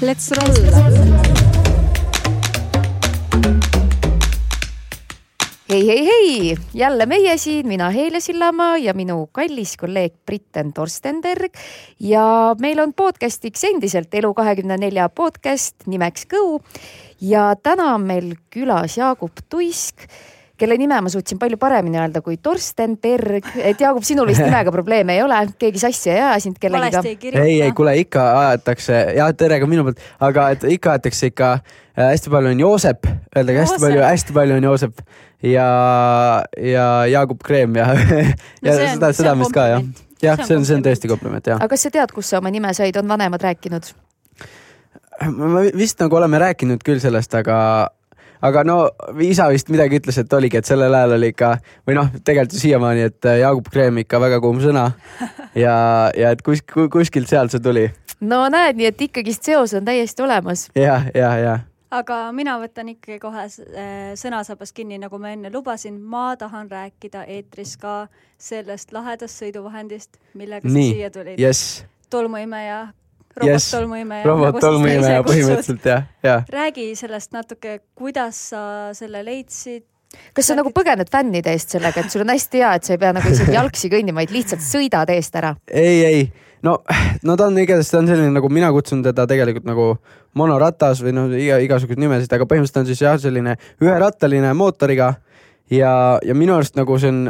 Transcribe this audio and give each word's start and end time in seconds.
Let's 0.00 0.30
roll! 0.30 0.54
hei, 5.68 5.86
hei, 5.86 6.06
hei, 6.06 6.56
jälle 6.74 7.06
meie 7.06 7.36
siin, 7.38 7.66
mina 7.66 7.90
Heile 7.90 8.20
Sillamaa 8.20 8.76
ja 8.78 8.94
minu 8.94 9.26
kallis 9.32 9.76
kolleeg 9.76 10.14
Britten 10.26 10.72
Torstenberg. 10.72 11.50
ja 12.00 12.54
meil 12.60 12.78
on 12.78 12.94
podcast'iks 12.94 13.64
endiselt 13.64 14.14
Elu24 14.14 15.08
podcast 15.14 15.74
nimeks 15.86 16.28
Kõu. 16.30 16.62
ja 17.20 17.56
täna 17.62 17.94
on 17.94 18.06
meil 18.06 18.36
külas 18.54 19.00
Jaagup 19.02 19.42
Tuisk 19.48 20.06
kelle 20.58 20.76
nime 20.80 20.98
ma 21.04 21.10
suutsin 21.12 21.38
palju 21.38 21.58
paremini 21.60 22.00
öelda 22.00 22.22
kui 22.24 22.38
Torsten 22.42 22.96
Berg, 23.02 23.46
et 23.56 23.80
Jaagup, 23.80 24.06
sinul 24.06 24.28
vist 24.30 24.42
nimega 24.48 24.72
probleeme 24.74 25.16
ei 25.16 25.22
ole, 25.24 25.38
keegi 25.58 25.82
sassi 25.82 26.12
ei 26.12 26.20
aja 26.20 26.38
sind 26.42 26.58
kellegiga? 26.60 27.02
ei, 27.42 27.60
ei 27.62 27.72
kuule 27.76 27.94
ikka 28.02 28.24
aetakse 28.48 28.98
ja 29.18 29.28
tere 29.38 29.60
ka 29.62 29.70
minu 29.70 29.86
poolt, 29.86 30.02
aga 30.24 30.50
et 30.56 30.66
ikka 30.78 30.96
aetakse 30.96 31.30
ikka 31.32 31.52
äh, 31.54 32.10
hästi 32.10 32.34
palju 32.34 32.52
on 32.54 32.64
Joosep, 32.64 33.08
öeldage 33.36 33.64
hästi 33.64 33.80
palju, 33.86 34.04
hästi 34.04 34.36
palju 34.36 34.58
on 34.58 34.68
Joosep. 34.70 35.02
Ja, 35.42 35.68
ja 36.58 36.84
Jaagup 37.06 37.44
Kreem 37.46 37.76
ja 37.78 37.92
ja 38.66 38.72
no 38.72 38.74
seda, 38.74 39.12
seda 39.14 39.36
meist 39.38 39.54
ka 39.54 39.68
jah. 39.70 39.84
jah, 40.22 40.40
see 40.42 40.56
on, 40.58 40.66
see 40.66 40.74
on 40.74 40.82
tõesti 40.82 41.10
kompliment. 41.10 41.46
jah. 41.46 41.60
aga 41.62 41.70
kas 41.70 41.86
sa 41.86 41.92
tead, 41.94 42.10
kust 42.14 42.34
sa 42.34 42.40
oma 42.42 42.50
nime 42.50 42.72
said, 42.74 42.98
on 42.98 43.06
vanemad 43.06 43.46
rääkinud? 43.46 43.92
me 45.30 45.68
vist 45.78 46.02
nagu 46.02 46.18
oleme 46.18 46.42
rääkinud 46.42 46.82
küll 46.86 46.98
sellest, 47.02 47.34
aga 47.38 47.58
aga 48.44 48.64
no 48.66 48.78
isa 49.24 49.48
vist 49.52 49.70
midagi 49.72 50.00
ütles, 50.00 50.18
et 50.20 50.32
oligi, 50.32 50.60
et 50.60 50.68
sellel 50.68 50.94
ajal 50.94 51.16
oli 51.18 51.32
ikka 51.32 51.54
või 51.88 51.96
noh, 51.98 52.10
tegelikult 52.24 52.60
siiamaani, 52.60 53.06
et 53.10 53.28
äh, 53.28 53.40
Jaagup 53.42 53.70
Kreem 53.72 54.02
ikka 54.04 54.20
väga 54.22 54.42
kuum 54.44 54.62
sõna. 54.64 54.90
Ja, 55.58 55.74
ja 56.14 56.28
et 56.30 56.42
kusk, 56.44 56.70
kuskilt 56.92 57.26
sealt 57.26 57.50
see 57.50 57.62
tuli. 57.64 57.88
no 58.20 58.44
näed, 58.52 58.76
nii 58.78 58.86
et 58.92 59.00
ikkagist 59.08 59.48
seos 59.48 59.72
on 59.74 59.86
täiesti 59.88 60.22
olemas. 60.22 60.68
Ja,. 60.76 60.82
jah, 60.84 61.08
ja, 61.14 61.30
ja. 61.42 61.54
Aga 61.90 62.18
mina 62.36 62.58
võtan 62.60 62.90
ikkagi 62.92 63.16
kohe 63.18 63.46
äh, 63.48 64.12
sõnasabast 64.20 64.76
kinni, 64.76 65.00
nagu 65.00 65.18
ma 65.18 65.32
enne 65.32 65.50
lubasin, 65.50 65.96
ma 65.98 66.36
tahan 66.38 66.68
rääkida 66.70 67.24
eetris 67.32 67.78
ka 67.80 68.02
sellest 68.38 68.92
lahedast 68.92 69.40
sõiduvahendist, 69.40 70.20
millega 70.36 70.68
sa 70.68 70.76
siia 70.76 71.10
tulid. 71.10 71.40
yes.. 71.40 71.82
tolmuimeja 72.12 72.90
robot-tolmuimeja 73.36 74.22
yes.. 74.22 74.30
robot-tolmuimeja 74.30 75.12
nagu 75.18 75.28
põhimõtteliselt 75.28 75.86
jah, 75.92 76.08
jah. 76.28 76.48
räägi 76.52 76.90
sellest 76.98 77.32
natuke, 77.36 77.78
kuidas 77.98 78.40
sa 78.52 78.62
selle 78.96 79.22
leidsid 79.26 79.86
kas 80.36 80.48
sa 80.48 80.56
nagu 80.56 80.72
põgened 80.72 81.10
fännide 81.12 81.52
eest 81.52 81.74
sellega, 81.76 82.00
et 82.00 82.12
sul 82.12 82.24
on 82.24 82.32
hästi 82.32 82.62
hea, 82.62 82.74
et 82.78 82.86
sa 82.88 82.94
ei 82.94 83.00
pea 83.00 83.12
nagu 83.16 83.32
isegi 83.32 83.56
jalgsi 83.56 83.90
kõndima, 83.92 84.22
vaid 84.22 84.32
lihtsalt 84.34 84.64
sõidad 84.64 85.10
eest 85.12 85.36
ära? 85.36 85.54
ei, 85.68 85.98
ei, 86.04 86.22
no, 86.64 86.78
no 87.28 87.36
ta 87.36 87.48
on 87.50 87.58
igatahes, 87.60 87.92
ta 87.92 88.00
on 88.00 88.08
selline 88.10 88.32
nagu 88.34 88.50
mina 88.52 88.70
kutsun 88.74 89.02
teda 89.04 89.26
tegelikult 89.28 89.68
nagu 89.68 89.90
monoratas 90.38 91.02
või 91.04 91.14
noh, 91.16 91.32
iga, 91.36 91.58
igasuguseid 91.64 92.00
nimesid, 92.00 92.32
aga 92.32 92.48
põhimõtteliselt 92.48 92.82
on 92.82 92.88
siis 92.88 93.04
jah, 93.04 93.18
selline 93.20 93.58
üherattaline 93.84 94.54
mootoriga 94.56 95.12
ja, 95.72 95.92
ja 96.24 96.36
minu 96.38 96.56
arust 96.56 96.78
nagu 96.78 96.96
see 97.00 97.12
on 97.12 97.22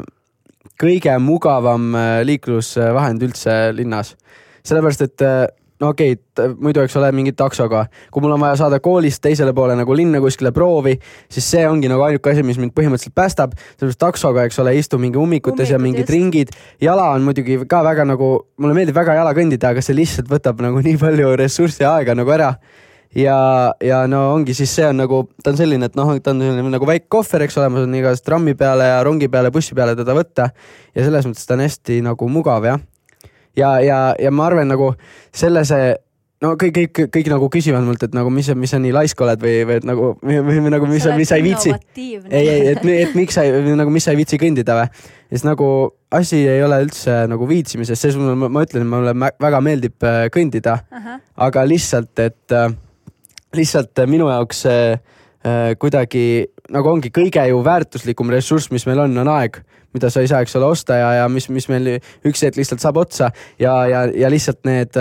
kõige 0.78 1.14
mugavam 1.22 1.91
äh, 1.98 2.08
liiklusvahend 2.26 3.22
üldse 3.26 3.58
linnas. 3.74 4.14
sellepärast, 4.62 5.02
et 5.02 5.24
äh, 5.26 5.46
no 5.80 5.92
okei 5.92 6.16
okay,, 6.16 6.54
muidu 6.58 6.82
eks 6.82 6.96
ole 6.98 7.10
mingi 7.14 7.32
taksoga, 7.36 7.84
kui 8.12 8.22
mul 8.24 8.34
on 8.34 8.42
vaja 8.42 8.56
saada 8.62 8.80
koolist 8.82 9.22
teisele 9.24 9.52
poole 9.56 9.76
nagu 9.78 9.96
linna 9.96 10.20
kuskile 10.22 10.52
proovi, 10.54 10.96
siis 11.30 11.50
see 11.54 11.64
ongi 11.68 11.90
nagu 11.90 12.04
ainuke 12.06 12.32
asi, 12.32 12.44
mis 12.46 12.58
mind 12.60 12.74
põhimõtteliselt 12.76 13.14
päästab. 13.16 13.54
sellepärast 13.76 14.02
taksoga, 14.02 14.46
eks 14.48 14.58
ole, 14.62 14.74
istu 14.78 14.98
mingi 14.98 15.20
ummikutes 15.20 15.70
ja 15.74 15.78
mingid 15.82 16.10
ringid. 16.10 16.52
jala 16.80 17.10
on 17.14 17.26
muidugi 17.26 17.60
ka 17.68 17.84
väga 17.86 18.06
nagu, 18.08 18.34
mulle 18.58 18.74
meeldib 18.74 18.98
väga 18.98 19.18
jala 19.20 19.34
kõndida, 19.36 19.72
aga 19.72 19.84
see 19.84 19.96
lihtsalt 19.96 20.30
võtab 20.30 20.62
nagu 20.64 20.82
nii 20.86 20.98
palju 21.00 21.32
ressurssi 21.38 21.86
ja 21.86 21.96
aega 21.98 22.18
nagu 22.18 22.34
ära 22.34 22.54
ja, 23.16 23.38
ja 23.80 24.02
no 24.10 24.34
ongi 24.34 24.54
siis 24.54 24.74
see 24.74 24.86
on 24.88 25.00
nagu, 25.02 25.22
ta 25.42 25.52
on 25.52 25.58
selline, 25.60 25.88
et 25.88 25.96
noh, 25.98 26.12
ta 26.22 26.34
on 26.34 26.42
selline 26.44 26.74
nagu 26.74 26.88
väike 26.88 27.08
kohver, 27.12 27.46
eks 27.46 27.56
ole, 27.60 27.70
ma 27.72 27.82
saan 27.82 27.97
igast 27.98 28.26
trammi 28.26 28.54
peale 28.58 28.91
ja 28.91 29.00
rongi 29.06 29.30
peale, 29.32 29.53
bussi 29.54 29.76
peale 29.78 29.97
teda 29.98 30.16
võtta. 30.16 30.50
ja 30.94 31.06
selles 31.06 31.28
mõttes 31.28 31.47
ta 31.48 31.56
on 31.56 31.64
hästi 31.64 32.03
nagu 32.06 32.30
mugav 32.32 32.66
jah 32.69 32.82
ja, 33.58 33.78
ja, 33.84 33.98
ja 34.19 34.30
ma 34.34 34.46
arvan 34.48 34.70
nagu 34.70 34.92
selle 35.34 35.64
see 35.69 35.96
no 36.44 36.54
kõik, 36.58 36.76
kõik, 36.76 37.00
kõik 37.14 37.28
nagu 37.32 37.48
küsivad 37.52 37.84
mult, 37.86 38.02
et 38.06 38.14
nagu 38.14 38.30
mis, 38.32 38.48
mis 38.58 38.72
sa 38.72 38.80
nii 38.82 38.94
laisk 38.94 39.20
oled 39.24 39.42
või, 39.42 39.54
või 39.66 39.78
et 39.80 39.86
nagu 39.88 40.10
või, 40.22 40.41
või 40.46 40.72
nagu 40.74 40.88
mis 40.91 41.04
sa, 41.06 41.14
mis 41.19 41.30
sa 41.30 41.38
ei 41.41 41.46
viitsi. 41.46 41.74
ei, 41.98 42.42
ei, 42.42 42.66
et, 42.74 42.84
et 42.84 43.16
miks 43.18 43.38
sa 43.38 43.44
ei, 43.47 43.62
nagu 43.78 43.92
mis 43.94 44.06
sa 44.06 44.14
ei 44.14 44.20
viitsi 44.20 44.38
kõndida 44.41 44.76
või. 44.78 44.88
ja 45.28 45.34
siis 45.34 45.47
nagu 45.48 45.68
asi 46.14 46.44
ei 46.48 46.62
ole 46.64 46.80
üldse 46.86 47.20
nagu 47.30 47.48
viitsimises, 47.50 48.00
selles 48.00 48.18
mõttes 48.20 48.38
ma, 48.38 48.50
ma 48.54 48.66
ütlen, 48.66 48.86
mulle 48.88 49.14
väga 49.42 49.62
meeldib 49.64 50.06
äh, 50.06 50.26
kõndida 50.34 50.78
uh, 50.80 50.98
-huh. 50.98 51.24
aga 51.48 51.64
lihtsalt, 51.66 52.14
et 52.22 52.54
äh, 52.54 52.70
lihtsalt 53.56 54.06
minu 54.06 54.30
jaoks 54.30 54.66
äh, 54.70 55.00
kuidagi 55.78 56.47
nagu 56.74 56.91
ongi 56.91 57.10
kõige 57.14 57.44
ju 57.48 57.60
väärtuslikum 57.64 58.30
ressurss, 58.30 58.70
mis 58.70 58.86
meil 58.86 59.06
on, 59.06 59.18
on 59.22 59.28
aeg 59.38 59.62
mida 59.97 60.10
sa 60.10 60.21
ei 60.21 60.31
saa, 60.31 60.43
eks 60.44 60.56
ole, 60.59 60.69
osta 60.69 60.99
ja, 61.00 61.12
ja 61.22 61.28
mis, 61.32 61.49
mis 61.49 61.69
meil 61.72 61.99
üks 62.26 62.44
hetk 62.44 62.60
lihtsalt 62.60 62.84
saab 62.84 63.00
otsa 63.00 63.32
ja, 63.59 63.75
ja, 63.88 64.04
ja 64.12 64.31
lihtsalt 64.31 64.65
need 64.69 64.97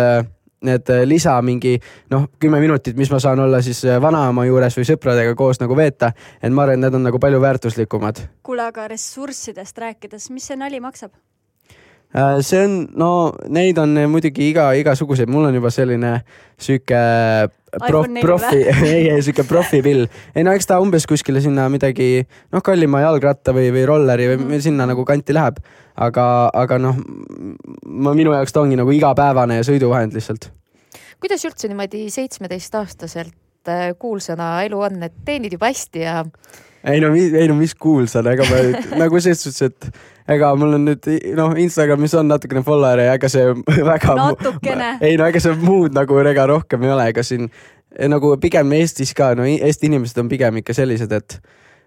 need 0.67 0.89
lisa 1.05 1.35
mingi 1.45 1.75
noh, 2.09 2.27
kümme 2.41 2.59
minutit, 2.59 2.97
mis 2.97 3.11
ma 3.13 3.19
saan 3.21 3.39
olla 3.43 3.61
siis 3.61 3.83
vanaema 4.01 4.47
juures 4.47 4.77
või 4.79 4.87
sõpradega 4.89 5.35
koos 5.37 5.61
nagu 5.61 5.77
veeta, 5.77 6.11
et 6.41 6.53
ma 6.53 6.65
arvan, 6.65 6.79
et 6.79 6.87
need 6.87 6.97
on 6.97 7.05
nagu 7.11 7.21
palju 7.21 7.41
väärtuslikumad. 7.43 8.23
kuule, 8.43 8.65
aga 8.65 8.87
ressurssidest 8.89 9.77
rääkides, 9.77 10.31
mis 10.33 10.49
see 10.49 10.57
nali 10.57 10.81
maksab? 10.81 11.13
Äh, 12.15 12.39
see 12.41 12.63
on, 12.63 12.75
no 12.95 13.09
neid 13.51 13.77
on 13.81 13.91
muidugi 14.07 14.47
iga, 14.53 14.69
igasuguseid, 14.79 15.27
mul 15.31 15.49
on 15.49 15.57
juba 15.57 15.71
selline 15.73 16.13
sihuke 16.55 16.99
prof, 17.83 18.07
profi, 18.21 18.61
ei, 18.87 19.09
ei 19.11 19.21
sihuke 19.21 19.43
profipill. 19.47 20.05
ei 20.35 20.45
no 20.47 20.53
eks 20.55 20.69
ta 20.69 20.79
umbes 20.79 21.07
kuskile 21.09 21.41
sinna 21.43 21.67
midagi, 21.69 22.21
noh, 22.55 22.63
kallima 22.63 23.01
jalgratta 23.03 23.51
või, 23.55 23.67
või 23.75 23.83
rolleri 23.89 24.29
või 24.31 24.39
mm. 24.39 24.63
sinna 24.63 24.87
nagu 24.87 25.03
kanti 25.07 25.35
läheb. 25.35 25.59
aga, 26.07 26.27
aga 26.53 26.77
noh, 26.79 27.01
ma, 27.83 28.13
minu 28.15 28.31
jaoks 28.35 28.55
ta 28.55 28.63
ongi 28.63 28.79
nagu 28.79 28.93
igapäevane 28.95 29.59
sõiduvahend 29.67 30.15
lihtsalt. 30.15 30.51
kuidas 31.19 31.43
üldse 31.49 31.67
niimoodi 31.67 32.07
seitsmeteistaastaselt 32.13 33.67
äh, 33.67 33.91
kuulsana 33.99 34.61
elu 34.63 34.79
on, 34.89 35.03
et 35.03 35.19
teenid 35.27 35.59
juba 35.59 35.73
hästi 35.73 36.07
ja 36.07 36.21
ei 36.83 37.01
no, 37.01 37.13
ei 37.15 37.47
no 37.49 37.55
mis 37.57 37.73
kuulsana, 37.75 38.35
ega 38.35 38.45
ma 38.49 38.61
nagu 39.03 39.21
selles 39.23 39.43
suhtes, 39.45 39.71
et 39.71 40.35
ega 40.37 40.51
mul 40.59 40.77
on 40.77 40.85
nüüd 40.89 41.09
noh, 41.37 41.55
Instagramis 41.61 42.15
on 42.19 42.29
natukene 42.31 42.63
follower'e 42.67 43.07
ja 43.09 43.17
ega 43.17 43.31
see 43.31 43.47
väga. 43.91 44.15
natukene. 44.19 44.91
ei 45.01 45.17
no 45.19 45.27
ega 45.29 45.41
see 45.43 45.57
muud 45.61 45.95
nagu 45.97 46.19
ega 46.23 46.47
rohkem 46.51 46.85
ei 46.85 46.93
ole, 46.95 47.09
ega 47.13 47.25
siin 47.25 47.49
nagu 48.11 48.35
pigem 48.41 48.73
Eestis 48.77 49.13
ka, 49.17 49.33
no 49.37 49.47
Eesti 49.47 49.89
inimesed 49.89 50.19
on 50.21 50.29
pigem 50.29 50.61
ikka 50.61 50.75
sellised, 50.77 51.13
et 51.15 51.39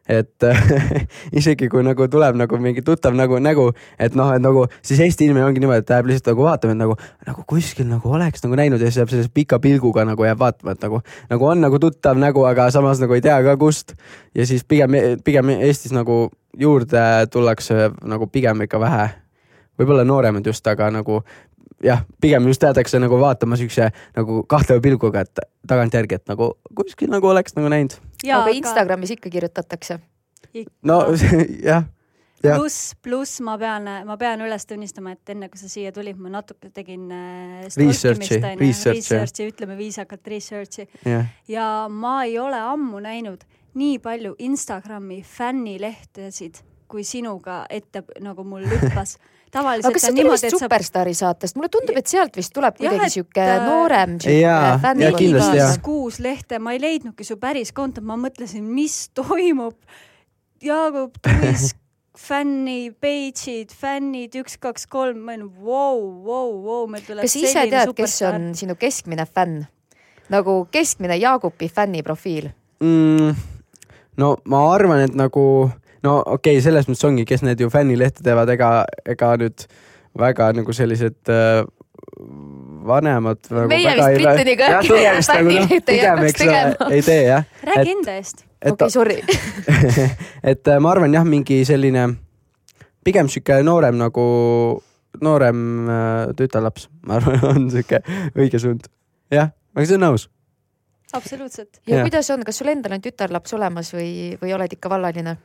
et 0.08 0.46
isegi 1.38 1.68
kui 1.70 1.84
nagu 1.86 2.08
tuleb 2.10 2.38
nagu 2.40 2.60
mingi 2.62 2.82
tuttav 2.86 3.14
nagu 3.18 3.38
nägu, 3.42 3.68
et 3.98 4.16
noh, 4.18 4.32
et 4.34 4.42
nagu 4.42 4.66
siis 4.80 5.00
Eesti 5.04 5.28
inimene 5.28 5.46
ongi 5.48 5.62
niimoodi, 5.62 5.84
et 5.84 5.92
läheb 5.94 6.10
lihtsalt 6.10 6.32
nagu 6.32 6.46
vaatama, 6.46 6.74
et 6.74 6.80
nagu, 6.80 6.96
nagu 7.28 7.44
kuskil 7.50 7.88
nagu 7.90 8.16
oleks 8.16 8.44
nagu 8.46 8.58
näinud 8.58 8.80
ja 8.80 8.90
siis 8.90 9.02
jääb 9.02 9.12
sellise 9.12 9.32
pika 9.34 9.60
pilguga 9.62 10.04
nagu 10.08 10.26
jääb 10.26 10.40
vaatama, 10.40 10.76
et 10.76 10.84
nagu, 10.86 11.02
nagu 11.30 11.48
on 11.52 11.64
nagu 11.66 11.80
tuttav 11.82 12.20
nägu, 12.20 12.44
aga 12.48 12.70
samas 12.74 13.02
nagu 13.02 13.16
ei 13.16 13.24
tea 13.24 13.38
ka 13.46 13.56
kust. 13.60 13.94
ja 14.34 14.46
siis 14.46 14.64
pigem, 14.64 14.98
pigem 15.24 15.54
Eestis 15.60 15.92
nagu 15.92 16.28
juurde 16.58 17.26
tullakse 17.30 17.90
nagu 18.02 18.26
pigem 18.26 18.66
ikka 18.66 18.80
vähe 18.80 19.10
võib-olla 19.80 20.04
nooremad 20.04 20.46
just, 20.46 20.66
aga 20.68 20.90
nagu 20.92 21.22
jah, 21.84 22.04
pigem 22.20 22.46
just 22.50 22.62
jäädakse 22.62 23.00
nagu 23.00 23.18
vaatama 23.20 23.56
siukse 23.56 23.90
nagu 24.16 24.42
kahtleva 24.48 24.82
pilguga, 24.84 25.24
et 25.24 25.44
tagantjärgi, 25.68 26.20
et 26.20 26.28
nagu 26.28 26.52
kuskil 26.76 27.10
nagu 27.12 27.30
oleks 27.30 27.56
nagu 27.56 27.70
näinud. 27.72 27.96
Aga 28.26 28.52
Instagramis 28.56 29.16
ikka 29.16 29.32
kirjutatakse? 29.32 30.00
no 30.82 31.02
jah 31.68 31.88
pluss, 32.40 32.94
pluss 33.02 33.40
ma 33.44 33.56
pean, 33.60 33.88
ma 34.06 34.16
pean 34.20 34.40
üles 34.44 34.64
tunnistama, 34.68 35.14
et 35.16 35.32
enne 35.34 35.50
kui 35.52 35.60
sa 35.60 35.68
siia 35.70 35.92
tulid, 35.92 36.18
ma 36.20 36.32
natuke 36.32 36.70
tegin 36.74 37.10
äh, 37.12 37.66
research'i, 37.76 38.40
research'i, 38.60 39.48
ütleme 39.50 39.76
viisakalt 39.78 40.30
research'i. 40.32 40.88
Yeah. 41.04 41.28
ja 41.48 41.66
ma 41.92 42.22
ei 42.24 42.38
ole 42.40 42.60
ammu 42.72 43.02
näinud 43.04 43.44
nii 43.78 43.98
palju 44.02 44.34
Instagrami 44.42 45.20
fännilehtesid, 45.26 46.62
kui 46.90 47.04
sinuga 47.06 47.64
ette 47.70 48.02
nagu 48.24 48.44
mul 48.44 48.66
hüppas 48.70 49.16
tavaliselt 49.50 49.90
aga 49.90 49.96
kas 49.96 50.06
see 50.06 50.16
tuli 50.16 50.32
vist 50.34 50.56
Superstaari 50.56 51.14
sa... 51.16 51.30
saatest, 51.30 51.58
mulle 51.58 51.70
tundub, 51.72 51.98
et 52.00 52.10
sealt 52.10 52.38
vist 52.38 52.54
tuleb 52.56 52.78
kuidagi 52.78 53.10
sihuke 53.16 53.44
äh, 53.44 53.66
noorem 53.66 54.16
fänn. 54.84 55.82
kuus 55.84 56.20
lehte, 56.22 56.60
ma 56.62 56.76
ei 56.76 56.82
leidnudki 56.82 57.26
su 57.26 57.38
päris 57.40 57.74
kontot, 57.76 58.06
ma 58.06 58.18
mõtlesin, 58.20 58.64
mis 58.64 59.08
toimub. 59.16 59.78
Jaagup 60.60 61.16
Tuisk 61.24 61.78
fänni 62.28 62.90
page'id, 63.00 63.72
fännid 63.72 64.34
üks, 64.40 64.58
kaks, 64.60 64.86
kolm, 64.90 65.22
ma 65.24 65.36
olin 65.36 65.48
vau, 65.64 66.00
vau, 66.26 66.48
vau, 66.64 66.86
meil 66.90 67.04
tuleb 67.06 67.24
kas 67.24 67.36
sa 67.36 67.44
ise 67.46 67.66
tead, 67.70 67.92
kes 67.96 68.16
on 68.28 68.50
sinu 68.58 68.76
keskmine 68.78 69.26
fänn? 69.28 69.64
nagu 70.30 70.64
keskmine 70.70 71.16
Jaagupi 71.18 71.68
fänniprofiil 71.68 72.50
mm,? 72.84 73.34
no 74.20 74.36
ma 74.44 74.62
arvan, 74.74 75.06
et 75.08 75.16
nagu 75.16 75.44
no 76.06 76.18
okei 76.20 76.56
okay,, 76.56 76.64
selles 76.64 76.88
mõttes 76.88 77.06
ongi, 77.08 77.26
kes 77.28 77.44
need 77.46 77.60
ju 77.60 77.70
fännilehte 77.72 78.24
teevad, 78.26 78.50
ega, 78.56 78.70
ega 79.08 79.34
nüüd 79.40 79.66
väga 80.18 80.50
nagu 80.56 80.74
sellised 80.74 81.30
äh, 81.30 81.62
vanemad 82.86 83.50
nagu 83.50 83.68
Meie 83.70 83.92
väga 83.92 84.08
vist 84.08 84.22
Brittaniga 84.22 84.70
nagu 84.74 84.94
noh, 85.54 85.68
pigem 85.86 86.22
hakkaks 86.22 86.30
eks 86.30 86.42
ole 86.42 86.54
tegema. 86.54 86.88
ei 86.94 87.02
tee 87.06 87.20
jah. 87.26 87.44
räägi 87.68 87.94
enda 87.94 88.16
eest. 88.16 88.44
okei, 88.72 88.90
sorry. 88.90 89.20
et 90.52 90.68
äh, 90.68 90.80
ma 90.80 90.92
arvan 90.94 91.14
jah, 91.14 91.26
mingi 91.28 91.60
selline 91.68 92.08
pigem 93.04 93.30
sihuke 93.32 93.60
noorem 93.66 94.00
nagu, 94.00 94.24
noorem 95.24 95.62
äh, 95.88 96.34
tütarlaps, 96.36 96.88
ma 97.06 97.20
arvan, 97.20 97.40
on 97.54 97.70
sihuke 97.72 98.02
õige 98.34 98.60
suund. 98.62 98.90
jah, 99.32 99.52
aga 99.76 99.86
see 99.86 100.00
on 100.00 100.06
nõus. 100.08 100.28
absoluutselt. 101.12 101.80
ja 101.86 102.02
kuidas 102.04 102.32
on, 102.34 102.44
kas 102.46 102.60
sul 102.62 102.72
endal 102.72 102.96
on 102.98 103.04
tütarlaps 103.04 103.56
olemas 103.56 103.94
või, 103.96 104.36
või 104.42 104.56
oled 104.56 104.78
ikka 104.78 104.92
vallaline? 104.92 105.38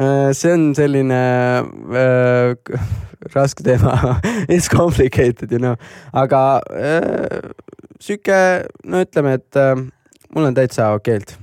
Äh, 0.00 0.32
see 0.32 0.52
on 0.52 0.74
selline 0.74 1.18
äh, 1.92 2.78
raske 3.34 3.64
teema 3.64 4.20
It's 4.48 4.68
complicated 4.70 5.52
you 5.52 5.58
know, 5.58 5.76
aga 6.12 6.62
äh, 6.72 7.50
sihuke, 8.00 8.66
no 8.84 9.02
ütleme, 9.04 9.36
et 9.36 9.56
äh, 9.60 9.74
mul 10.32 10.48
on 10.48 10.56
täitsa 10.56 10.92
okeelt. 10.96 11.36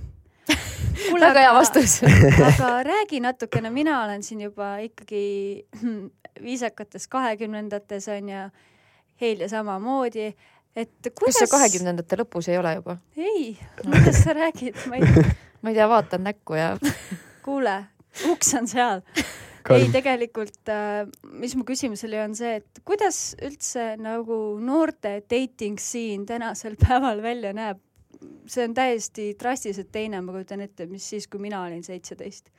väga 1.22 1.44
hea 1.46 1.52
vastus. 1.54 2.00
aga 2.50 2.72
räägi 2.88 3.22
natukene, 3.22 3.70
mina 3.70 4.04
olen 4.04 4.24
siin 4.24 4.42
juba 4.48 4.78
ikkagi 4.82 5.68
viisakates 6.48 7.08
kahekümnendates 7.08 8.10
on 8.16 8.34
ju, 8.34 8.48
Helja 9.20 9.50
samamoodi, 9.52 10.30
et 10.80 10.92
kas 11.04 11.14
kuidas 11.20 11.42
sa 11.42 11.48
kahekümnendate 11.52 12.16
lõpus 12.22 12.48
ei 12.48 12.56
ole 12.56 12.72
juba? 12.78 12.96
ei, 13.20 13.58
kuidas 13.82 14.24
sa 14.24 14.32
räägid, 14.34 14.80
ma 14.88 14.96
ei 14.96 15.26
ma 15.62 15.70
ei 15.70 15.76
tea, 15.76 15.88
vaatan 15.90 16.24
näkku 16.24 16.56
ja 16.56 16.70
kuule, 17.44 17.76
uks 18.32 18.54
on 18.60 18.68
seal. 18.70 19.04
ei, 19.70 19.90
tegelikult 19.94 20.72
äh,, 20.74 21.04
mis 21.42 21.54
mu 21.58 21.66
küsimus 21.68 22.04
oli, 22.08 22.18
on 22.22 22.34
see, 22.38 22.56
et 22.62 22.82
kuidas 22.88 23.36
üldse 23.46 23.92
nagu 24.02 24.40
noorte 24.64 25.20
dating 25.30 25.78
scene 25.82 26.26
tänasel 26.30 26.80
päeval 26.86 27.24
välja 27.26 27.54
näeb? 27.54 27.84
see 28.50 28.66
on 28.68 28.74
täiesti 28.76 29.34
drastiliselt 29.40 29.94
teine, 29.94 30.20
ma 30.20 30.34
kujutan 30.36 30.64
ette, 30.66 30.90
mis 30.90 31.06
siis, 31.08 31.28
kui 31.32 31.40
mina 31.40 31.62
olin 31.64 31.84
seitseteist. 31.86 32.50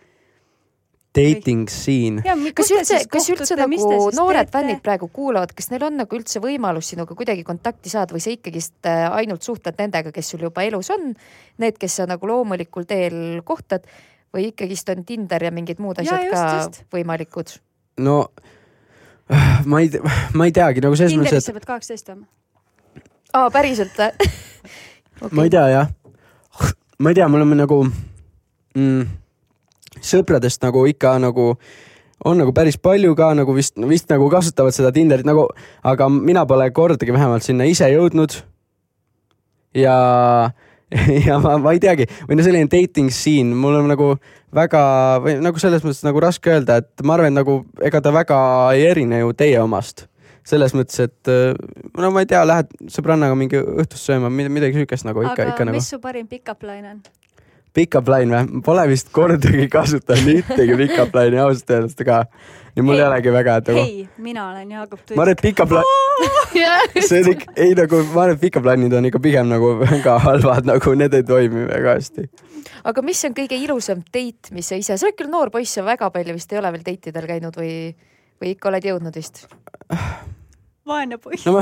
Dating 1.11 1.67
scene. 1.67 2.23
kas 2.55 2.69
üldse, 2.71 3.01
kas 3.11 3.27
üldse 3.33 3.57
nagu 3.59 3.89
noored 4.15 4.51
fännid 4.53 4.79
praegu 4.85 5.09
kuulavad, 5.11 5.51
kas 5.59 5.67
neil 5.73 5.83
on 5.89 5.97
nagu 5.99 6.17
üldse 6.17 6.39
võimalus 6.43 6.93
sinuga 6.93 7.17
kuidagi 7.19 7.43
kontakti 7.47 7.91
saada 7.91 8.15
või 8.15 8.23
sa 8.23 8.31
ikkagist 8.31 8.87
äh, 8.87 9.09
ainult 9.19 9.43
suhtled 9.43 9.75
nendega, 9.83 10.13
kes 10.15 10.31
sul 10.31 10.47
juba 10.47 10.63
elus 10.69 10.93
on, 10.95 11.11
need, 11.59 11.81
kes 11.83 11.99
sa 11.99 12.07
nagu 12.07 12.31
loomulikul 12.31 12.87
teel 12.87 13.43
kohtad 13.45 13.91
või 14.35 14.51
ikkagist 14.51 14.89
on 14.95 15.05
Tinder 15.07 15.43
ja 15.43 15.51
mingid 15.55 15.81
muud 15.83 15.99
asjad 16.03 16.27
just, 16.27 16.35
ka 16.35 16.57
just. 16.57 16.83
võimalikud? 16.95 17.55
no 18.01 18.19
ma 19.71 19.81
ei, 19.81 19.91
ma 20.35 20.49
ei 20.49 20.55
teagi 20.55 20.83
nagu 20.85 20.97
selles 20.99 21.15
mõttes, 21.15 21.31
Tinderis 21.31 21.45
et 21.45 21.51
sa 21.51 21.57
pead 21.57 21.69
kaheksateist 21.69 22.13
olema. 22.13 22.27
aa, 23.35 23.51
päriselt 23.55 23.95
või 23.99 24.11
okay. 25.21 25.35
ma 25.39 25.47
ei 25.47 25.55
tea 25.55 25.67
jah. 25.75 25.93
ma 26.99 27.13
ei 27.13 27.19
tea, 27.19 27.29
me 27.29 27.41
oleme 27.41 27.59
nagu 27.61 27.83
mm, 27.87 29.07
sõpradest 30.01 30.67
nagu 30.67 30.85
ikka 30.91 31.17
nagu 31.23 31.53
on 32.25 32.41
nagu 32.41 32.53
päris 32.57 32.77
palju 32.77 33.15
ka 33.17 33.33
nagu 33.39 33.55
vist, 33.57 33.79
vist 33.89 34.11
nagu 34.13 34.29
kasutavad 34.33 34.77
seda 34.77 34.93
Tinderit 34.93 35.29
nagu, 35.29 35.47
aga 35.87 36.09
mina 36.13 36.45
pole 36.49 36.69
kordagi 36.77 37.15
vähemalt 37.15 37.47
sinna 37.47 37.69
ise 37.69 37.89
jõudnud. 37.93 38.43
ja, 39.75 39.97
ja 41.27 41.39
ma, 41.43 41.57
ma 41.63 41.75
ei 41.75 41.81
teagi, 41.83 42.07
või 42.29 42.39
no 42.39 42.47
selline 42.47 42.71
dating 42.71 43.13
scene, 43.15 43.55
mul 43.55 43.79
on 43.79 43.91
nagu 43.91 44.13
väga 44.57 44.83
või 45.23 45.37
nagu 45.43 45.63
selles 45.63 45.85
mõttes 45.87 46.03
nagu 46.07 46.23
raske 46.23 46.53
öelda, 46.53 46.81
et 46.83 47.05
ma 47.07 47.17
arvan, 47.17 47.31
et 47.31 47.39
nagu 47.39 47.61
ega 47.87 48.03
ta 48.03 48.13
väga 48.15 48.39
ei 48.75 48.89
erine 48.91 49.23
ju 49.23 49.35
teie 49.39 49.61
omast. 49.63 50.07
Selles 50.51 50.73
mõttes, 50.75 50.97
et 51.05 51.31
no 52.01 52.11
ma 52.11 52.25
ei 52.25 52.29
tea, 52.29 52.41
lähed 52.49 52.71
sõbrannaga 52.91 53.37
mingi 53.39 53.61
õhtust 53.61 54.09
sööma, 54.09 54.33
midagi 54.33 54.81
siukest 54.81 55.07
nagu 55.07 55.23
ikka, 55.23 55.53
ikka 55.53 55.69
nagu. 55.69 55.77
mis 55.77 55.91
su 55.93 56.01
parim 56.03 56.27
pick-up 56.27 56.65
line 56.67 56.97
on? 56.97 57.03
Pickup 57.77 58.09
line 58.11 58.35
või? 58.35 58.63
Pole 58.67 58.87
vist 58.91 59.13
kordagi 59.15 59.69
kasutanud 59.71 60.41
ühtegi 60.41 60.77
pickup 60.81 61.15
line'i 61.15 61.39
ausalt 61.43 61.71
öeldes 61.77 62.07
ka. 62.07 62.25
ja 62.75 62.85
mul 62.87 62.99
ei 62.99 63.05
olegi 63.07 63.35
väga, 63.35 63.57
et 63.61 63.71
nagu. 63.71 63.85
hei, 63.85 64.09
mina 64.19 64.49
olen 64.51 64.73
Jaagup 64.75 65.13
ma 65.15 65.23
arvan, 65.23 65.33
et 65.37 65.43
pickup 65.45 65.75
line, 65.77 67.03
see 67.09 67.23
on 67.23 67.31
ikka, 67.35 67.55
ei 67.63 67.77
nagu 67.79 68.03
ma 68.11 68.25
arvan, 68.25 68.35
et 68.35 68.43
pickup 68.43 68.67
line'id 68.67 68.97
on 68.99 69.07
ikka 69.11 69.23
pigem 69.23 69.51
nagu 69.53 69.73
väga 69.85 70.19
halvad, 70.27 70.67
nagu 70.71 70.97
need 70.99 71.15
ei 71.15 71.27
toimi 71.27 71.69
väga 71.71 71.95
hästi. 72.01 72.27
aga 72.91 73.07
mis 73.07 73.23
on 73.29 73.39
kõige 73.39 73.59
ilusam 73.59 74.03
date, 74.11 74.55
mis 74.57 74.73
sa 74.73 74.81
ise, 74.81 74.99
sa 74.99 75.07
oled 75.07 75.19
küll 75.19 75.31
noor 75.31 75.55
poiss 75.55 75.79
ja 75.79 75.87
väga 75.87 76.11
palju 76.15 76.35
vist 76.39 76.53
ei 76.55 76.63
ole 76.63 76.75
veel 76.75 76.87
date 76.91 77.15
idel 77.15 77.31
käinud 77.31 77.63
või, 77.63 77.73
või 78.43 78.55
ikka 78.57 78.75
oled 78.75 78.91
jõudnud 78.91 79.23
vist? 79.23 79.45
Vaene 80.91 81.19
poiss 81.23 81.47
no 81.47 81.61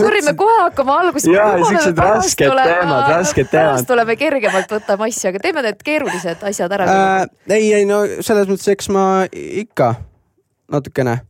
Sorry, 0.00 0.22
me 0.26 0.34
kohe 0.38 0.58
hakkame 0.60 0.94
alguses. 0.94 1.30
Jaa, 1.32 1.56
siuksed 1.64 1.98
rasked 2.04 2.44
teemad, 2.44 3.08
rasked 3.14 3.50
teemad. 3.52 3.86
tuleme 3.88 4.16
kergemalt 4.20 4.76
võtame 4.76 5.08
asja, 5.08 5.32
aga 5.32 5.42
teeme 5.46 5.64
need 5.66 5.82
keerulised 5.86 6.46
asjad 6.52 6.76
ära 6.76 6.86
äh,. 6.92 7.24
ei, 7.56 7.72
ei 7.80 7.88
no 7.88 8.02
selles 8.20 8.50
mõttes, 8.50 8.68
eks 8.74 8.90
ma 8.94 9.06
ikka 9.32 9.94
natukene, 10.70 11.20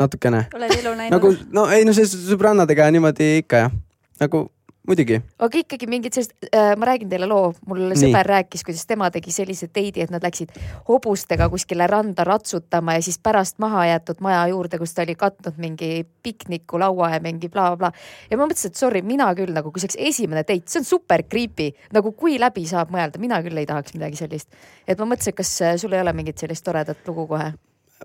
natukene 0.00 0.46
oled 0.56 0.76
elu 0.80 0.96
näinud 0.98 1.16
nagu 1.18 1.34
no 1.54 1.68
ei 1.74 1.86
no 1.86 1.94
see 1.96 2.08
sõbrannadega 2.10 2.90
niimoodi 2.94 3.30
ikka 3.44 3.66
jah, 3.66 3.78
nagu 4.24 4.46
muidugi. 4.88 5.20
aga 5.38 5.60
ikkagi 5.60 5.88
mingid 5.90 6.14
sellised 6.16 6.48
äh,, 6.50 6.72
ma 6.78 6.88
räägin 6.88 7.08
teile 7.08 7.28
loo, 7.28 7.52
mul 7.68 7.80
Nii. 7.88 8.00
sõber 8.00 8.28
rääkis, 8.28 8.64
kuidas 8.66 8.84
tema 8.88 9.10
tegi 9.14 9.32
sellise 9.34 9.68
date'i, 9.70 10.04
et 10.04 10.12
nad 10.12 10.24
läksid 10.24 10.52
hobustega 10.88 11.48
kuskile 11.52 11.86
randa 11.90 12.26
ratsutama 12.28 12.96
ja 12.98 13.04
siis 13.04 13.18
pärast 13.22 13.58
maha 13.62 13.86
jäetud 13.88 14.20
maja 14.24 14.42
juurde, 14.52 14.78
kus 14.80 14.94
ta 14.94 15.04
oli 15.06 15.16
katnud 15.18 15.60
mingi 15.60 16.04
piknikulaua 16.26 17.14
ja 17.16 17.22
mingi 17.24 17.48
blablabla 17.48 17.92
bla.. 17.92 18.04
ja 18.30 18.40
ma 18.40 18.48
mõtlesin, 18.48 18.74
et 18.74 18.82
sorry, 18.82 19.02
mina 19.06 19.30
küll 19.38 19.54
nagu, 19.56 19.72
kui 19.72 19.82
see 19.82 19.88
oleks 19.90 20.00
esimene 20.12 20.44
date, 20.44 20.68
see 20.68 20.82
on 20.82 20.88
super 20.88 21.24
creepy, 21.28 21.70
nagu 21.96 22.12
kui 22.12 22.36
läbi 22.40 22.66
saab 22.68 22.92
mõelda, 22.94 23.20
mina 23.22 23.40
küll 23.44 23.60
ei 23.60 23.68
tahaks 23.70 23.96
midagi 23.96 24.20
sellist. 24.20 24.50
et 24.86 25.00
ma 25.00 25.08
mõtlesin, 25.08 25.32
et 25.32 25.40
kas 25.40 25.56
äh, 25.64 25.78
sul 25.80 25.96
ei 25.96 26.04
ole 26.04 26.12
mingit 26.16 26.38
sellist 26.40 26.64
toredat 26.66 27.00
lugu 27.08 27.26
kohe? 27.32 27.54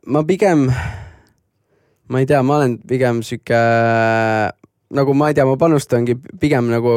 ma 0.07 0.23
pigem, 0.23 0.69
ma 2.07 2.23
ei 2.23 2.29
tea, 2.29 2.39
ma 2.43 2.61
olen 2.61 2.79
pigem 2.87 3.23
sihuke 3.25 3.59
nagu 4.95 5.13
ma 5.13 5.29
ei 5.29 5.37
tea, 5.37 5.45
ma 5.45 5.57
panustangi 5.59 6.15
pigem 6.39 6.69
nagu 6.71 6.95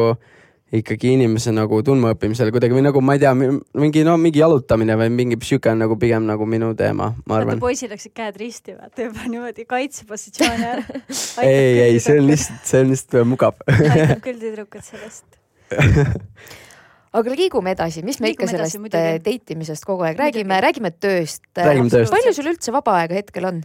ikkagi 0.73 1.11
inimese 1.19 1.53
nagu 1.53 1.83
tundmaõppimisele 1.85 2.53
kuidagi 2.55 2.73
või 2.73 2.85
nagu 2.87 3.03
ma 3.05 3.17
ei 3.19 3.21
tea, 3.21 3.33
mingi 3.37 4.05
no 4.09 4.15
mingi 4.21 4.41
jalutamine 4.41 4.97
või 4.97 5.11
mingi 5.13 5.37
sihuke 5.45 5.69
on 5.75 5.85
nagu 5.85 5.99
pigem 6.01 6.25
nagu 6.29 6.47
minu 6.49 6.71
teema, 6.79 7.11
ma 7.29 7.37
arvan. 7.39 7.61
poisil 7.61 7.93
läksid 7.93 8.15
käed 8.17 8.41
risti, 8.41 8.79
vaata 8.79 9.05
juba 9.05 9.29
niimoodi 9.29 9.67
kaitsepositsiooni 9.69 10.69
ära. 10.71 11.03
ei, 11.45 11.77
ei, 11.91 12.01
see 12.01 12.17
on 12.17 12.31
lihtsalt, 12.31 12.65
see 12.71 12.81
on 12.81 12.93
lihtsalt 12.95 13.29
mugav. 13.29 13.61
aitab 13.69 14.25
küll 14.25 14.41
tüdrukut 14.41 14.89
sellest. 14.89 15.29
aga 17.21 17.37
liigume 17.37 17.77
edasi, 17.77 18.01
mis 18.07 18.23
me 18.23 18.31
Liigume 18.31 18.49
ikka 18.49 18.57
edasi, 18.57 18.79
sellest 18.81 18.97
äh, 18.97 19.15
date 19.21 19.53
imisest 19.53 19.85
kogu 19.85 20.09
aeg 20.09 20.17
räägime, 20.17 20.49
Muidugi. 20.49 20.65
räägime 20.65 20.97
tööst. 20.97 21.45
Räägime 21.61 21.93
tööst. 21.93 22.13
palju 22.17 22.33
sul 22.33 22.49
üldse 22.55 22.73
vaba 22.73 22.97
aega 23.03 23.21
hetkel 23.21 23.53
on? 23.53 23.65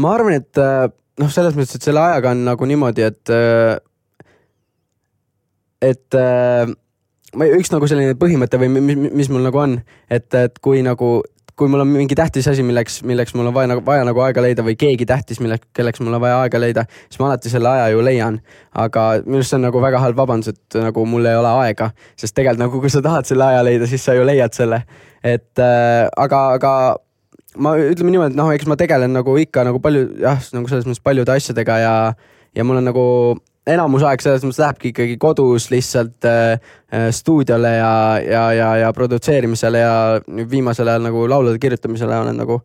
ma 0.00 0.16
arvan, 0.16 0.40
et 0.40 0.60
äh, 0.60 0.88
noh, 1.20 1.30
selles 1.32 1.56
mõttes, 1.56 1.78
et 1.78 1.86
selle 1.86 2.02
ajaga 2.02 2.32
on 2.34 2.42
nagu 2.46 2.68
niimoodi, 2.68 3.06
et, 3.06 3.36
et 5.86 6.18
äh, 6.20 6.74
ma 7.36 7.48
üks 7.56 7.72
nagu 7.72 7.88
selline 7.90 8.18
põhimõte 8.18 8.60
või 8.60 8.72
mis, 8.76 9.08
mis 9.22 9.32
mul 9.32 9.46
nagu 9.46 9.62
on, 9.62 9.80
et, 10.12 10.28
et 10.36 10.60
kui 10.64 10.82
nagu, 10.84 11.18
kui 11.56 11.70
mul 11.72 11.82
on 11.84 11.88
mingi 11.88 12.16
tähtis 12.18 12.48
asi, 12.50 12.64
milleks, 12.66 13.00
milleks 13.08 13.32
mul 13.36 13.48
on 13.48 13.56
vaja 13.56 13.70
nagu, 13.72 13.84
vaja 13.86 14.04
nagu 14.08 14.20
aega 14.24 14.44
leida 14.44 14.64
või 14.66 14.76
keegi 14.80 15.08
tähtis, 15.08 15.40
milleks, 15.40 15.68
kelleks 15.76 16.02
mul 16.04 16.18
on 16.18 16.24
vaja 16.24 16.42
aega 16.44 16.60
leida, 16.60 16.84
siis 17.08 17.20
ma 17.22 17.30
alati 17.30 17.52
selle 17.52 17.72
aja 17.72 17.88
ju 17.94 18.04
leian. 18.04 18.40
aga 18.76 19.06
minu 19.24 19.40
arust 19.40 19.54
see 19.54 19.60
on 19.60 19.66
nagu 19.68 19.82
väga 19.82 20.02
halb 20.04 20.20
vabandus, 20.20 20.52
et 20.52 20.78
nagu 20.84 21.06
mul 21.08 21.28
ei 21.28 21.40
ole 21.40 21.54
aega, 21.64 21.90
sest 22.16 22.36
tegelikult 22.36 22.66
nagu, 22.66 22.84
kui 22.84 22.92
sa 22.92 23.04
tahad 23.04 23.28
selle 23.28 23.48
aja 23.48 23.64
leida, 23.64 23.88
siis 23.88 24.04
sa 24.04 24.16
ju 24.16 24.28
leiad 24.28 24.56
selle. 24.56 24.82
et 25.24 25.58
äh, 25.58 26.04
aga, 26.16 26.44
aga 26.60 26.72
ma 27.56 27.74
ütleme 27.80 28.14
niimoodi, 28.14 28.34
et 28.34 28.38
noh, 28.38 28.52
eks 28.54 28.68
ma 28.70 28.78
tegelen 28.78 29.12
nagu 29.16 29.36
ikka 29.40 29.64
nagu 29.66 29.80
palju 29.82 30.06
jah, 30.22 30.40
nagu 30.56 30.70
selles 30.70 30.88
mõttes 30.88 31.04
paljude 31.04 31.34
asjadega 31.34 31.78
ja, 31.82 31.94
ja 32.56 32.66
mul 32.66 32.80
on 32.80 32.90
nagu 32.90 33.04
enamus 33.66 34.04
aeg 34.06 34.22
selles 34.22 34.44
mõttes 34.46 34.60
lähebki 34.62 34.92
ikkagi 34.92 35.16
kodus 35.22 35.70
lihtsalt 35.72 36.26
äh, 36.28 36.58
äh, 36.92 37.08
stuudiole 37.14 37.72
ja, 37.76 37.94
ja, 38.22 38.44
ja, 38.54 38.68
ja 38.84 38.92
produtseerimisele 38.94 39.80
ja 39.82 39.94
viimasel 40.50 40.88
ajal 40.92 41.08
nagu 41.08 41.24
laulude 41.30 41.58
kirjutamisele 41.62 42.18
olen 42.18 42.38
nagu 42.44 42.60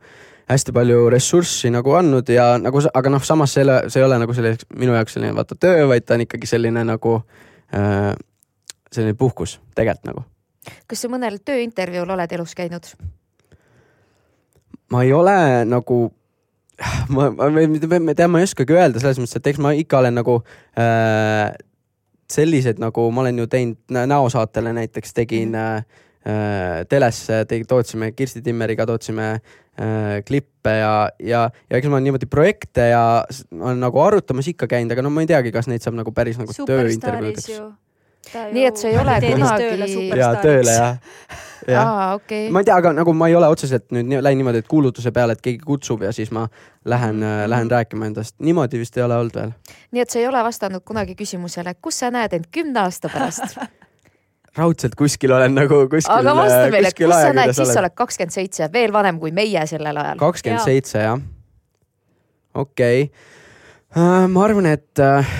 hästi 0.52 0.74
palju 0.76 1.06
ressurssi 1.14 1.72
nagu 1.74 1.96
andnud 1.98 2.30
ja 2.30 2.52
nagu, 2.62 2.82
aga 2.94 3.14
noh, 3.14 3.24
samas 3.24 3.56
see 3.56 3.64
ei 3.64 3.70
ole, 3.70 3.78
see 3.90 4.02
ei 4.02 4.08
ole 4.08 4.20
nagu 4.22 4.36
selline 4.36 4.82
minu 4.84 4.98
jaoks 4.98 5.18
selline 5.18 5.38
vaata 5.38 5.58
töö, 5.58 5.88
vaid 5.90 6.06
ta 6.06 6.18
on 6.18 6.26
ikkagi 6.28 6.50
selline 6.50 6.84
nagu 6.88 7.16
äh, 7.76 8.12
selline 8.92 9.18
puhkus 9.18 9.58
tegelikult 9.76 10.12
nagu. 10.12 10.28
kas 10.88 11.02
sa 11.02 11.10
mõnel 11.10 11.40
tööintervjuul 11.46 12.14
oled 12.18 12.38
elus 12.38 12.54
käinud? 12.58 12.94
Ma 14.92 15.04
ei 15.06 15.14
ole 15.16 15.36
nagu, 15.70 16.04
ma, 17.16 17.30
ma, 17.32 17.50
ma 17.50 18.16
tean, 18.18 18.32
ma 18.32 18.42
ei 18.42 18.48
oskagi 18.48 18.76
öelda 18.76 19.02
selles 19.02 19.20
mõttes, 19.22 19.40
et 19.40 19.52
eks 19.52 19.62
ma 19.64 19.74
ikka 19.78 20.02
olen 20.02 20.18
nagu 20.20 20.40
äh, 20.80 21.52
sellised 22.32 22.80
nagu 22.82 23.08
ma 23.12 23.26
olen 23.26 23.42
ju 23.44 23.50
teinud 23.52 23.80
nä- 23.92 24.08
näosaatele 24.12 24.74
näiteks 24.76 25.14
tegin 25.16 25.56
äh, 25.56 25.84
äh, 26.28 26.82
telesse, 26.90 27.44
tegi, 27.48 27.68
tootsime 27.68 28.12
Kirsti 28.16 28.42
Timmeriga, 28.46 28.86
tootsime 28.90 29.30
äh, 29.36 30.18
klippe 30.28 30.76
ja, 30.80 30.96
ja, 31.20 31.46
ja 31.70 31.78
eks 31.80 31.88
ma 31.92 32.00
olen 32.00 32.10
niimoodi 32.10 32.30
projekte 32.32 32.90
ja 32.92 33.04
olen 33.60 33.80
nagu 33.84 34.02
arutamas 34.04 34.50
ikka 34.52 34.68
käinud, 34.72 34.96
aga 34.96 35.06
no 35.06 35.14
ma 35.14 35.24
ei 35.24 35.32
teagi, 35.32 35.54
kas 35.56 35.72
neid 35.72 35.84
saab 35.86 36.00
nagu 36.00 36.14
päris 36.16 36.40
nagu 36.42 36.56
tööintervjuudeks. 36.56 37.52
Nii 38.54 38.66
et 38.68 38.78
sa 38.78 38.88
ei 38.92 39.00
ole 39.02 39.16
kunagi- 39.24 40.20
ja 40.20 40.36
tööle 40.44 40.76
jah. 40.78 41.00
aa, 41.78 42.14
okei 42.14 42.50
ma 42.52 42.62
ei 42.62 42.70
tea, 42.70 42.78
aga 42.82 42.94
nagu 42.98 43.14
ma 43.14 43.28
ei 43.30 43.36
ole 43.36 43.50
otseselt 43.52 43.90
nüüd 43.92 44.10
läinud 44.12 44.42
niimoodi, 44.42 44.64
et 44.64 44.72
kuulutuse 44.72 45.12
peale, 45.16 45.38
et 45.38 45.44
keegi 45.44 45.62
kutsub 45.66 46.02
ja 46.06 46.14
siis 46.16 46.32
ma 46.32 46.48
lähen 46.86 47.22
-hmm. 47.22 47.50
lähen 47.50 47.72
rääkima 47.72 48.06
endast, 48.06 48.36
niimoodi 48.40 48.80
vist 48.80 48.98
ei 48.98 49.04
ole 49.04 49.18
olnud 49.18 49.36
veel. 49.36 49.52
nii 49.92 50.02
et 50.02 50.10
sa 50.10 50.20
ei 50.20 50.28
ole 50.28 50.44
vastanud 50.44 50.82
kunagi 50.86 51.16
küsimusele, 51.16 51.76
kus 51.82 52.00
sa 52.00 52.12
näed 52.12 52.34
end 52.34 52.50
kümne 52.52 52.80
aasta 52.80 53.10
pärast? 53.10 53.58
raudselt 54.58 54.96
kuskil 54.96 55.32
olen 55.32 55.56
nagu 55.56 55.86
kuskil. 55.90 56.14
aga 56.14 56.36
vasta 56.36 56.64
meile, 56.72 56.92
kus 56.98 57.16
sa 57.16 57.34
näed, 57.34 57.54
siis 57.56 57.74
sa 57.74 57.80
oled 57.84 57.96
kakskümmend 57.96 58.36
seitse, 58.36 58.70
veel 58.74 58.94
vanem 58.94 59.20
kui 59.20 59.32
meie 59.32 59.66
sellel 59.68 59.98
ajal. 59.98 60.20
kakskümmend 60.20 60.64
seitse 60.66 61.06
jah. 61.06 61.22
okei 62.54 63.04
okay.. 63.96 64.28
ma 64.28 64.44
arvan, 64.44 64.66
et 64.66 65.00
äh, 65.00 65.36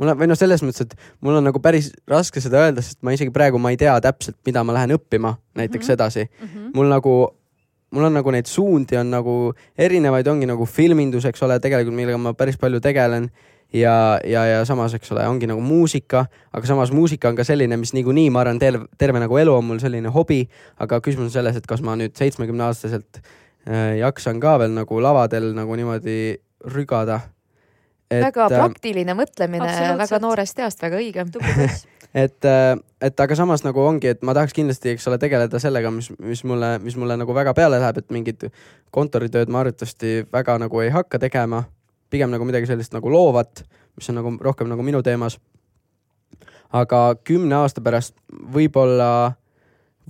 mul 0.00 0.12
on, 0.12 0.20
või 0.20 0.30
noh, 0.30 0.38
selles 0.38 0.64
mõttes, 0.64 0.86
et 0.88 0.96
mul 1.20 1.36
on 1.38 1.46
nagu 1.46 1.60
päris 1.62 1.90
raske 2.08 2.40
seda 2.42 2.64
öelda, 2.64 2.84
sest 2.84 3.00
ma 3.06 3.12
isegi 3.16 3.32
praegu 3.34 3.60
ma 3.60 3.74
ei 3.74 3.78
tea 3.80 3.98
täpselt, 4.02 4.38
mida 4.46 4.64
ma 4.64 4.74
lähen 4.78 4.96
õppima 4.96 5.36
näiteks 5.60 5.84
mm. 5.84 5.90
-hmm. 5.90 5.94
edasi. 5.94 6.72
mul 6.74 6.88
nagu, 6.88 7.14
mul 7.90 8.08
on 8.08 8.18
nagu 8.18 8.34
neid 8.34 8.48
suundi 8.48 8.96
on 8.96 9.10
nagu 9.10 9.36
erinevaid, 9.78 10.26
ongi 10.26 10.48
nagu 10.48 10.66
filmindus, 10.66 11.24
eks 11.24 11.42
ole, 11.42 11.60
tegelikult 11.60 11.96
millega 11.96 12.18
ma 12.18 12.34
päris 12.34 12.56
palju 12.56 12.80
tegelen 12.80 13.30
ja, 13.72 14.20
ja, 14.24 14.44
ja 14.46 14.64
samas, 14.64 14.94
eks 14.94 15.12
ole, 15.12 15.26
ongi 15.28 15.48
nagu 15.50 15.60
muusika, 15.60 16.24
aga 16.52 16.66
samas 16.66 16.92
muusika 16.92 17.30
on 17.30 17.38
ka 17.38 17.44
selline, 17.46 17.76
mis 17.80 17.92
niikuinii 17.94 18.30
ma 18.30 18.42
arvan, 18.44 18.58
terve, 18.58 18.86
terve 18.98 19.22
nagu 19.22 19.36
elu 19.38 19.54
on 19.54 19.64
mul 19.64 19.82
selline 19.82 20.10
hobi, 20.14 20.42
aga 20.78 21.00
küsimus 21.04 21.30
on 21.30 21.34
selles, 21.34 21.56
et 21.56 21.68
kas 21.70 21.82
ma 21.86 21.96
nüüd 21.98 22.16
seitsmekümne 22.18 22.66
aastaselt 22.66 23.20
äh, 23.20 23.98
jaksan 24.00 24.40
ka 24.42 24.58
veel 24.62 24.74
nagu 24.74 25.02
lavadel 25.02 25.52
nagu 25.56 25.76
niimoodi 25.78 26.40
rügada. 26.74 27.20
Väga 28.10 28.46
äh, 28.46 28.56
praktiline 28.58 29.14
mõtlemine 29.18 29.70
väga 30.00 30.18
noorest 30.22 30.58
east, 30.58 30.82
väga 30.82 30.98
õige. 30.98 31.24
et, 32.24 32.48
et 33.00 33.22
aga 33.24 33.36
samas 33.38 33.64
nagu 33.66 33.82
ongi, 33.84 34.10
et 34.14 34.24
ma 34.26 34.34
tahaks 34.36 34.54
kindlasti, 34.56 34.94
eks 34.94 35.06
ole, 35.10 35.18
tegeleda 35.22 35.60
sellega, 35.62 35.92
mis, 35.94 36.10
mis 36.18 36.42
mulle, 36.48 36.76
mis 36.82 36.96
mulle 36.98 37.16
nagu 37.20 37.34
väga 37.36 37.54
peale 37.56 37.80
läheb, 37.82 38.00
et 38.02 38.14
mingit 38.14 38.48
kontoritööd 38.94 39.52
ma 39.52 39.62
arvatavasti 39.64 40.24
väga 40.32 40.58
nagu 40.64 40.82
ei 40.82 40.90
hakka 40.94 41.22
tegema. 41.22 41.64
pigem 42.10 42.30
nagu 42.30 42.44
midagi 42.44 42.66
sellist 42.66 42.92
nagu 42.92 43.10
loovat, 43.10 43.62
mis 43.96 44.08
on 44.10 44.16
nagu 44.18 44.32
rohkem 44.42 44.68
nagu 44.68 44.82
minu 44.82 45.02
teemas. 45.02 45.38
aga 46.72 47.14
kümne 47.24 47.54
aasta 47.54 47.80
pärast 47.80 48.14
võib-olla, 48.54 49.34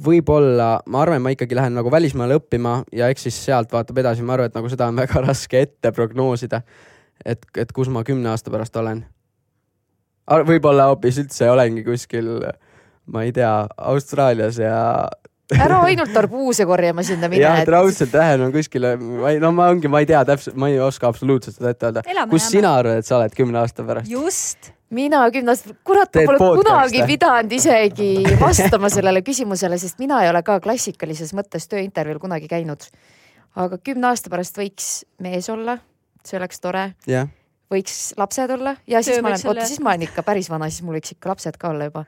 võib-olla 0.04 0.80
ma 0.86 1.02
arvan, 1.02 1.22
ma 1.22 1.30
ikkagi 1.32 1.56
lähen 1.56 1.74
nagu 1.74 1.90
välismaale 1.90 2.36
õppima 2.36 2.82
ja 2.92 3.08
eks 3.08 3.22
siis 3.22 3.44
sealt 3.44 3.72
vaatab 3.72 3.98
edasi, 3.98 4.22
ma 4.22 4.32
arvan, 4.32 4.46
et 4.46 4.54
nagu 4.54 4.68
seda 4.68 4.88
on 4.88 4.96
väga 4.96 5.20
raske 5.28 5.60
ette 5.60 5.92
prognoosida. 5.92 6.62
et, 7.24 7.46
et 7.56 7.72
kus 7.72 7.88
ma 7.88 8.04
kümne 8.04 8.32
aasta 8.32 8.50
pärast 8.50 8.76
olen 8.76 9.04
võib-olla 10.46 10.90
hoopis 10.90 11.18
üldse 11.24 11.48
olengi 11.50 11.84
kuskil, 11.86 12.28
ma 13.10 13.24
ei 13.26 13.32
tea, 13.34 13.52
Austraalias 13.90 14.60
ja 14.62 15.08
ära 15.64 15.80
ainult 15.88 16.14
arbuuse 16.16 16.66
korjama 16.68 17.02
sinna 17.06 17.30
mine 17.30 17.42
jah, 17.42 17.62
et. 17.62 17.70
raudselt 17.70 18.12
lähen 18.14 18.46
on 18.46 18.52
kuskile, 18.54 18.94
ma 19.00 19.32
ei, 19.32 19.40
no 19.42 19.50
ma 19.54 19.70
ongi, 19.72 19.90
ma 19.90 20.02
ei 20.02 20.08
tea 20.10 20.20
täpselt, 20.28 20.58
ma 20.60 20.70
ei 20.70 20.78
oska 20.82 21.10
absoluutselt 21.10 21.58
seda 21.58 21.72
ette 21.74 21.88
öelda. 21.88 22.26
kus 22.30 22.50
sina 22.52 22.76
arvad, 22.78 23.00
et 23.02 23.08
sa 23.08 23.18
oled 23.18 23.34
kümne 23.34 23.58
aasta 23.62 23.86
pärast? 23.86 24.10
just, 24.10 24.70
mina 24.94 25.24
kümne 25.34 25.54
aasta, 25.54 25.74
kurat, 25.86 26.20
ma 26.22 26.38
pole 26.38 26.62
kunagi 26.62 27.02
pidanud 27.08 27.56
isegi 27.58 28.10
vastama 28.40 28.92
sellele 28.92 29.24
küsimusele, 29.26 29.80
sest 29.82 29.98
mina 30.02 30.22
ei 30.24 30.30
ole 30.30 30.44
ka 30.46 30.60
klassikalises 30.62 31.34
mõttes 31.34 31.66
tööintervjuul 31.72 32.22
kunagi 32.22 32.50
käinud. 32.50 32.86
aga 33.58 33.80
kümne 33.82 34.12
aasta 34.12 34.30
pärast 34.30 34.60
võiks 34.60 34.92
mees 35.18 35.50
olla, 35.50 35.80
see 36.26 36.38
oleks 36.40 36.60
tore, 36.60 36.90
jah, 37.10 37.28
võiks 37.70 38.00
lapsed 38.18 38.50
olla 38.56 38.74
ja 38.86 39.02
siis 39.02 39.16
Töö 39.16 39.24
ma 39.24 39.32
olen, 39.32 39.46
oota 39.52 39.68
siis 39.68 39.80
ma 39.84 39.94
olen 39.94 40.08
ikka 40.08 40.24
päris 40.26 40.50
vana, 40.50 40.68
siis 40.70 40.84
mul 40.86 40.98
võiks 40.98 41.14
ikka 41.16 41.32
lapsed 41.32 41.58
ka 41.60 41.70
olla 41.70 41.88
juba. 41.90 42.04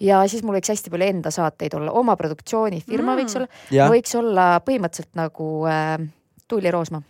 ja 0.00 0.22
siis 0.30 0.42
mul 0.42 0.58
võiks 0.58 0.72
hästi 0.72 0.92
palju 0.92 1.12
enda 1.12 1.32
saateid 1.34 1.78
olla, 1.78 1.92
oma 1.92 2.16
produktsioonifirma 2.20 3.14
mm. 3.14 3.22
võiks 3.22 3.38
olla, 3.40 3.62
jah, 3.70 3.92
võiks 3.92 4.18
olla 4.18 4.50
põhimõtteliselt 4.66 5.16
nagu 5.20 5.48
äh, 5.70 5.96
Tuuli 6.48 6.74
Roosma 6.74 7.02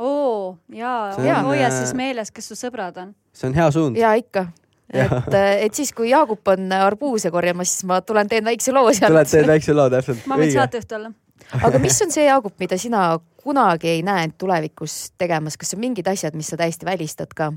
oo 0.00 0.58
jaa 0.72 1.42
hoia 1.44 1.66
äh, 1.66 1.76
siis 1.82 1.94
meeles, 1.94 2.32
kes 2.34 2.50
su 2.52 2.58
sõbrad 2.58 2.96
on. 3.02 3.14
see 3.32 3.50
on 3.50 3.56
hea 3.56 3.70
suund. 3.74 3.98
ja 4.00 4.12
ikka, 4.18 4.46
et, 4.92 5.34
et 5.66 5.74
siis, 5.74 5.92
kui 5.96 6.10
Jaagup 6.10 6.48
on 6.54 6.72
arbuuse 6.80 7.30
korjamas, 7.30 7.74
siis 7.74 7.88
ma 7.88 8.00
tulen 8.04 8.30
teen 8.30 8.46
väikse 8.46 8.72
loo 8.72 8.88
tuled, 8.88 9.02
teed 9.02 9.34
sealt. 9.34 9.50
väikse 9.50 9.76
loo 9.76 9.90
täpselt. 9.92 10.24
ma 10.30 10.38
võin 10.40 10.54
saatejuht 10.54 10.96
olla. 10.98 11.12
Aga 11.58 11.80
mis 11.82 11.98
on 12.04 12.12
see 12.14 12.26
Jaagup, 12.26 12.56
mida 12.62 12.78
sina 12.78 13.18
kunagi 13.42 13.88
ei 13.96 14.04
näe 14.06 14.26
end 14.28 14.36
tulevikus 14.38 15.12
tegemas, 15.18 15.56
kas 15.60 15.74
on 15.74 15.82
mingid 15.82 16.08
asjad, 16.10 16.36
mis 16.38 16.52
sa 16.52 16.58
täiesti 16.60 16.86
välistad 16.86 17.34
ka? 17.36 17.52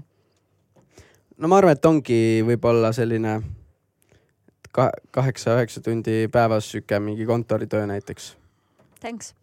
no 1.37 1.49
ma 1.51 1.59
arvan, 1.59 1.77
et 1.77 1.85
ongi 1.85 2.17
võib-olla 2.47 2.93
selline 2.95 3.37
ka-, 4.71 4.91
kaheksa-üheksa 5.11 5.83
tundi 5.85 6.27
päevas 6.31 6.71
sihuke 6.71 6.99
mingi 6.99 7.25
kontoritöö 7.25 7.87
näiteks. 7.89 8.33
Thanks. 8.99 9.33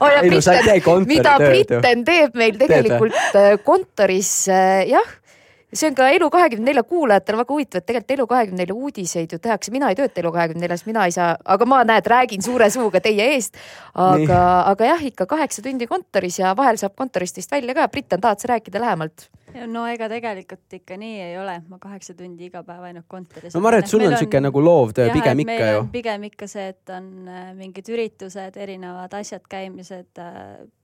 oh,. 0.00 0.08
ei 0.08 0.30
no 0.30 0.40
tee 0.40 0.80
mida. 1.06 1.36
Britten 1.38 2.04
teeb 2.04 2.36
meil 2.38 2.56
Teed 2.56 2.68
tegelikult 2.68 3.36
äh, 3.36 3.54
kontoris, 3.64 4.48
jah, 4.88 5.16
see 5.76 5.90
on 5.90 5.96
ka 5.98 6.08
Elu24 6.14 6.84
kuulajatel 6.88 7.38
väga 7.40 7.54
huvitav, 7.54 7.82
et 7.82 7.86
tegelikult 7.88 8.16
Elu24 8.16 8.76
uudiseid 8.76 9.32
ju 9.32 9.40
tehakse, 9.42 9.72
mina 9.74 9.90
ei 9.92 9.98
tööta 9.98 10.22
Elu24-s, 10.22 10.86
mina 10.88 11.06
ei 11.06 11.14
saa, 11.14 11.34
aga 11.44 11.68
ma 11.68 11.82
näed, 11.88 12.10
räägin 12.10 12.44
suure 12.44 12.70
suuga 12.72 13.00
teie 13.04 13.30
eest. 13.36 13.58
Aga, 13.94 14.42
aga 14.72 14.92
jah, 14.92 15.06
ikka 15.10 15.28
kaheksa 15.30 15.64
tundi 15.64 15.88
kontoris 15.90 16.40
ja 16.40 16.54
vahel 16.56 16.80
saab 16.80 16.96
kontorist 16.98 17.40
vist 17.40 17.52
välja 17.52 17.76
ka. 17.76 17.88
Britten, 17.92 18.20
tahad 18.20 18.42
sa 18.42 18.54
rääkida 18.54 18.82
lähemalt? 18.82 19.28
No 19.70 19.84
ega 19.90 20.08
tegelikult 20.10 20.76
ikka 20.78 20.98
nii 21.00 21.16
ei 21.24 21.34
ole, 21.40 21.56
ma 21.70 21.78
kaheksa 21.82 22.14
tundi 22.18 22.48
iga 22.50 22.62
päev 22.66 22.86
ainult 22.88 23.08
kontoris. 23.08 23.54
no 23.54 23.62
ma 23.64 23.72
arvan, 23.72 23.84
et 23.84 23.92
sul 23.92 24.04
on 24.06 24.16
sihuke 24.16 24.40
nagu 24.42 24.62
loovtöö 24.64 25.10
pigem 25.14 25.44
ikka 25.46 25.68
ju. 25.72 25.82
pigem 25.92 26.28
ikka 26.30 26.48
see, 26.50 26.68
et 26.74 26.94
on 26.96 27.10
äh, 27.32 27.50
mingid 27.58 27.90
üritused, 27.92 28.56
erinevad 28.60 29.14
asjad, 29.18 29.44
käimised, 29.50 30.22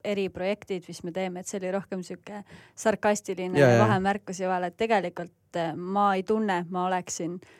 eriprojektid, 0.03 0.87
mis 0.87 1.03
me 1.03 1.15
teeme, 1.15 1.43
et 1.43 1.49
see 1.49 1.61
oli 1.61 1.73
rohkem 1.75 2.05
sihuke 2.05 2.43
sarkastiline 2.75 3.59
Ja, 3.59 3.67
ja, 3.67 3.73
ja. 3.77 3.81
vahemärkus 3.85 4.39
ja 4.43 4.49
vahel, 4.51 4.71
et 4.71 4.79
tegelikult 4.79 5.59
äh, 5.59 5.75
ma 5.75 6.13
ei 6.17 6.23
tunne, 6.27 6.63
ma 6.69 6.87
oleksin 6.89 7.37
äh, 7.37 7.59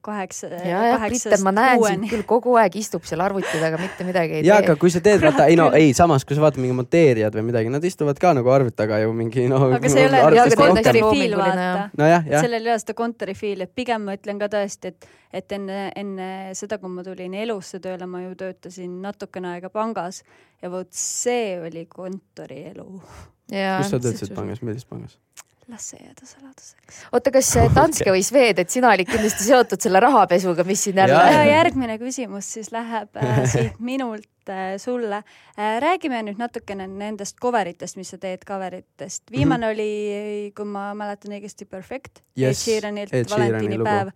kaheksa, 0.00 0.48
ja, 0.64 0.78
ja 0.88 0.98
Britten, 1.02 1.42
ma 1.44 1.52
näen 1.52 1.82
sind 1.84 2.06
küll 2.08 2.24
kogu 2.26 2.54
aeg 2.56 2.78
istub 2.80 3.04
seal 3.04 3.20
arvuti 3.20 3.58
taga, 3.60 3.76
mitte 3.76 4.06
midagi 4.06 4.38
ei 4.38 4.46
ja 4.46 4.56
tee 4.62 4.70
aga. 4.70 4.76
kui 4.80 4.92
sa 4.92 5.02
teed, 5.04 5.20
vaata, 5.20 5.44
ei 5.52 5.58
no 5.60 5.66
ei, 5.76 5.90
samas 5.96 6.24
kui 6.24 6.36
sa 6.36 6.46
vaatad 6.46 6.62
mingi 6.64 6.76
monteerijad 6.78 7.36
või 7.36 7.44
midagi, 7.50 7.72
nad 7.72 7.84
istuvad 7.84 8.16
ka 8.22 8.32
nagu 8.38 8.48
arvuti 8.54 8.76
taga 8.78 9.02
ju 9.02 9.12
mingi 9.16 9.44
noh. 9.52 9.66
aga 9.76 9.90
see 9.92 10.00
ei 10.00 10.08
ole 10.08 10.22
Jaa, 10.22 10.30
aga 10.30 10.46
see 10.48 10.56
see 10.56 10.56
on 10.56 10.72
kontori 10.72 10.84
täiesti 10.84 11.02
fiil, 11.04 11.36
loominguline, 11.36 11.66
vaata 12.00 12.08
jah, 12.14 12.24
sellel 12.46 12.70
ei 12.70 12.72
ole 12.72 12.78
seda 12.86 12.96
kontori 13.02 13.36
fiili, 13.36 13.68
et 13.68 13.74
pigem 13.82 14.08
ma 14.08 14.16
ütlen 14.16 14.40
ka 14.40 14.48
tõesti, 14.56 14.94
et, 14.94 15.10
et 15.42 15.56
enne, 15.58 15.82
enne 16.02 16.30
seda, 16.56 16.80
kui 16.80 16.96
ma 16.96 17.04
tulin 17.06 17.36
elusse 17.44 17.82
tööle, 17.84 18.08
ma 18.08 18.24
ju 18.24 18.32
töötasin 18.40 18.96
natukene 19.04 19.52
aega 19.58 19.68
pangas 19.74 20.22
ja 20.64 20.72
vot 20.72 20.88
see 20.96 21.58
oli 21.60 21.84
kontorielu. 21.90 22.88
kus 23.52 23.92
sa 23.92 24.00
töötasid 24.00 24.32
pangas, 24.32 24.64
millises 24.64 24.88
pangas? 24.88 25.20
Las 25.68 25.88
see 25.90 26.00
jääda 26.00 26.26
saladuseks. 26.28 27.00
oota, 27.12 27.32
kas 27.34 27.50
see 27.54 27.64
Danske 27.78 28.12
või 28.12 28.22
Swed, 28.26 28.60
et 28.60 28.70
sina 28.70 28.92
olid 28.92 29.08
kindlasti 29.08 29.46
seotud 29.46 29.82
selle 29.84 30.02
rahapesuga, 30.04 30.66
mis 30.68 30.84
siin 30.86 31.00
jälle 31.00 31.18
ja 31.18 31.44
järgmine 31.48 31.98
küsimus 32.02 32.52
siis 32.56 32.70
läheb 32.74 33.16
äh, 33.20 33.42
siit 33.52 33.80
minult 33.80 34.52
äh, 34.52 34.76
sulle 34.82 35.22
äh,. 35.22 35.76
räägime 35.84 36.22
nüüd 36.28 36.40
natukene 36.40 36.88
nendest 36.90 37.40
cover 37.42 37.68
itest, 37.70 37.98
mis 38.00 38.12
sa 38.14 38.20
teed 38.20 38.46
cover 38.48 38.80
itest. 38.80 39.22
viimane 39.30 39.66
mm 39.66 39.70
-hmm. 39.70 39.74
oli, 39.74 40.52
kui 40.56 40.64
ma 40.64 40.94
mäletan 40.94 41.36
õigesti, 41.38 41.68
Perfect 41.70 42.22
Yes, 42.38 42.58
Ed 42.58 42.64
Sheeranilt 42.64 43.14
Ed 43.14 43.30
valentinipäev. 43.30 44.10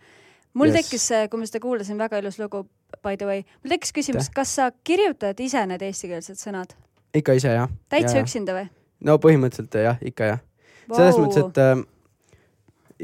mul 0.54 0.68
Yes. 0.68 0.76
tekkis, 0.76 1.08
kui 1.30 1.40
ma 1.40 1.46
seda 1.46 1.60
kuulasin, 1.60 1.98
väga 1.98 2.18
ilus 2.18 2.38
lugu, 2.38 2.68
by 3.02 3.16
the 3.16 3.26
way, 3.26 3.42
mul 3.64 3.70
tekkis 3.70 3.92
küsimus, 3.92 4.30
kas 4.34 4.54
sa 4.54 4.70
kirjutad 4.84 5.40
ise 5.40 5.66
need 5.66 5.82
eestikeelsed 5.82 6.36
sõnad 6.36 6.74
ikka 7.14 7.32
ise 7.38 7.54
jah. 7.54 7.70
täitsa 7.88 8.20
üksinda 8.22 8.56
või? 8.56 8.68
no 9.04 9.16
põhimõtteliselt 9.22 9.78
jah, 9.82 9.98
ikka 10.04 10.32
jah. 10.32 10.44
Selles 10.97 11.18
mõttes, 11.21 11.45
et 11.45 11.59
äh, 11.62 11.85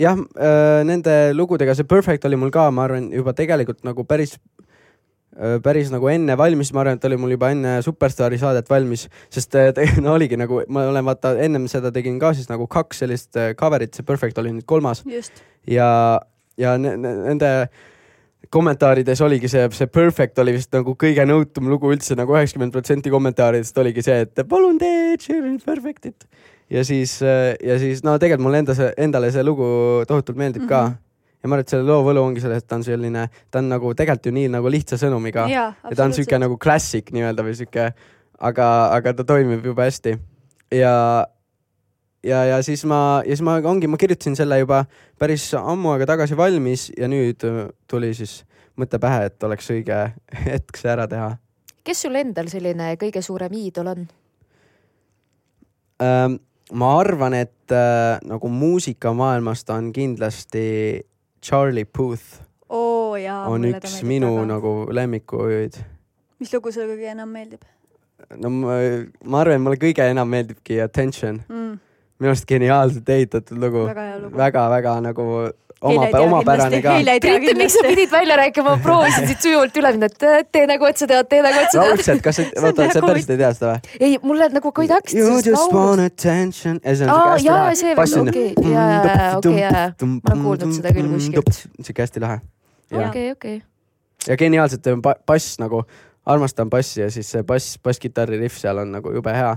jah 0.07 0.19
äh,, 0.19 0.83
nende 0.88 1.14
lugudega, 1.37 1.75
see 1.79 1.85
Perfect 1.88 2.25
oli 2.29 2.37
mul 2.41 2.50
ka, 2.55 2.71
ma 2.75 2.87
arvan, 2.88 3.11
juba 3.14 3.35
tegelikult 3.37 3.85
nagu 3.87 4.05
päris 4.09 4.37
äh, 5.37 5.59
päris 5.62 5.91
nagu 5.95 6.09
enne 6.11 6.37
valmis, 6.38 6.73
ma 6.75 6.83
arvan, 6.85 6.99
et 6.99 7.05
oli 7.11 7.19
mul 7.21 7.35
juba 7.37 7.50
enne 7.55 7.76
Superstaari 7.87 8.38
saadet 8.41 8.71
valmis, 8.71 9.07
sest 9.35 9.55
äh, 9.61 9.73
no 10.05 10.14
oligi 10.19 10.38
nagu, 10.41 10.62
ma 10.69 10.87
olen 10.91 11.05
vaata 11.07 11.35
ennem 11.45 11.69
seda 11.71 11.93
tegin 11.95 12.19
ka 12.23 12.33
siis 12.35 12.50
nagu 12.50 12.67
kaks 12.71 13.05
sellist 13.05 13.37
äh, 13.37 13.53
cover'it, 13.59 13.95
see 13.95 14.07
Perfect 14.07 14.38
oli 14.43 14.55
nüüd 14.57 14.67
kolmas. 14.71 15.05
Ja, 15.71 16.21
ja 16.61 16.76
ne- 16.79 16.97
ne- 16.97 17.17
nende 17.29 17.50
kommentaarides 18.52 19.20
oligi 19.24 19.48
see, 19.50 19.68
see 19.76 19.90
Perfect 19.90 20.38
oli 20.42 20.54
vist 20.56 20.72
nagu 20.74 20.94
kõige 21.00 21.24
nõutum 21.28 21.68
lugu 21.72 21.92
üldse 21.94 22.16
nagu 22.18 22.34
üheksakümmend 22.36 22.74
protsenti 22.74 23.12
kommentaaridest 23.12 23.78
oligi 23.82 24.04
see, 24.04 24.24
et 24.26 24.44
palun 24.50 24.78
tee 24.80 25.14
Sheeran'i 25.20 25.62
Perfectit. 25.64 26.26
ja 26.70 26.84
siis, 26.84 27.20
ja 27.22 27.78
siis 27.78 28.04
no 28.04 28.16
tegelikult 28.18 28.48
mulle 28.48 28.62
enda 28.64 28.76
see, 28.76 28.90
endale 29.06 29.30
see 29.34 29.44
lugu 29.46 29.66
tohutult 30.08 30.38
meeldib 30.38 30.64
mm 30.64 30.68
-hmm. 30.68 30.92
ka. 30.92 31.38
ja 31.42 31.48
ma 31.48 31.56
arvan, 31.56 31.60
et 31.60 31.68
selle 31.68 31.88
loo 31.88 32.02
võlu 32.04 32.24
ongi 32.24 32.40
selles, 32.40 32.62
et 32.62 32.68
ta 32.68 32.76
on 32.76 32.84
selline, 32.84 33.28
ta 33.50 33.58
on 33.58 33.68
nagu 33.68 33.94
tegelikult 33.94 34.26
ju 34.26 34.32
nii 34.32 34.48
nagu 34.56 34.70
lihtsa 34.70 34.96
sõnumiga 34.96 35.48
jaa, 35.48 35.72
ja 35.90 35.96
ta 35.96 36.04
on 36.04 36.12
siuke 36.12 36.38
nagu 36.38 36.58
klassik 36.58 37.12
nii-öelda 37.12 37.44
või 37.44 37.54
siuke, 37.54 37.92
aga, 38.40 38.68
aga 38.96 39.14
ta 39.14 39.24
toimib 39.24 39.64
jube 39.64 39.82
hästi 39.82 40.18
ja, 40.72 41.26
ja, 42.25 42.45
ja 42.49 42.62
siis 42.62 42.85
ma, 42.88 43.23
ja 43.25 43.37
siis 43.37 43.45
ma 43.47 43.59
ongi, 43.69 43.88
ma 43.90 44.00
kirjutasin 44.00 44.37
selle 44.38 44.59
juba 44.62 44.85
päris 45.21 45.47
ammu 45.59 45.95
aega 45.95 46.09
tagasi 46.14 46.37
valmis 46.38 46.90
ja 46.99 47.09
nüüd 47.11 47.45
äh, 47.49 47.64
tuli 47.90 48.12
siis 48.16 48.43
mõte 48.81 48.99
pähe, 49.02 49.28
et 49.31 49.47
oleks 49.47 49.71
õige 49.75 50.00
hetk 50.49 50.81
see 50.81 50.93
ära 50.93 51.09
teha 51.11 51.35
kes 51.85 52.04
sul 52.07 52.16
endal 52.19 52.49
selline 52.52 52.95
kõige 53.00 53.23
suurem 53.25 53.54
iidol 53.61 53.93
on? 53.95 54.07
ähm,. 56.02 56.40
ma 56.73 56.95
arvan, 56.99 57.37
et 57.37 57.73
äh, 57.73 58.16
nagu 58.25 58.49
muusikamaailmas 58.49 59.64
ta 59.64 59.76
on 59.78 59.93
kindlasti 59.93 60.64
Charlie 61.45 61.85
Puth 61.85 62.40
oo 62.73 63.16
jaa. 63.21 63.45
on 63.52 63.69
üks 63.69 64.00
minu 64.07 64.33
nagu 64.49 64.75
lemmikuid 64.90 65.78
mis 66.40 66.52
lugu 66.57 66.73
sulle 66.73 66.97
kõige 66.97 67.12
enam 67.12 67.31
meeldib 67.31 67.69
no 68.40 68.50
ma, 68.50 68.78
ma 69.25 69.43
arvan, 69.43 69.59
et 69.59 69.64
mulle 69.64 69.81
kõige 69.81 70.07
enam 70.11 70.31
meeldibki 70.31 70.81
Attention, 70.83 71.43
mm,? 71.49 71.76
Minu 72.21 72.30
arust 72.33 72.47
geniaalselt 72.49 73.09
ehitatud 73.09 73.59
lugu, 73.59 73.85
väga-väga 74.38 74.99
nagu 75.04 75.25
oma, 75.85 76.06
omapärane 76.21 76.78
ka. 76.85 76.94
Priit, 77.21 77.56
miks 77.59 77.75
sa 77.76 77.83
pidid 77.85 78.11
välja 78.12 78.37
rääkima, 78.40 78.76
ma 78.76 78.83
proovisin 78.83 79.26
siit 79.28 79.42
sujuvalt 79.44 79.76
üle 79.80 79.90
minna, 79.97 80.09
et 80.09 80.49
tee 80.54 80.64
nagu, 80.71 80.87
et 80.88 81.00
sa 81.00 81.09
tead, 81.11 81.28
tee 81.28 81.42
nagu, 81.44 81.61
et 81.61 81.75
sa 81.75 81.80
tead. 81.83 81.90
raudselt, 81.90 82.23
kas 82.25 82.38
sa, 82.40 82.47
oota, 82.62 82.87
sa 82.88 83.00
nagu- 83.00 83.11
päriselt 83.11 83.35
ei 83.35 83.40
tea 83.42 83.50
seda 83.59 83.73
või? 83.75 83.99
ei, 84.09 84.16
mulle 84.23 84.49
nagu 84.54 84.73
kui 84.78 84.88
ta 84.90 85.00
hakkas 85.00 85.18
You 85.18 85.37
just 85.44 85.75
want 85.75 86.04
attention. 86.06 86.80
Aa, 86.85 87.37
jaa, 87.42 87.68
see 87.78 87.92
veel, 87.99 88.16
okei, 88.30 88.49
jaa, 88.73 89.28
okei, 89.42 89.59
jaa. 89.61 89.85
Ma 90.06 90.33
olen 90.33 90.42
kuulnud 90.49 90.75
seda 90.78 90.94
küll 90.97 91.12
kuskilt. 91.12 91.62
siuke 91.85 92.06
hästi 92.06 92.25
lahe. 92.25 92.40
ja, 92.94 93.09
okei, 93.11 93.30
okei. 93.37 93.59
ja 94.30 94.38
geniaalselt 94.40 94.87
on 94.94 95.02
ba- 95.04 95.18
bass 95.26 95.59
nagu, 95.61 95.83
armastan 96.25 96.71
bassi 96.73 97.02
ja 97.02 97.11
siis 97.12 97.28
see 97.35 97.42
bass, 97.44 97.76
basskitarri 97.85 98.38
riff 98.40 98.56
seal 98.62 98.80
on 98.80 98.94
nagu 98.97 99.12
jube 99.12 99.35
hea. 99.37 99.56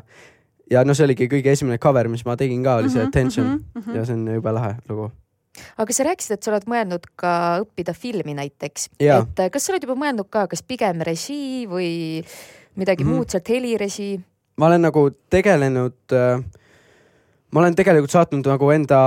Ja 0.72 0.84
no 0.84 0.94
see 0.98 1.06
oligi 1.08 1.28
kõige 1.32 1.54
esimene 1.54 1.78
cover, 1.82 2.10
mis 2.12 2.26
ma 2.28 2.36
tegin 2.40 2.64
ka, 2.66 2.76
oli 2.82 2.90
see 2.90 3.02
Mhm, 3.02 3.08
Attention 3.08 3.48
mhm, 3.48 3.82
mhm. 3.82 3.96
ja 3.96 4.06
see 4.06 4.14
on 4.18 4.28
jube 4.36 4.52
lahe 4.52 4.76
lugu. 4.90 5.10
aga 5.78 5.94
sa 5.94 6.04
rääkisid, 6.06 6.32
et 6.38 6.44
sa 6.44 6.52
oled 6.52 6.68
mõelnud 6.70 7.06
ka 7.16 7.32
õppida 7.64 7.94
filmi 7.98 8.36
näiteks. 8.38 8.90
Et 9.00 9.40
äh, 9.40 9.50
kas 9.50 9.66
sa 9.66 9.74
oled 9.74 9.84
juba 9.88 9.96
mõelnud 9.98 10.30
ka, 10.30 10.48
kas 10.52 10.62
pigem 10.62 11.02
režii 11.02 11.66
või 11.68 11.90
midagi 12.78 13.04
Mhm. 13.04 13.12
muud 13.14 13.30
sealt, 13.34 13.48
helirežii? 13.50 14.20
ma 14.58 14.66
olen 14.68 14.82
nagu 14.82 15.10
tegelenud 15.30 16.14
äh,, 16.14 16.42
ma 17.52 17.60
olen 17.62 17.76
tegelikult 17.78 18.12
saatnud 18.12 18.46
nagu 18.50 18.70
enda, 18.74 19.00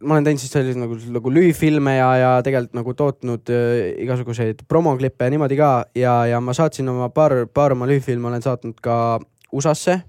ma 0.00 0.14
olen 0.14 0.24
teinud 0.24 0.40
siis 0.40 0.52
selliseid 0.52 0.80
nagu, 0.80 0.96
nagu 1.10 1.30
lühifilme 1.32 1.96
ja, 1.96 2.10
ja 2.16 2.30
tegelikult 2.44 2.74
nagu 2.76 2.94
tootnud 2.94 3.50
äh, 3.50 4.02
igasuguseid 4.04 4.62
promoklippe 4.68 5.24
ja 5.24 5.30
niimoodi 5.34 5.56
ka 5.56 5.70
ja, 5.96 6.14
ja 6.26 6.40
ma 6.40 6.52
saatsin 6.56 6.88
oma 6.88 7.08
paar, 7.08 7.46
paar 7.52 7.72
oma 7.72 7.88
lühifilme 7.90 8.28
olen 8.28 8.42
saatnud 8.44 8.80
ka 8.80 9.18
USA-sse 9.52 10.00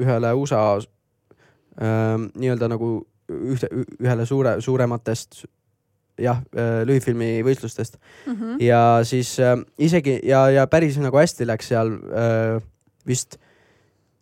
ühele 0.00 0.32
USA 0.38 0.62
äh, 0.78 2.16
nii-öelda 2.34 2.70
nagu 2.72 2.94
ühte, 3.26 3.68
ühele 4.00 4.26
suure, 4.26 4.56
suurematest 4.62 5.44
jah, 6.22 6.38
lühifilmi 6.88 7.42
võistlustest 7.44 7.98
Mhm. 8.26 8.56
ja 8.62 9.00
siis 9.04 9.34
äh, 9.40 9.58
isegi 9.78 10.20
ja, 10.24 10.46
ja 10.50 10.66
päris 10.66 10.96
nagu 11.02 11.18
hästi 11.18 11.46
läks 11.46 11.68
seal 11.68 11.90
äh, 11.92 12.62
vist 13.06 13.36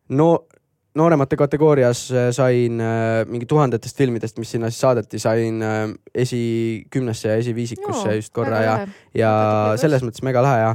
no 0.08 0.46
nooremate 0.94 1.36
kategoorias 1.36 2.10
äh, 2.12 2.30
sain 2.34 2.80
äh, 2.80 3.24
mingi 3.26 3.46
tuhandetest 3.50 3.96
filmidest, 3.98 4.38
mis 4.38 4.50
sinna 4.54 4.70
siis 4.70 4.80
saadeti, 4.80 5.18
sain 5.18 5.62
äh, 5.62 5.88
esikümnesse 6.14 7.28
ja 7.28 7.38
esiviisikusse 7.42 8.16
just 8.16 8.32
korra 8.34 8.62
ja, 8.62 8.74
ja 9.14 9.32
selles 9.80 10.02
mõttes 10.06 10.22
mega 10.26 10.42
lahe 10.42 10.60
ja 10.60 10.74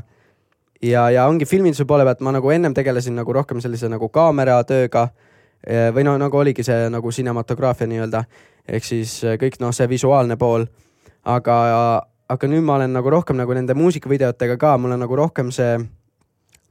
ja, 0.82 1.10
ja 1.12 1.28
ongi 1.28 1.46
filminduse 1.46 1.86
poole 1.86 2.06
pealt 2.08 2.22
ma 2.26 2.34
nagu 2.36 2.52
ennem 2.52 2.74
tegelesin 2.74 3.18
nagu 3.20 3.34
rohkem 3.34 3.62
sellise 3.64 3.90
nagu 3.92 4.10
kaameratööga 4.10 5.08
eh, 5.68 5.90
või 5.96 6.06
no 6.08 6.18
nagu 6.22 6.38
oligi 6.40 6.64
see 6.64 6.90
nagu 6.92 7.12
cinematograafia 7.12 7.90
nii-öelda 7.90 8.24
ehk 8.68 8.86
siis 8.86 9.20
eh, 9.24 9.38
kõik 9.42 9.60
noh, 9.64 9.74
see 9.76 9.90
visuaalne 9.90 10.38
pool, 10.40 10.66
aga, 11.26 11.58
aga 12.30 12.52
nüüd 12.52 12.66
ma 12.66 12.80
olen 12.80 12.94
nagu 12.96 13.12
rohkem 13.12 13.40
nagu 13.40 13.56
nende 13.58 13.76
muusikavideotega 13.78 14.58
ka, 14.62 14.78
mul 14.78 14.96
on 14.96 15.04
nagu 15.06 15.20
rohkem 15.20 15.52
see 15.56 15.78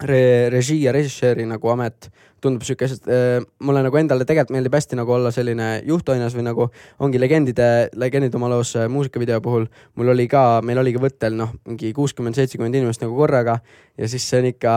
re, 0.06 0.48
režii 0.52 0.82
ja 0.86 0.92
režissööri 0.94 1.46
nagu 1.48 1.70
amet 1.72 2.08
tundub 2.42 2.62
siuke, 2.62 2.86
sest 2.90 3.08
äh, 3.10 3.40
mulle 3.66 3.82
nagu 3.82 3.98
endale 3.98 4.26
tegelikult 4.26 4.54
meeldib 4.54 4.76
hästi 4.78 4.98
nagu 4.98 5.10
olla 5.16 5.32
selline 5.34 5.66
juhtoinas 5.86 6.36
või 6.36 6.44
nagu 6.46 6.68
ongi 7.02 7.18
legendide, 7.18 7.88
legendid 7.98 8.34
oma 8.38 8.50
loos 8.52 8.76
äh, 8.78 8.86
muusikavideo 8.92 9.40
puhul. 9.42 9.66
mul 9.98 10.12
oli 10.14 10.28
ka, 10.30 10.60
meil 10.62 10.78
oligi 10.78 11.02
võttel 11.02 11.34
noh, 11.38 11.50
mingi 11.66 11.90
kuuskümmend, 11.96 12.38
seitsekümmend 12.38 12.78
inimest 12.78 13.02
nagu 13.02 13.16
korraga 13.18 13.58
ja 13.98 14.08
siis 14.08 14.28
see 14.30 14.42
on 14.42 14.48
ikka 14.52 14.72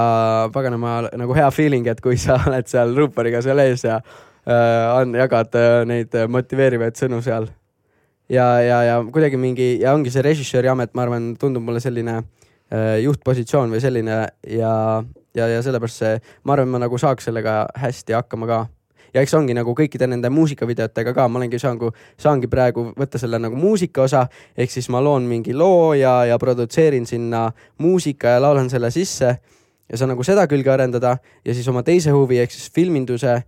paganama 0.54 0.98
nagu 1.14 1.38
hea 1.38 1.52
feeling, 1.54 1.88
et 1.88 2.02
kui 2.02 2.18
sa 2.18 2.40
oled 2.50 2.68
seal 2.72 2.98
ruuporiga 2.98 3.44
seal 3.46 3.62
ees 3.62 3.86
ja 3.86 4.02
äh, 4.02 4.90
on, 4.98 5.14
jagad 5.22 5.54
äh, 5.60 5.82
neid 5.86 6.18
motiveerivaid 6.34 6.98
sõnu 6.98 7.22
seal. 7.22 7.52
ja, 8.30 8.58
ja, 8.66 8.84
ja 8.90 9.00
kuidagi 9.06 9.38
mingi 9.38 9.76
ja 9.84 9.94
ongi 9.94 10.10
see 10.10 10.26
režissööri 10.26 10.72
amet, 10.72 10.96
ma 10.98 11.06
arvan, 11.06 11.36
tundub 11.38 11.68
mulle 11.68 11.84
selline 11.84 12.24
äh, 12.24 12.30
juhtpositsioon 13.04 13.72
või 13.74 13.82
selline 13.84 14.18
ja, 14.48 15.04
ja, 15.36 15.48
ja 15.48 15.62
sellepärast 15.62 16.04
see, 16.04 16.20
ma 16.44 16.54
arvan, 16.54 16.70
ma 16.72 16.80
nagu 16.80 16.98
saaks 16.98 17.28
sellega 17.28 17.66
hästi 17.76 18.14
hakkama 18.16 18.48
ka. 18.48 18.60
ja 19.14 19.22
eks 19.22 19.34
ongi 19.36 19.54
nagu 19.54 19.74
kõikide 19.76 20.08
nende 20.08 20.30
muusikavideotega 20.32 21.14
ka, 21.14 21.28
ma 21.28 21.40
olengi 21.40 21.60
saangi, 21.60 21.90
saangi 22.18 22.48
praegu 22.48 22.94
võtta 22.98 23.20
selle 23.20 23.40
nagu 23.40 23.56
muusika 23.60 24.06
osa, 24.06 24.28
ehk 24.58 24.72
siis 24.72 24.88
ma 24.90 25.02
loon 25.04 25.28
mingi 25.28 25.54
loo 25.54 25.94
ja, 25.94 26.26
ja 26.26 26.38
produtseerin 26.40 27.06
sinna 27.06 27.52
muusika 27.78 28.38
ja 28.38 28.42
laulan 28.42 28.70
selle 28.70 28.92
sisse 28.92 29.34
ja 29.92 29.98
saan 29.98 30.14
nagu 30.16 30.24
seda 30.24 30.48
külge 30.48 30.72
arendada 30.72 31.18
ja 31.46 31.54
siis 31.54 31.68
oma 31.68 31.84
teise 31.84 32.12
huvi 32.16 32.40
ehk 32.40 32.52
siis 32.56 32.72
filminduse 32.72 33.42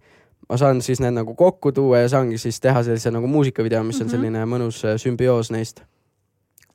ma 0.50 0.58
saan 0.60 0.82
siis 0.84 1.00
need 1.00 1.16
nagu 1.16 1.36
kokku 1.40 1.72
tuua 1.72 2.02
ja 2.04 2.10
saangi 2.12 2.38
siis 2.38 2.60
teha 2.60 2.84
sellise 2.84 3.12
nagu 3.16 3.28
muusikavideo, 3.28 3.84
mis 3.88 4.02
on 4.02 4.08
Mhm. 4.08 4.12
selline 4.12 4.42
mõnus 4.46 4.84
äh, 4.84 4.98
sümbioos 5.00 5.52
neist. 5.52 5.80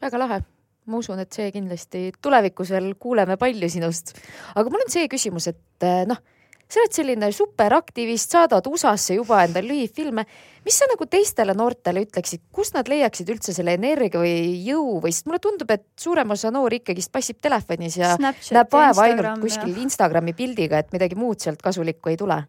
väga 0.00 0.18
lahe, 0.18 0.40
ma 0.88 1.02
usun, 1.02 1.20
et 1.22 1.32
see 1.34 1.52
kindlasti 1.54 2.08
tulevikus 2.24 2.72
veel 2.74 2.92
kuuleme 3.00 3.38
palju 3.40 3.70
sinust. 3.72 4.16
aga 4.54 4.72
mul 4.72 4.84
on 4.86 4.92
see 4.92 5.08
küsimus, 5.10 5.48
et 5.52 5.86
eh, 5.86 6.04
noh, 6.08 6.20
sa 6.68 6.82
oled 6.82 6.92
selline 6.92 7.30
superaktivist, 7.32 8.34
saadad 8.34 8.66
USA-sse 8.68 9.16
juba 9.16 9.40
endale 9.46 9.70
lühifilme. 9.70 10.24
mis 10.64 10.76
sa 10.76 10.84
nagu 10.90 11.06
teistele 11.08 11.54
noortele 11.56 12.02
ütleksid, 12.04 12.42
kust 12.52 12.74
nad 12.76 12.88
leiaksid 12.90 13.30
üldse 13.32 13.54
selle 13.56 13.72
energia 13.78 14.20
või 14.20 14.58
jõu 14.66 14.98
või, 15.00 15.14
sest 15.14 15.28
mulle 15.30 15.40
tundub, 15.40 15.70
et 15.72 15.86
suurem 15.96 16.36
osa 16.36 16.52
noori 16.52 16.82
ikkagist 16.82 17.12
passib 17.12 17.40
telefonis 17.40 17.96
ja 17.96 18.14
näeb 18.20 18.72
vaeva 18.72 19.06
ainult 19.06 19.40
kuskil 19.40 19.76
Instagrami 19.80 20.36
pildiga, 20.36 20.82
et 20.82 20.92
midagi 20.92 21.16
muud 21.16 21.40
sealt 21.40 21.62
kasulikku 21.64 22.12
ei 22.12 22.20
tule. 22.20 22.42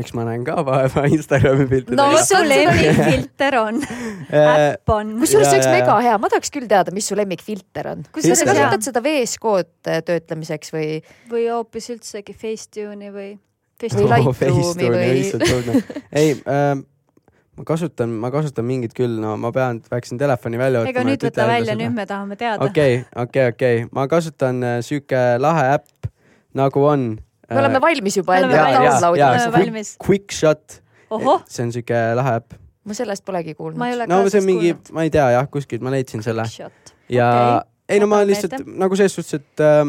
Eks 0.00 0.12
ma 0.16 0.24
näen 0.28 0.44
ka 0.46 0.58
vaeva 0.66 1.06
Instagrami 1.08 1.66
piltidega 1.70 1.98
No 1.98 2.08
mis 2.12 2.28
su 2.30 2.40
lemmikfilter 2.44 3.58
on? 3.60 3.80
Äpp 4.30 4.92
on. 4.92 5.14
kusjuures 5.22 5.48
see 5.50 5.58
oleks 5.60 5.70
mega 5.72 5.96
hea, 6.04 6.16
ma 6.20 6.30
tahaks 6.32 6.52
küll 6.54 6.68
teada, 6.70 6.94
mis 6.96 7.08
su 7.08 7.18
lemmikfilter 7.18 7.92
on. 7.94 8.04
kas 8.14 8.28
sa 8.32 8.48
kasutad 8.48 8.86
seda 8.86 9.02
VS-kood 9.04 9.72
äh, 9.90 10.02
töötlemiseks 10.06 10.74
või? 10.74 10.90
või 11.32 11.46
hoopis 11.52 11.90
üldsegi 11.96 12.36
Facetune'i 12.36 13.12
või 13.14 13.32
Või 13.76 14.32
Facetune'i. 14.32 15.08
Lightroomi 15.20 15.72
või- 15.72 16.04
ei 16.16 16.30
äh,, 16.48 16.78
ma 17.56 17.64
kasutan, 17.68 18.12
ma 18.22 18.30
kasutan 18.32 18.64
mingit 18.68 18.94
küll, 18.96 19.18
no 19.20 19.36
ma 19.40 19.50
pean, 19.52 19.80
peaksin 19.90 20.20
telefoni 20.20 20.60
välja 20.60 20.82
võtma. 20.82 20.92
ega 20.92 21.04
nüüd 21.08 21.26
võta 21.28 21.48
välja, 21.48 21.76
nüüd 21.78 21.94
me 21.96 22.06
tahame 22.08 22.36
teada. 22.40 22.64
okei, 22.64 23.02
okei, 23.16 23.48
okei, 23.52 23.84
ma 23.92 24.06
kasutan 24.12 24.62
äh, 24.64 24.78
sihuke 24.84 25.22
lahe 25.42 25.70
äpp 25.76 26.10
nagu 26.56 26.84
on. 26.88 27.08
Me 27.50 27.60
oleme 27.62 27.80
valmis 27.80 28.16
juba 28.16 28.32
Me 28.40 28.44
oleme 28.46 28.62
valmis. 29.10 29.52
valmis. 29.52 29.96
Quick 30.06 30.32
Shot, 30.34 30.80
see 31.48 31.62
on 31.66 31.72
sihuke 31.74 32.00
lahe 32.18 32.36
äpp. 32.40 32.56
ma 32.86 32.94
sellest 32.94 33.24
polegi 33.26 33.54
kuulnud. 33.54 33.78
ma 33.78 33.88
ei 33.90 33.94
ole 33.98 34.06
no 34.10 34.22
see 34.30 34.40
on 34.42 34.46
mingi 34.48 34.74
ma 34.92 35.02
ei 35.06 35.10
tea 35.10 35.30
jah, 35.36 35.48
kuskilt 35.50 35.82
ma 35.82 35.90
leidsin 35.94 36.22
selle 36.22 36.46
ja 37.08 37.30
Okei, 37.30 37.70
ei 37.96 38.00
no 38.02 38.06
ma 38.10 38.22
lihtsalt 38.26 38.58
meelde. 38.58 38.78
nagu 38.82 38.96
selles 38.98 39.14
suhtes, 39.14 39.40
et 39.40 39.62
äh, 39.62 39.86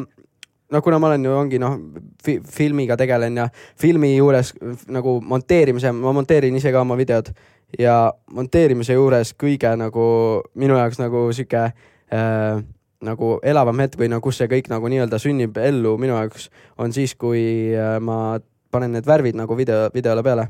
no 0.72 0.82
kuna 0.82 1.00
ma 1.00 1.08
olen 1.12 1.26
ju 1.26 1.32
ongi 1.34 1.60
noh 1.62 1.78
fi,, 2.24 2.40
filmiga 2.46 2.98
tegelen 3.00 3.38
ja 3.38 3.50
filmi 3.80 4.16
juures 4.18 4.54
nagu 4.92 5.18
monteerimise, 5.22 5.92
ma 5.96 6.14
monteerin 6.14 6.56
ise 6.60 6.72
ka 6.76 6.82
oma 6.82 6.98
videod 7.00 7.32
ja 7.80 8.14
monteerimise 8.34 8.94
juures 8.98 9.34
kõige 9.36 9.74
nagu 9.80 10.08
minu 10.56 10.78
jaoks 10.78 11.00
nagu 11.02 11.28
sihuke 11.36 11.64
äh, 11.68 12.64
nagu 13.06 13.38
elavam 13.46 13.80
hetk 13.84 14.00
või 14.00 14.10
no 14.10 14.22
kus 14.24 14.40
see 14.42 14.50
kõik 14.52 14.72
nagu 14.72 14.90
nii-öelda 14.90 15.20
sünnib 15.22 15.58
ellu 15.62 15.98
minu 16.02 16.16
jaoks 16.18 16.50
on 16.82 16.94
siis, 16.96 17.14
kui 17.16 17.76
äh, 17.78 17.98
ma 18.02 18.40
panen 18.74 18.98
need 18.98 19.06
värvid 19.08 19.38
nagu 19.38 19.58
video, 19.58 19.88
videole 19.94 20.24
peale. 20.26 20.48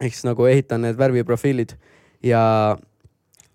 ehk 0.00 0.12
siis 0.12 0.26
nagu 0.28 0.46
ehitan 0.46 0.84
need 0.84 0.98
värviprofiilid 0.98 1.72
ja 2.22 2.76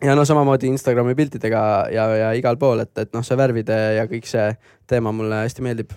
ja 0.02 0.16
no 0.16 0.26
samamoodi 0.26 0.68
Instagrami 0.68 1.16
piltidega 1.16 1.62
ja, 1.94 2.08
ja 2.16 2.32
igal 2.34 2.58
pool, 2.58 2.82
et, 2.82 2.94
et 2.98 3.12
noh, 3.14 3.26
see 3.26 3.38
värvide 3.38 3.78
ja 4.00 4.08
kõik 4.10 4.26
see 4.30 4.48
teema 4.90 5.14
mulle 5.14 5.44
hästi 5.44 5.66
meeldib. 5.66 5.94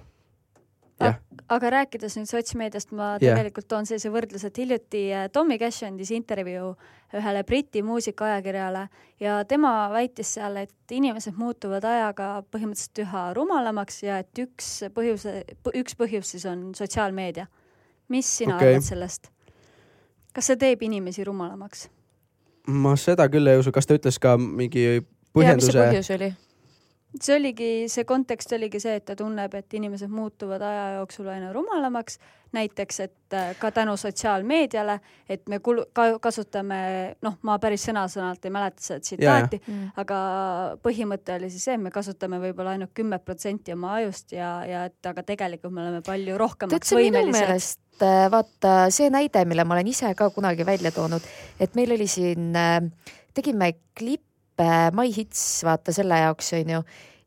jah, 1.00 1.16
aga 1.52 1.70
rääkides 1.74 2.16
nüüd 2.18 2.28
sotsmeediast, 2.30 2.92
ma 2.94 3.14
Jah. 3.14 3.35
tegelikult 3.35 3.66
toon 3.70 3.88
sellise 3.88 4.12
võrdluse, 4.14 4.50
et 4.50 4.61
hiljuti 4.62 5.02
äh, 5.12 5.26
Tommy 5.33 5.59
Cash 5.61 5.87
andis 5.87 6.12
intervjuu 6.14 6.74
ühele 7.14 7.44
Briti 7.46 7.83
muusikaajakirjale 7.87 8.87
ja 9.22 9.37
tema 9.48 9.72
väitis 9.92 10.35
seal, 10.37 10.57
et 10.64 10.94
inimesed 10.94 11.37
muutuvad 11.38 11.85
ajaga 11.88 12.28
põhimõtteliselt 12.54 13.04
üha 13.07 13.26
rumalamaks 13.37 14.02
ja 14.07 14.20
et 14.22 14.42
üks 14.42 14.70
põhjuse, 14.94 15.42
üks 15.74 15.98
põhjus 15.98 16.35
siis 16.35 16.46
on 16.50 16.72
sotsiaalmeedia. 16.76 17.46
mis 18.09 18.37
sina 18.38 18.57
okay. 18.57 18.74
arvad 18.74 18.87
sellest? 18.87 19.30
kas 20.35 20.50
see 20.50 20.57
teeb 20.61 20.83
inimesi 20.83 21.24
rumalamaks? 21.24 21.88
ma 22.66 22.96
seda 22.96 23.28
küll 23.28 23.46
ei 23.46 23.61
usu, 23.61 23.72
kas 23.72 23.87
ta 23.87 23.98
ütles 23.98 24.18
ka 24.18 24.37
mingi 24.38 24.85
ja 24.85 25.00
mis 25.00 25.04
see 25.04 25.35
põhjenduse, 25.35 25.78
põhjus 25.78 26.11
oli? 26.16 26.33
See 27.22 27.37
oligi, 27.37 27.70
see 27.92 28.05
kontekst 28.09 28.53
oligi 28.57 28.81
see, 28.83 28.96
et 28.98 29.05
ta 29.07 29.14
tunneb, 29.18 29.53
et 29.55 29.77
inimesed 29.79 30.11
muutuvad 30.11 30.62
aja 30.64 30.87
jooksul 30.98 31.29
aina 31.31 31.53
rumalamaks, 31.55 32.18
näiteks 32.55 33.00
et 33.05 33.35
äh, 33.35 33.53
ka 33.59 33.70
tänu 33.74 33.96
sotsiaalmeediale, 33.98 34.98
et 35.29 35.46
me 35.50 35.59
kulu-, 35.59 35.87
ka 35.94 36.07
kasutame, 36.22 36.79
noh, 37.22 37.37
ma 37.46 37.57
päris 37.62 37.87
sõna-sõnalt 37.88 38.46
ei 38.46 38.55
mäleta 38.55 38.83
seda 38.83 39.00
tsitaati, 39.03 39.61
Mm. 39.64 39.92
aga 39.96 40.18
põhimõte 40.83 41.37
oli 41.38 41.48
siis 41.50 41.64
see, 41.64 41.74
et 41.79 41.81
me 41.81 41.90
kasutame 41.94 42.38
võib-olla 42.42 42.74
ainult 42.74 42.92
kümme 42.94 43.18
protsenti 43.18 43.72
oma 43.72 43.94
ajust 44.00 44.35
ja, 44.37 44.50
ja 44.66 44.85
et 44.90 45.07
aga 45.07 45.22
tegelikult 45.22 45.72
me 45.72 45.83
oleme 45.87 46.03
palju 46.05 46.38
rohkemaks 46.38 46.92
võimelised. 46.92 47.81
äh, 48.03 48.27
vaata 48.31 48.90
see 48.90 49.11
näide, 49.11 49.44
mille 49.48 49.64
ma 49.64 49.79
olen 49.79 49.90
ise 49.90 50.14
ka 50.14 50.31
kunagi 50.35 50.66
välja 50.66 50.92
toonud, 50.94 51.22
et 51.61 51.74
meil 51.74 51.94
oli 51.96 52.07
siin, 52.11 52.53
tegime 53.35 53.72
klippe 53.94 54.34
My 54.95 55.11
Hits, 55.17 55.62
vaata 55.67 55.93
selle 55.93 56.19
jaoks 56.21 56.53
onju, 56.53 56.83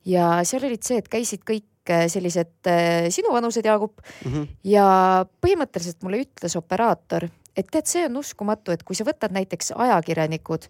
ja 0.06 0.30
seal 0.48 0.63
olid 0.63 0.84
see, 0.84 0.98
et 1.02 1.10
käisid 1.12 1.42
kõik 1.48 1.90
äh, 1.92 2.06
sellised 2.12 2.68
äh, 2.68 3.08
sinuvanused, 3.10 3.66
Jaagup, 3.66 4.00
Mhm. 4.26 4.48
ja 4.63 5.26
põhimõtteliselt 5.42 6.04
mulle 6.04 6.22
ütles 6.24 6.56
operaator, 6.56 7.28
et 7.56 7.68
tead, 7.72 7.86
see 7.86 8.06
on 8.06 8.18
uskumatu, 8.18 8.72
et 8.72 8.84
kui 8.84 8.96
sa 8.96 9.04
võtad 9.04 9.32
näiteks 9.36 9.72
ajakirjanikud, 9.76 10.68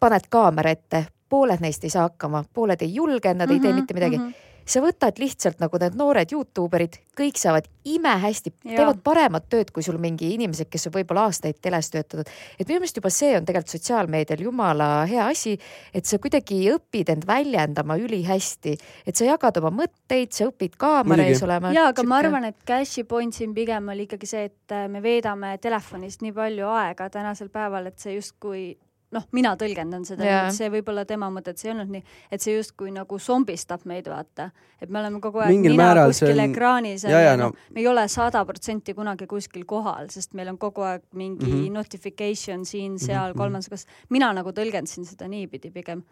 paned 0.00 0.26
kaamera 0.30 0.70
ette, 0.70 1.06
pooled 1.28 1.60
neist 1.60 1.84
ei 1.84 1.90
saa 1.90 2.08
hakkama, 2.08 2.44
pooled 2.54 2.82
ei 2.82 2.94
julge, 2.94 3.34
nad 3.34 3.50
ei 3.50 3.60
tee 3.60 3.72
Mhm, 3.72 3.80
mitte 3.80 3.94
midagi. 3.94 4.20
Sa 4.66 4.82
võtad 4.82 5.18
lihtsalt 5.22 5.60
nagu 5.62 5.78
need 5.80 5.96
noored 5.98 6.32
Youtube 6.34 6.78
erid, 6.78 6.98
kõik 7.16 7.38
saavad 7.38 7.68
imehästi, 7.86 8.52
teevad 8.64 8.98
paremat 9.06 9.46
tööd 9.52 9.70
kui 9.74 9.84
sul 9.86 9.98
mingi 10.02 10.32
inimesed, 10.34 10.68
kes 10.70 10.88
on 10.88 10.96
võib-olla 10.96 11.28
aastaid 11.30 11.60
teles 11.62 11.90
töötanud. 11.92 12.28
et 12.58 12.66
minu 12.66 12.82
meelest 12.82 12.98
juba 12.98 13.12
see 13.14 13.36
on 13.38 13.46
tegelikult 13.46 13.76
sotsiaalmeedial 13.76 14.42
jumala 14.42 14.88
hea 15.06 15.26
asi, 15.30 15.54
et 15.94 16.04
sa 16.04 16.18
kuidagi 16.18 16.58
õpid 16.74 17.12
end 17.14 17.26
väljendama 17.28 17.98
ülihästi, 18.02 18.76
et 19.06 19.16
sa 19.16 19.28
jagad 19.28 19.60
oma 19.62 19.70
mõtteid, 19.84 20.34
sa 20.34 20.50
õpid 20.50 20.74
kaamera 20.80 21.28
ees 21.30 21.42
olema. 21.46 21.72
jaa, 21.76 21.92
aga 21.94 22.06
ma 22.06 22.18
arvan, 22.22 22.50
et 22.50 22.58
cash'i 22.66 23.06
point 23.06 23.34
siin 23.34 23.54
pigem 23.54 23.94
oli 23.94 24.08
ikkagi 24.08 24.30
see, 24.30 24.50
et 24.50 24.74
äh, 24.74 24.88
me 24.90 25.02
veedame 25.04 25.56
telefonist 25.62 26.26
nii 26.26 26.34
palju 26.34 26.74
aega 26.74 27.08
tänasel 27.12 27.52
päeval, 27.54 27.86
et 27.92 28.02
see 28.02 28.18
justkui 28.18 28.66
noh, 29.14 29.24
mina 29.36 29.52
tõlgendan 29.58 30.04
seda 30.06 30.26
et 30.26 30.56
see 30.56 30.68
võib-olla 30.72 31.04
tema 31.08 31.28
mõte, 31.32 31.52
et 31.52 31.60
see 31.60 31.70
ei 31.70 31.74
olnud 31.74 31.92
nii, 31.94 32.02
et 32.32 32.42
see 32.42 32.56
justkui 32.56 32.90
nagu 32.94 33.18
zombistab 33.22 33.86
meid, 33.88 34.08
vaata. 34.10 34.48
et 34.82 34.90
me 34.90 35.00
oleme 35.00 35.20
kogu 35.22 35.42
aeg 35.42 35.54
Mingil 35.54 35.76
nina 35.76 36.06
kuskil 36.08 36.34
on- 36.34 36.44
ekraanis 36.48 37.06
ja 37.06 37.36
noh 37.38 37.52
no-, 37.52 37.68
me 37.74 37.82
ei 37.82 37.88
ole 37.90 38.06
sada 38.12 38.42
protsenti 38.48 38.94
kunagi 38.98 39.28
kuskil 39.30 39.64
kohal, 39.68 40.10
sest 40.10 40.34
meil 40.34 40.50
on 40.52 40.58
kogu 40.58 40.84
aeg 40.86 41.04
mingi 41.14 41.46
mm. 41.46 41.52
-hmm. 41.52 41.78
notification 41.78 42.64
siin-seal 42.64 43.14
mm 43.16 43.22
mhm. 43.22 43.32
-hmm. 43.32 43.38
kolmandas, 43.38 43.68
kas 43.68 43.86
mina 44.08 44.32
nagu 44.32 44.50
tõlgendasin 44.50 45.06
seda 45.06 45.28
niipidi 45.28 45.70
pigem. 45.70 46.02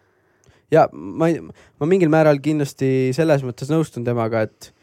ja 0.71 0.89
ma 0.93 1.27
ma 1.81 1.87
mingil 1.87 2.09
määral 2.09 2.39
kindlasti 2.39 3.13
selles 3.13 3.43
mõttes 3.43 3.71
nõustun 3.71 4.05
temaga, 4.05 4.43
et 4.43 4.75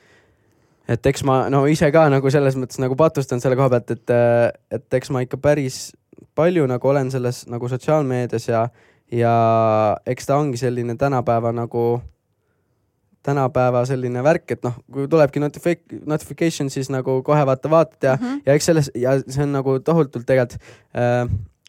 et 0.88 1.06
eks 1.06 1.24
ma 1.24 1.50
no 1.50 1.65
ise 1.65 1.91
ka 1.91 2.10
nagu 2.10 2.30
selles 2.30 2.56
mõttes 2.56 2.80
nagu 2.80 2.95
patustan 2.95 3.39
selle 3.39 3.56
koha 3.56 3.69
pealt, 3.69 3.91
et, 3.91 4.10
et 4.71 4.93
eks 4.93 5.10
ma 5.10 5.21
ikka 5.21 5.38
päris 5.38 5.93
palju 6.35 6.67
nagu 6.67 6.87
olen 6.87 7.11
selles 7.11 7.45
nagu 7.51 7.69
sotsiaalmeedias 7.69 8.47
ja, 8.47 8.65
ja 9.11 9.35
eks 10.05 10.29
ta 10.29 10.39
ongi 10.39 10.57
selline 10.57 10.95
tänapäeva 10.99 11.51
nagu, 11.55 12.01
tänapäeva 13.23 13.83
selline 13.85 14.23
värk, 14.23 14.51
et 14.55 14.63
noh, 14.65 14.79
kui 14.91 15.07
tulebki 15.11 15.43
notifi-, 15.43 16.01
notification, 16.05 16.69
siis 16.73 16.89
nagu 16.93 17.19
kohe 17.23 17.45
vaata, 17.45 17.69
vaatad 17.69 18.09
ja 18.09 18.15
mm. 18.15 18.27
-hmm. 18.27 18.41
ja 18.45 18.53
eks 18.53 18.65
selles 18.65 18.91
ja 18.95 19.19
see 19.27 19.43
on 19.43 19.51
nagu 19.59 19.79
tohutult 19.79 20.25
tegelikult 20.25 20.61
äh, 20.95 21.27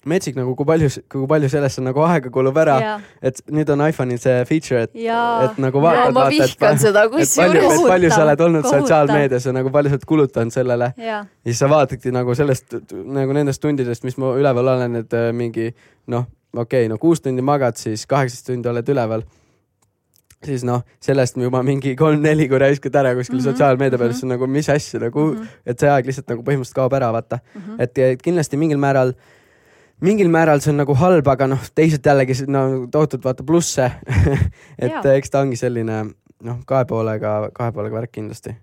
metsik 0.09 0.37
nagu 0.38 0.55
kui 0.59 0.67
palju, 0.67 0.88
kui 1.11 1.27
palju 1.31 1.51
sellesse 1.53 1.83
nagu 1.85 2.03
aega 2.07 2.31
kulub 2.35 2.59
ära, 2.59 2.77
et 3.23 3.38
nüüd 3.55 3.71
on 3.75 3.85
iPhone'il 3.87 4.21
see 4.23 4.45
feature, 4.49 4.83
et 4.88 4.97
et 4.99 5.59
nagu 5.62 5.83
vaatad, 5.83 6.15
ma 6.15 6.25
vaata, 6.25 6.35
et, 6.35 6.55
vihkan 6.55 6.81
seda 6.83 7.05
et 7.07 7.35
palju, 7.37 7.62
et. 7.69 7.87
palju 7.93 8.12
sa 8.12 8.23
oled 8.27 8.45
olnud 8.47 8.69
sotsiaalmeedias 8.69 9.47
ja 9.47 9.55
nagu 9.55 9.73
palju 9.75 9.93
sa 9.93 9.99
oled 9.99 10.09
kulutanud 10.12 10.55
sellele 10.55 10.93
ja, 10.99 11.23
siis 11.47 11.62
sa 11.62 11.71
vaatadki 11.71 12.15
nagu 12.15 12.35
sellest 12.38 12.79
nagu 12.91 13.37
nendest 13.37 13.62
tundidest, 13.62 14.07
mis 14.07 14.19
ma 14.19 14.35
üleval 14.38 14.73
olen, 14.75 15.03
et 15.03 15.19
äh, 15.19 15.31
mingi 15.37 15.71
noh, 16.11 16.27
okei 16.57 16.83
okay,, 16.85 16.91
no 16.91 16.99
kuus 17.03 17.23
tundi 17.23 17.45
magad, 17.45 17.79
siis 17.79 18.07
kaheksateist 18.11 18.51
tundi 18.51 18.71
oled 18.73 18.91
üleval. 18.95 19.23
siis 20.43 20.65
noh, 20.67 20.83
sellest 20.99 21.37
juba 21.38 21.61
mingi 21.62 21.95
kolm-neli, 21.95 22.49
kui 22.51 22.59
raiskad 22.59 22.97
ära 22.99 23.12
kuskil 23.15 23.37
mm 23.37 23.41
-hmm, 23.41 23.53
sotsiaalmeedia 23.53 23.99
peal, 23.99 24.09
mhm. 24.09 24.17
siis 24.17 24.25
on 24.25 24.35
nagu 24.35 24.47
mis 24.47 24.69
asja 24.69 25.01
nagu 25.01 25.21
mm. 25.21 25.37
-hmm. 25.37 25.61
et 25.67 25.79
see 25.79 25.91
aeg 25.91 26.07
lihtsalt 26.07 26.29
nagu 26.29 26.43
põhimõtteliselt 26.43 26.75
kaob 26.75 26.93
ära, 26.93 27.12
vaata 27.12 27.38
mm. 27.38 27.61
-hmm. 27.61 27.77
et, 27.79 27.99
et 27.99 28.23
kindlasti 28.23 28.57
mingil 28.57 28.79
määral 28.79 29.15
mingil 30.03 30.31
määral 30.33 30.61
see 30.62 30.73
on 30.73 30.83
nagu 30.83 30.97
halb, 30.99 31.29
aga 31.31 31.49
noh, 31.55 31.62
teisalt 31.77 32.07
jällegi 32.07 32.37
no 32.51 32.65
tohutult 32.93 33.25
vaata 33.27 33.47
plusse 33.47 33.87
et 34.83 34.91
Jaa. 34.91 35.15
eks 35.15 35.33
ta 35.33 35.45
ongi 35.45 35.59
selline 35.61 36.03
noh, 36.43 36.61
kahe 36.67 36.87
poolega, 36.91 37.37
kahe 37.55 37.75
poolega 37.75 38.01
värk 38.01 38.15
kindlasti. 38.19 38.55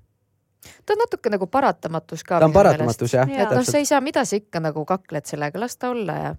ta 0.86 0.96
on 0.96 1.04
natuke 1.06 1.32
nagu 1.32 1.48
paratamatus 1.48 2.24
ka. 2.24 2.42
ta 2.44 2.50
on 2.50 2.56
paratamatus 2.56 3.16
jah 3.16 3.30
Jaa. 3.30 3.48
et 3.48 3.56
noh, 3.56 3.66
sa 3.66 3.82
ei 3.82 3.88
saa, 3.90 4.02
mida 4.04 4.26
sa 4.26 4.40
ikka 4.40 4.62
nagu 4.64 4.86
kakled 4.86 5.30
sellega, 5.30 5.62
las 5.62 5.78
ta 5.80 5.94
olla 5.96 6.18
ja. 6.20 6.36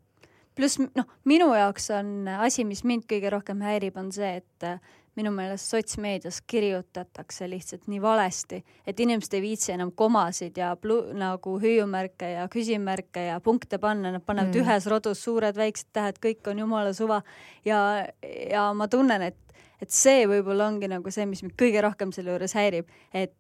pluss 0.56 0.80
noh, 0.82 1.08
minu 1.24 1.52
jaoks 1.56 1.90
on 1.96 2.28
asi, 2.40 2.66
mis 2.68 2.84
mind 2.84 3.08
kõige 3.10 3.32
rohkem 3.32 3.64
häirib, 3.64 3.96
on 4.00 4.12
see, 4.12 4.36
et 4.42 4.68
äh, 4.68 4.80
minu 5.18 5.30
meelest 5.34 5.66
sotsmeedias 5.72 6.38
kirjutatakse 6.46 7.48
lihtsalt 7.50 7.88
nii 7.90 7.98
valesti, 8.02 8.60
et 8.86 9.00
inimesed 9.00 9.34
ei 9.34 9.42
viitsi 9.42 9.72
enam 9.74 9.90
komasid 9.92 10.56
ja 10.56 10.76
plu- 10.80 11.12
nagu 11.18 11.56
hüüumärke 11.60 12.32
ja 12.36 12.46
küsimärke 12.48 13.26
ja 13.26 13.40
punkte 13.40 13.78
panna, 13.78 14.12
nad 14.12 14.22
panevad 14.26 14.54
Mm. 14.54 14.62
ühes 14.62 14.86
rodus 14.86 15.22
suured-väiksed 15.26 15.90
tähed, 15.92 16.18
kõik 16.22 16.46
on 16.50 16.58
jumala 16.58 16.92
suva 16.92 17.22
ja, 17.64 18.06
ja 18.50 18.72
ma 18.74 18.88
tunnen, 18.88 19.22
et 19.22 19.36
et 19.82 19.88
see 19.90 20.26
võib-olla 20.28 20.66
ongi 20.68 20.88
nagu 20.92 21.10
see, 21.10 21.24
mis 21.26 21.40
mind 21.42 21.54
kõige 21.56 21.80
rohkem 21.80 22.10
selle 22.12 22.34
juures 22.34 22.52
häirib, 22.52 22.86
et, 23.14 23.32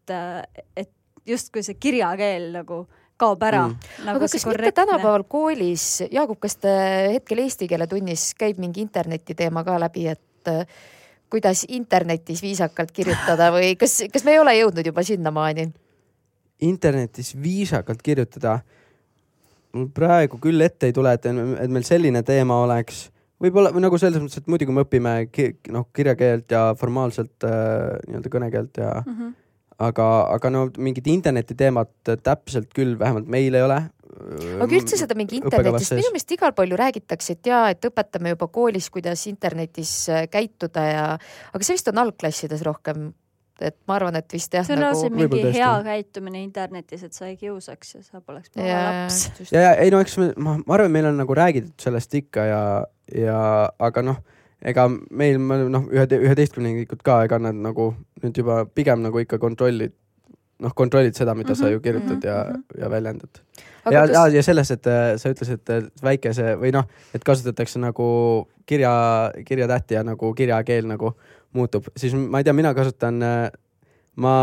et 0.76 0.90
justkui 1.28 1.60
see 1.62 1.74
kirjakeel 1.76 2.46
nagu 2.54 2.86
kaob 3.20 3.42
ära 3.44 3.66
Mm. 3.68 3.76
Nagu 4.06 4.16
aga 4.16 4.20
kas 4.24 4.32
mitte 4.34 4.48
korrektne- 4.48 4.72
tänapäeval 4.86 5.24
koolis, 5.28 6.02
Jaagup, 6.10 6.40
kas 6.40 6.56
te 6.56 6.72
hetkel 7.12 7.38
eesti 7.44 7.68
keele 7.68 7.86
tunnis 7.86 8.32
käib 8.34 8.56
mingi 8.58 8.80
interneti 8.80 9.34
teema 9.36 9.62
ka 9.64 9.76
läbi, 9.78 10.06
et 10.08 10.48
kuidas 11.30 11.64
internetis 11.68 12.42
viisakalt 12.42 12.90
kirjutada 12.92 13.50
või 13.54 13.76
kas, 13.78 14.02
kas 14.12 14.26
me 14.26 14.34
ei 14.34 14.42
ole 14.42 14.56
jõudnud 14.58 14.86
juba 14.86 15.04
sinnamaani? 15.06 15.70
internetis 16.60 17.34
viisakalt 17.42 18.02
kirjutada. 18.02 18.58
mul 19.72 19.86
praegu 19.94 20.38
küll 20.42 20.60
ette 20.60 20.90
ei 20.90 20.92
tule, 20.92 21.12
et, 21.14 21.26
et 21.26 21.70
meil 21.70 21.84
selline 21.86 22.22
teema 22.26 22.56
oleks, 22.64 23.04
võib-olla 23.40 23.70
või 23.72 23.84
nagu 23.84 23.98
selles 24.02 24.20
mõttes, 24.22 24.42
et 24.42 24.50
muidugi 24.50 24.74
me 24.74 24.82
õpime 24.84 25.14
ki, 25.32 25.46
noh, 25.70 25.86
kirjakeelt 25.94 26.50
ja 26.50 26.64
formaalselt 26.78 27.46
äh, 27.46 27.94
nii-öelda 28.08 28.32
kõnekeelt 28.34 28.82
ja 28.82 28.90
mm. 28.98 29.14
-hmm. 29.14 29.32
aga, 29.86 30.08
aga 30.34 30.50
no 30.50 30.66
mingit 30.76 31.06
internetiteemat 31.06 32.12
täpselt 32.22 32.74
küll 32.74 32.98
vähemalt 32.98 33.30
meil 33.30 33.54
ei 33.54 33.62
ole. 33.62 33.80
Aga 34.60 34.76
üldse 34.76 34.98
seda 35.00 35.16
mingi 35.18 35.38
internetist, 35.40 35.94
minu 35.96 36.12
meelest 36.12 36.34
igal 36.36 36.54
pool 36.56 36.74
ju 36.74 36.78
räägitakse, 36.80 37.36
et 37.36 37.50
jaa, 37.50 37.62
et 37.74 37.88
õpetame 37.90 38.34
juba 38.34 38.50
koolis, 38.52 38.90
kuidas 38.92 39.24
internetis 39.30 39.94
äh, 40.12 40.26
käituda 40.30 40.84
ja, 40.86 41.06
aga 41.52 41.66
see 41.66 41.76
vist 41.78 41.90
on 41.92 42.02
algklassides 42.02 42.64
rohkem. 42.66 43.10
et 43.60 43.76
ma 43.84 43.98
arvan, 43.98 44.16
et 44.16 44.32
vist 44.32 44.54
jah 44.56 44.64
see 44.64 44.72
on 44.72 44.80
nagu 44.80 45.08
mingi 45.12 45.50
hea 45.52 45.70
käitumine 45.84 46.40
internetis, 46.40 47.02
et 47.04 47.12
sa 47.12 47.26
ei 47.28 47.36
kiusaks 47.36 47.94
ja 47.94 48.02
sa 48.02 48.22
poleks 48.24 48.48
paha 48.54 48.66
ja, 48.66 48.84
laps. 49.02 49.50
ja, 49.52 49.60
ja 49.66 49.72
ei 49.84 49.92
no 49.92 50.00
eks 50.00 50.16
me, 50.16 50.30
ma, 50.40 50.56
ma 50.64 50.78
arvan, 50.78 50.94
meil 50.94 51.10
on 51.10 51.20
nagu 51.20 51.36
räägitud 51.36 51.76
sellest 51.84 52.16
ikka 52.16 52.46
ja, 52.48 52.62
ja 53.12 53.40
aga 53.78 54.04
noh, 54.06 54.22
ega 54.64 54.86
meil 54.88 55.36
me 55.40 55.60
noh, 55.72 55.84
ühe, 55.92 56.06
üheteistkümnendikud 56.08 57.04
ka, 57.04 57.22
ega 57.28 57.36
nad 57.42 57.60
nagu 57.60 57.92
nüüd 58.24 58.40
juba 58.40 58.62
pigem 58.64 59.04
nagu 59.04 59.20
ikka 59.20 59.36
kontrollid, 59.42 59.92
noh, 60.60 60.74
kontrollid 60.76 61.16
seda, 61.16 61.34
mida 61.34 61.50
mm 61.50 61.52
-hmm, 61.52 61.58
sa 61.58 61.66
Mhm, 61.66 61.72
ju 61.72 61.80
kirjutad 61.80 62.16
mhm, 62.16 62.26
ja 62.26 62.44
mhm., 62.50 62.82
ja 62.82 62.90
väljendad. 62.90 63.40
ja, 63.90 64.00
kas 64.00 64.10
ja, 64.10 64.28
ja 64.28 64.42
selles, 64.42 64.70
et 64.70 64.86
äh, 64.86 65.16
sa 65.16 65.30
ütlesid, 65.30 65.70
et 65.70 66.02
väikese 66.02 66.56
või 66.60 66.72
noh, 66.72 66.84
et 67.14 67.24
kasutatakse 67.24 67.78
nagu 67.78 68.48
kirja, 68.66 69.32
kirjatähti 69.46 69.94
ja 69.94 70.04
nagu 70.04 70.34
kirjakeel 70.34 70.86
nagu 70.86 71.14
muutub, 71.52 71.88
siis 71.96 72.14
ma 72.14 72.38
ei 72.38 72.44
tea, 72.44 72.52
mina 72.52 72.74
kasutan, 72.74 73.18
ma, 74.16 74.34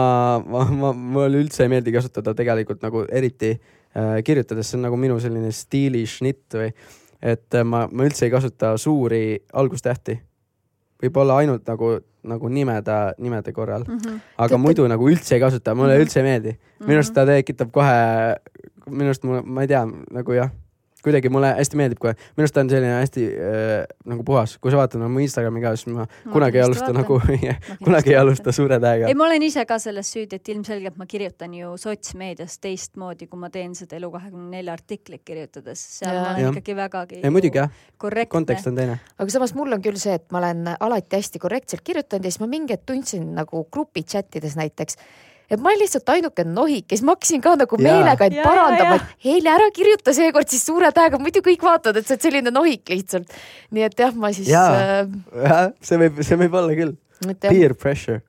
ma, 0.45 0.65
ma, 0.65 0.93
mulle 0.93 1.41
üldse 1.43 1.63
ei 1.63 1.69
meeldi 1.71 1.91
kasutada 1.95 2.33
tegelikult 2.33 2.81
nagu 2.81 3.05
eriti 3.09 3.53
äh, 3.53 4.23
kirjutades, 4.23 4.69
see 4.69 4.77
on 4.77 4.87
nagu 4.87 4.97
minu 4.97 5.19
selline 5.19 5.51
stiili 5.51 6.05
šnitt 6.07 6.57
või 6.57 6.71
et 7.21 7.57
äh, 7.57 7.65
ma, 7.65 7.85
ma 7.91 8.07
üldse 8.07 8.27
ei 8.27 8.33
kasuta 8.33 8.75
suuri 8.77 9.39
algustähti. 9.53 10.19
võib-olla 11.01 11.37
ainult 11.43 11.67
nagu, 11.69 11.99
nagu 12.27 12.49
nimede, 12.49 12.97
nimede 13.17 13.51
korral, 13.53 13.83
mm. 13.87 13.97
-hmm. 13.97 14.19
aga 14.37 14.47
Teate- 14.55 14.61
muidu 14.61 14.87
nagu 14.87 15.09
üldse 15.09 15.35
ei 15.35 15.41
kasuta, 15.41 15.75
mulle 15.75 15.95
Mhm. 15.95 16.01
üldse 16.03 16.19
ei 16.19 16.23
meeldi. 16.23 16.57
minu 16.79 16.99
arust 16.99 17.13
ta 17.13 17.25
tekitab 17.25 17.71
kohe, 17.71 18.35
minu 18.89 19.09
arust 19.09 19.23
mulle, 19.23 19.41
ma 19.45 19.61
ei 19.61 19.67
tea, 19.67 19.85
nagu 20.11 20.33
jah, 20.33 20.49
kuidagi 21.07 21.31
mulle 21.33 21.53
hästi 21.57 21.79
meeldib 21.79 22.01
kohe, 22.03 22.13
minu 22.35 22.45
arust 22.45 22.55
ta 22.55 22.63
on 22.63 22.71
selline 22.71 22.93
hästi 22.99 23.25
äh, 23.27 23.73
nagu 24.11 24.25
puhas, 24.27 24.57
kui 24.61 24.73
sa 24.73 24.79
vaatad 24.81 25.01
nagu 25.01 25.13
mu 25.13 25.23
Instagrami 25.23 25.63
ka, 25.63 25.73
siis 25.79 25.91
ma 25.93 26.07
kunagi 26.33 26.61
ei 26.61 26.65
alusta 26.65 26.91
nagu, 26.95 27.19
kunagi 27.83 28.13
ei 28.13 28.19
alusta 28.21 28.53
suure 28.55 28.79
tähega 28.83 29.11
ei, 29.11 29.17
ma 29.17 29.27
olen 29.27 29.47
ise 29.47 29.65
ka 29.69 29.79
selles 29.81 30.11
süüdi, 30.13 30.39
et 30.41 30.53
ilmselgelt 30.53 30.99
ma 30.99 31.07
kirjutan 31.09 31.53
ju 31.57 31.73
sotsmeedias 31.81 32.59
teistmoodi, 32.63 33.29
kui 33.31 33.41
ma 33.41 33.51
teen 33.53 33.75
seda 33.77 33.99
Elu24 33.99 34.73
artiklit 34.73 35.23
kirjutades, 35.27 35.83
seal 35.99 36.13
Jaa. 36.13 36.23
ma 36.23 36.33
olen 36.33 36.47
Jah. 36.47 36.55
ikkagi 36.55 36.77
vägagi 36.77 37.21
ei 37.23 37.33
muidugi 37.33 37.61
jah, 37.61 37.71
kontekst 38.29 38.69
on 38.71 38.79
teine. 38.79 38.99
aga 39.17 39.33
samas 39.33 39.55
mul 39.57 39.77
on 39.77 39.83
küll 39.85 39.99
see, 40.01 40.17
et 40.17 40.27
ma 40.31 40.41
olen 40.43 40.75
alati 40.75 41.19
hästi 41.19 41.41
korrektselt 41.41 41.85
kirjutanud 41.87 42.27
ja 42.27 42.33
siis 42.33 42.43
ma 42.43 42.51
mingi 42.51 42.75
hetk 42.75 42.87
tundsin 42.87 43.31
nagu 43.37 43.65
grupi 43.71 44.03
chat 44.07 44.35
ides 44.39 44.55
näiteks, 44.59 44.99
et 45.47 45.61
ma 45.61 45.71
olen 45.71 45.81
lihtsalt 45.81 46.09
ainuke 46.11 46.45
nohik 46.47 46.91
ja 46.91 46.97
siis 46.97 47.05
ma 47.07 47.15
hakkasin 47.15 47.43
ka 47.43 47.55
nagu 47.59 47.79
meelega 47.81 48.27
end 48.27 48.39
parandama, 48.43 48.99
et 48.99 49.25
Heili 49.27 49.51
ära 49.51 49.67
kirjuta 49.75 50.13
seekord 50.15 50.49
siis 50.51 50.65
suure 50.67 50.91
tähega, 50.95 51.19
muidu 51.21 51.43
kõik 51.45 51.63
vaatavad, 51.63 52.01
et 52.01 52.07
sa 52.07 52.15
oled 52.15 52.25
selline 52.27 52.53
nohik 52.53 52.91
lihtsalt. 52.91 53.35
nii 53.75 53.85
et 53.87 53.99
jah, 54.05 54.15
ma 54.15 54.31
siis 54.35 54.49
Jaa. 54.51 55.03
äh,, 55.03 55.69
see 55.81 55.99
võib, 56.03 56.23
see 56.27 56.39
võib 56.43 56.57
olla 56.61 56.79
küll. 56.79 56.97
Peer 57.41 57.73
pressure. 57.79 58.21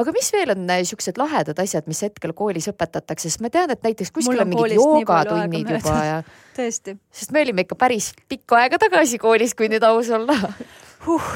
aga 0.00 0.14
mis 0.14 0.30
veel 0.34 0.54
on 0.54 0.62
äh, 0.70 0.84
siuksed 0.88 1.18
lahedad 1.20 1.58
asjad, 1.62 1.88
mis 1.90 2.02
hetkel 2.06 2.34
koolis 2.36 2.70
õpetatakse, 2.72 3.28
sest 3.28 3.42
ma 3.44 3.50
tean, 3.52 3.72
et 3.74 3.82
näiteks 3.86 4.14
kuskil 4.14 4.36
Mul 4.36 4.44
on 4.44 4.54
mingid 4.54 4.76
joogatunnid 4.78 5.74
juba 5.74 5.98
ja, 6.06 6.22
tõesti 6.58 6.96
sest 7.10 7.34
me 7.34 7.42
olime 7.46 7.66
ikka 7.66 7.78
päris 7.80 8.12
pikka 8.30 8.62
aega 8.62 8.80
tagasi 8.82 9.20
koolis, 9.22 9.56
kui 9.58 9.72
nüüd 9.72 9.84
aus 9.90 10.12
olla. 10.14 10.38
huh.. 11.08 11.34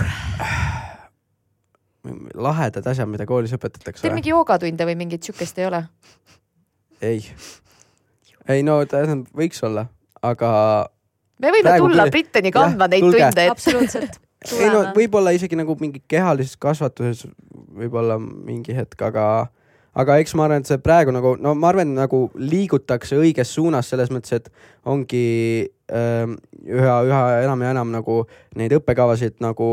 Lahedad 2.35 2.87
asjad, 2.91 3.09
mida 3.09 3.27
koolis 3.29 3.55
õpetatakse 3.57 4.05
Teil 4.05 4.17
mingi 4.17 4.33
joogatunde 4.33 4.89
või 4.89 4.97
mingit 5.01 5.27
siukest 5.27 5.59
ei 5.61 5.69
ole? 5.69 5.85
ei. 7.05 7.23
ei 8.49 8.65
no 8.67 8.81
tähendab, 8.89 9.31
võiks 9.37 9.63
olla, 9.67 9.87
aga 10.23 10.51
me 11.41 11.51
võime 11.51 11.67
Praegu 11.69 11.89
tulla 11.89 12.07
küll- 12.07 12.17
Brittani 12.19 12.55
kandma 12.55 12.89
neid 12.93 13.05
tulge. 13.07 13.25
tunde, 13.25 13.49
et 13.49 13.55
absoluutselt. 13.57 14.21
ei 14.61 14.71
no 14.73 14.87
võib-olla 14.97 15.33
isegi 15.37 15.57
nagu 15.59 15.77
mingi 15.81 16.03
kehalises 16.09 16.57
kasvatuses 16.61 17.27
võib-olla 17.75 18.19
mingi 18.21 18.77
hetk, 18.77 19.01
aga 19.09 19.49
aga 19.95 20.19
eks 20.21 20.35
ma 20.35 20.49
arvan, 20.49 20.65
et 20.65 20.69
see 20.69 20.81
praegu 20.83 21.15
nagu, 21.15 21.37
no 21.41 21.55
ma 21.59 21.71
arvan, 21.71 21.95
nagu 21.97 22.27
liigutakse 22.39 23.19
õiges 23.21 23.53
suunas 23.55 23.91
selles 23.91 24.11
mõttes, 24.13 24.35
et 24.35 24.51
ongi 24.91 25.27
ähm, 25.93 26.37
üha, 26.67 26.97
üha 27.07 27.23
enam 27.45 27.63
ja 27.63 27.75
enam 27.77 27.93
nagu 27.95 28.25
neid 28.59 28.75
õppekavasid 28.81 29.39
nagu 29.45 29.69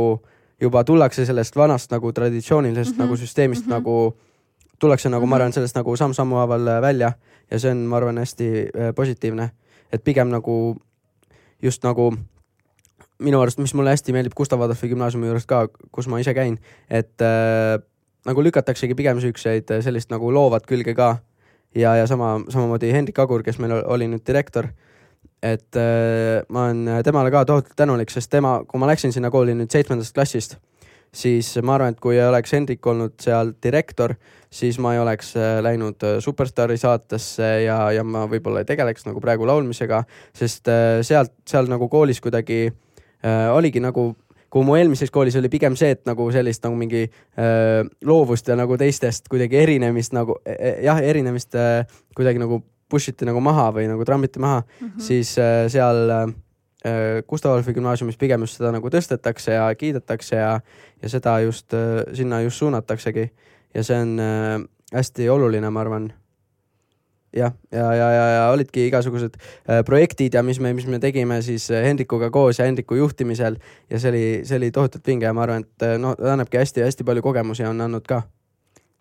juba 0.62 0.84
tullakse 0.84 1.26
sellest 1.26 1.56
vanast 1.56 1.92
nagu 1.92 2.12
traditsioonilisest 2.14 2.92
mm 2.92 2.94
Mhm, 2.94 3.02
-hmm. 3.02 3.04
nagu 3.06 3.18
süsteemist 3.18 3.66
mm 3.66 3.74
mhm. 3.74 3.74
-hmm. 3.74 3.80
nagu 3.80 4.18
tullakse 4.80 5.10
nagu 5.10 5.26
mm, 5.26 5.26
-hmm. 5.26 5.30
ma 5.30 5.36
Mhm. 5.36 5.42
arvan, 5.42 5.54
sellest 5.54 5.76
nagu 5.76 5.96
samm-sammu 5.96 6.36
haaval 6.36 6.68
äh, 6.68 6.82
välja 6.82 7.12
ja 7.52 7.60
see 7.60 7.72
on, 7.72 7.78
ma 7.78 7.98
arvan, 7.98 8.18
hästi 8.18 8.48
äh, 8.48 8.94
positiivne, 8.96 9.50
et 9.92 10.04
pigem 10.04 10.30
nagu 10.30 10.78
just 11.62 11.84
nagu 11.84 12.14
minu 13.20 13.42
arust, 13.42 13.60
mis 13.60 13.74
mulle 13.74 13.90
hästi 13.94 14.14
meeldib 14.14 14.34
Gustav 14.38 14.62
Adolfi 14.62 14.90
gümnaasiumi 14.90 15.30
juures 15.30 15.46
ka, 15.46 15.68
kus 15.92 16.08
ma 16.08 16.20
ise 16.20 16.34
käin, 16.34 16.58
et 16.90 17.22
äh, 17.22 17.82
nagu 18.26 18.44
lükataksegi 18.44 18.96
pigem 18.98 19.22
siukseid 19.22 19.72
äh, 19.72 19.84
sellist 19.84 20.10
nagu 20.14 20.32
loovat 20.34 20.66
külge 20.70 20.96
ka 20.98 21.18
ja, 21.76 21.96
ja 21.96 22.08
sama, 22.08 22.40
samamoodi 22.50 22.92
Hendrik 22.92 23.20
Agur, 23.20 23.44
kes 23.44 23.60
meil 23.60 23.78
oli 23.86 24.08
nüüd 24.12 24.26
direktor, 24.28 24.72
et 25.42 25.78
äh, 25.80 26.42
ma 26.50 26.68
olen 26.70 27.04
temale 27.06 27.32
ka 27.34 27.46
tohutult 27.50 27.78
tänulik, 27.78 28.14
sest 28.14 28.32
tema, 28.32 28.60
kui 28.68 28.82
ma 28.82 28.90
läksin 28.92 29.14
sinna 29.14 29.32
kooli 29.34 29.56
nüüd 29.58 29.74
seitsmendast 29.74 30.14
klassist, 30.14 30.58
siis 31.12 31.50
ma 31.66 31.76
arvan, 31.76 31.96
et 31.96 32.00
kui 32.04 32.16
ei 32.16 32.28
oleks 32.28 32.54
Hendrik 32.56 32.88
olnud 32.88 33.18
seal 33.22 33.54
direktor, 33.64 34.16
siis 34.54 34.80
ma 34.80 34.96
ei 34.96 35.02
oleks 35.02 35.36
äh, 35.40 35.60
läinud 35.64 36.04
äh, 36.08 36.18
Superstaari 36.24 36.78
saatesse 36.78 37.52
ja, 37.66 37.80
ja 37.96 38.04
ma 38.04 38.28
võib-olla 38.32 38.64
ei 38.64 38.70
tegeleks 38.70 39.08
nagu 39.10 39.24
praegu 39.24 39.48
laulmisega, 39.50 40.04
sest 40.38 40.72
äh, 40.72 41.00
sealt, 41.08 41.36
seal 41.50 41.72
nagu 41.72 41.90
koolis 41.92 42.22
kuidagi 42.24 42.68
äh, 42.70 43.48
oligi 43.56 43.84
nagu 43.84 44.12
kui 44.52 44.68
mu 44.68 44.76
eelmises 44.76 45.12
koolis 45.14 45.38
oli 45.40 45.50
pigem 45.52 45.78
see, 45.80 45.94
et 45.96 46.04
nagu 46.08 46.26
sellist 46.36 46.66
nagu 46.66 46.76
mingi 46.80 47.06
äh, 47.08 47.88
loovust 48.08 48.52
ja 48.52 48.58
nagu 48.60 48.76
teistest 48.80 49.32
kuidagi 49.32 49.62
erinemist 49.62 50.16
nagu 50.16 50.38
eh, 50.46 50.82
jah, 50.84 51.00
erinemist 51.00 51.56
äh, 51.56 51.86
kuidagi 52.18 52.42
nagu 52.42 52.62
push 52.92 53.14
iti 53.14 53.28
nagu 53.28 53.42
maha 53.44 53.70
või 53.76 53.88
nagu 53.92 54.06
trammiti 54.08 54.40
maha 54.44 54.62
mm, 54.62 54.88
-hmm. 54.88 55.04
siis 55.08 55.34
äh, 55.40 55.66
seal 55.72 56.12
äh, 56.12 57.22
Gustav 57.30 57.54
Adolfi 57.54 57.74
gümnaasiumis 57.78 58.18
pigem 58.18 58.42
just 58.42 58.58
seda 58.58 58.72
nagu 58.74 58.90
tõstetakse 58.90 59.56
ja 59.56 59.70
kiidetakse 59.76 60.36
ja, 60.36 60.54
ja 61.02 61.10
seda 61.10 61.40
just 61.46 61.74
äh, 61.74 62.04
sinna 62.14 62.42
just 62.42 62.58
suunataksegi. 62.58 63.30
Ja 63.76 63.84
see 63.84 64.00
on 64.02 64.18
äh, 64.20 64.64
hästi 64.94 65.30
oluline, 65.30 65.70
ma 65.70 65.82
arvan. 65.82 66.12
Jah, 67.32 67.54
ja, 67.72 67.94
ja, 67.96 68.08
ja, 68.12 68.24
ja 68.28 68.48
olidki 68.52 68.90
igasugused 68.90 69.38
äh, 69.40 69.86
projektid 69.88 70.34
ja 70.36 70.42
mis 70.44 70.60
me, 70.60 70.74
mis 70.76 70.88
me 70.92 71.00
tegime 71.00 71.38
siis 71.42 71.70
äh, 71.72 71.86
Hendrikuga 71.86 72.28
koos 72.30 72.60
ja 72.60 72.66
Hendriku 72.68 72.98
juhtimisel. 73.00 73.56
Ja 73.90 74.00
see 74.00 74.12
oli, 74.12 74.26
see 74.44 74.58
oli 74.60 74.72
tohutult 74.76 75.08
vinge 75.08 75.30
ja 75.30 75.32
ma 75.34 75.46
arvan, 75.46 75.64
et 75.64 75.86
äh, 75.88 75.96
no 76.02 76.12
ta 76.20 76.34
annabki 76.34 76.60
hästi-hästi 76.60 77.08
palju 77.08 77.24
kogemusi 77.24 77.64
on 77.64 77.80
andnud 77.88 78.04
ka, 78.10 78.26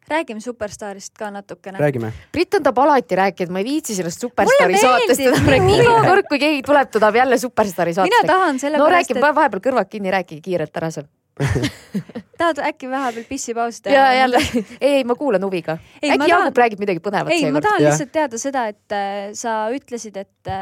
räägime 0.08 0.40
Superstaarist 0.40 1.14
ka 1.18 1.30
natukene. 1.30 1.78
räägime. 1.78 2.12
Britt 2.32 2.54
on 2.54 2.62
tahab 2.62 2.78
alati 2.78 3.16
rääkida, 3.16 3.52
ma 3.52 3.58
ei 3.58 3.64
viitsi 3.64 3.94
sellest 3.94 4.20
Superstaari 4.20 4.78
saatest 4.78 5.20
enam 5.20 5.46
rääkida, 5.46 5.82
iga 5.82 6.02
kord, 6.08 6.28
kui 6.28 6.38
keegi 6.38 6.62
tuleb, 6.66 6.90
ta 6.90 7.00
tahab 7.00 7.14
jälle 7.20 7.38
Superstaari 7.38 7.94
mina 7.94 8.02
saatest. 8.02 8.26
tahan 8.26 8.54
no 8.54 8.58
sellepärast, 8.58 9.10
räägi, 9.14 9.34
vahepeal 9.34 9.64
kõrvad 9.68 9.90
kinni, 9.90 10.10
rääkige 10.10 10.40
kiirelt 10.44 10.76
ära 10.76 10.90
seal. 10.90 11.06
et 11.40 12.26
tahad 12.38 12.58
äkki 12.68 12.90
vahepeal 12.90 13.24
pissipausi 13.28 13.82
teha? 13.82 13.96
ja 13.96 14.14
jälle, 14.14 14.42
ei, 14.54 14.64
ei 14.80 15.04
ma 15.04 15.14
kuulan 15.14 15.44
huviga. 15.44 15.78
Ei, 16.02 16.10
ma 16.10 16.14
äkki 16.14 16.18
tahan- 16.18 16.28
Jaagup 16.34 16.58
räägib 16.58 16.82
midagi 16.82 17.00
põnevat 17.04 17.30
ei, 17.30 17.44
ma 17.44 17.46
seekord. 17.46 17.68
tahan 17.68 17.84
lihtsalt 17.86 18.12
teada 18.12 18.38
seda, 18.38 18.66
et 18.66 18.92
äh, 18.92 19.30
sa 19.34 19.54
ütlesid, 19.74 20.16
et, 20.16 20.52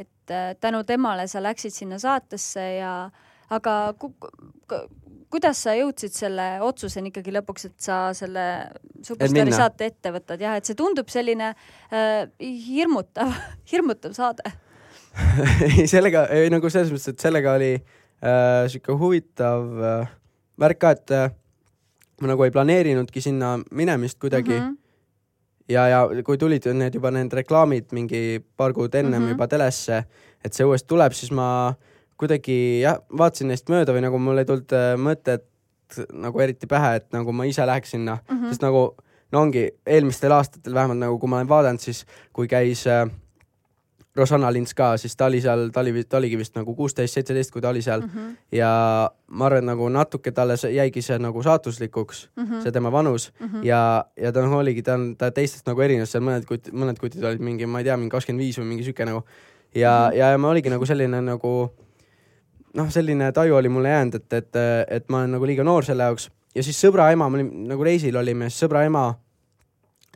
et 0.00 0.30
äh, 0.30 0.52
tänu 0.60 0.84
temale 0.84 1.26
sa 1.26 1.42
läksid 1.42 1.74
sinna 1.74 1.98
saatesse 1.98 2.68
ja 2.76 2.92
aga 3.50 3.94
kuidas 5.30 5.62
sa 5.66 5.74
jõudsid 5.76 6.14
selle 6.14 6.46
otsuseni 6.64 7.12
ikkagi 7.12 7.34
lõpuks, 7.36 7.68
et 7.68 7.76
sa 7.84 7.98
selle 8.16 8.44
Superstaari 9.02 9.44
minna. 9.50 9.56
saate 9.56 9.90
ette 9.92 10.12
võtad, 10.14 10.40
jah, 10.40 10.56
et 10.58 10.68
see 10.68 10.78
tundub 10.78 11.10
selline 11.12 11.52
äh, 11.52 12.24
hirmutav, 12.68 13.34
hirmutav 13.72 14.16
saade. 14.16 14.54
ei, 15.68 15.86
sellega, 15.90 16.26
ei 16.34 16.50
nagu 16.52 16.70
selles 16.72 16.92
mõttes, 16.94 17.12
et 17.12 17.28
sellega 17.28 17.56
oli 17.58 17.74
äh, 17.76 18.64
sihuke 18.70 18.96
huvitav 18.98 19.84
äh, 19.92 20.16
värk 20.60 20.82
ka, 20.82 20.94
et 20.96 21.14
äh, 21.16 21.30
ma 22.22 22.32
nagu 22.32 22.46
ei 22.46 22.54
planeerinudki 22.54 23.22
sinna 23.22 23.56
minemist 23.70 24.18
kuidagi 24.18 24.54
mm. 24.54 24.64
-hmm. 24.64 24.76
ja, 25.74 25.88
ja 25.88 26.22
kui 26.24 26.38
tulid 26.38 26.66
need 26.74 26.94
juba 26.94 27.10
need 27.14 27.32
reklaamid 27.32 27.92
mingi 27.92 28.40
paar 28.56 28.72
kuud 28.72 28.94
ennem 28.94 29.12
mm. 29.20 29.26
-hmm. 29.26 29.36
juba 29.36 29.48
telesse, 29.48 30.04
et 30.44 30.52
see 30.52 30.66
uuesti 30.66 30.88
tuleb, 30.88 31.12
siis 31.12 31.30
ma 31.30 31.74
kuidagi 32.18 32.80
jah, 32.82 32.98
vaatasin 33.18 33.52
neist 33.52 33.70
mööda 33.72 33.94
või 33.94 34.04
nagu 34.04 34.18
mul 34.22 34.42
ei 34.42 34.48
tulnud 34.48 34.74
äh, 34.76 34.94
mõtet 35.00 35.46
nagu 36.12 36.40
eriti 36.44 36.68
pähe, 36.68 36.98
et 37.00 37.06
nagu 37.14 37.32
ma 37.32 37.46
ise 37.48 37.64
läheks 37.66 37.94
sinna 37.96 38.18
mm. 38.18 38.34
-hmm. 38.34 38.48
sest 38.48 38.62
nagu 38.62 38.82
no 39.32 39.40
ongi 39.40 39.70
eelmistel 39.86 40.32
aastatel 40.32 40.74
vähemalt 40.74 41.00
nagu, 41.00 41.18
kui 41.18 41.28
ma 41.28 41.40
olen 41.40 41.48
vaadanud, 41.48 41.80
siis 41.80 42.04
kui 42.32 42.48
käis 42.48 42.86
äh, 42.86 43.08
Rosanna 44.18 44.52
Lints 44.52 44.74
ka, 44.74 44.96
siis 44.96 45.16
ta 45.16 45.28
oli 45.28 45.40
seal, 45.40 45.68
ta 45.70 45.80
oli, 45.80 46.04
ta 46.04 46.18
oligi 46.18 46.38
vist 46.38 46.56
nagu 46.58 46.74
kuusteist, 46.74 47.14
seitseteist, 47.14 47.52
kui 47.54 47.62
ta 47.62 47.68
oli 47.68 47.82
seal 47.82 48.00
mm. 48.00 48.10
-hmm. 48.14 48.36
ja 48.52 48.70
ma 49.30 49.46
arvan, 49.46 49.66
nagu 49.66 49.88
natuke 49.88 50.32
talle 50.32 50.54
jäigi 50.74 51.02
see 51.02 51.18
nagu 51.18 51.42
saatuslikuks 51.42 52.28
mm, 52.36 52.44
-hmm. 52.44 52.62
see 52.62 52.72
tema 52.72 52.92
vanus 52.92 53.32
mm 53.40 53.46
-hmm. 53.46 53.64
ja, 53.64 54.04
ja 54.16 54.32
ta 54.32 54.42
noh, 54.42 54.58
oligi, 54.58 54.82
ta 54.82 54.94
on, 54.94 55.16
ta 55.16 55.30
teistest 55.30 55.66
nagu 55.66 55.80
erines, 55.80 56.12
seal 56.12 56.24
mõned 56.24 56.46
kutid, 56.46 56.72
mõned 56.72 56.98
kutid 56.98 57.24
olid 57.24 57.40
mingi, 57.40 57.66
ma 57.66 57.78
ei 57.78 57.84
tea, 57.84 57.96
mingi 57.96 58.10
kakskümmend 58.10 58.44
viis 58.44 58.58
või 58.58 58.64
mingi 58.64 58.84
sihuke 58.84 59.04
nagu 59.04 59.22
ja 59.74 59.90
mm, 59.90 60.10
-hmm. 60.10 60.18
ja, 60.18 60.30
ja 60.30 60.38
ma 60.38 60.48
oligi 60.48 60.70
nagu 60.70 60.86
selline 60.86 61.20
nagu 61.20 61.70
noh, 62.74 62.90
selline 62.90 63.32
taju 63.32 63.56
oli 63.56 63.68
mulle 63.68 63.88
jäänud, 63.88 64.14
et, 64.14 64.32
et, 64.32 64.58
et 64.88 65.08
ma 65.08 65.22
olen 65.22 65.30
nagu 65.36 65.46
liiga 65.46 65.64
noor 65.64 65.84
selle 65.84 66.02
jaoks 66.02 66.28
ja 66.54 66.64
siis 66.66 66.78
sõbra 66.80 67.08
ema, 67.14 67.28
me 67.30 67.40
olime 67.40 67.70
nagu 67.70 67.86
reisil 67.86 68.16
olime, 68.18 68.50
siis 68.50 68.66
sõbra 68.66 68.84
ema 68.88 69.08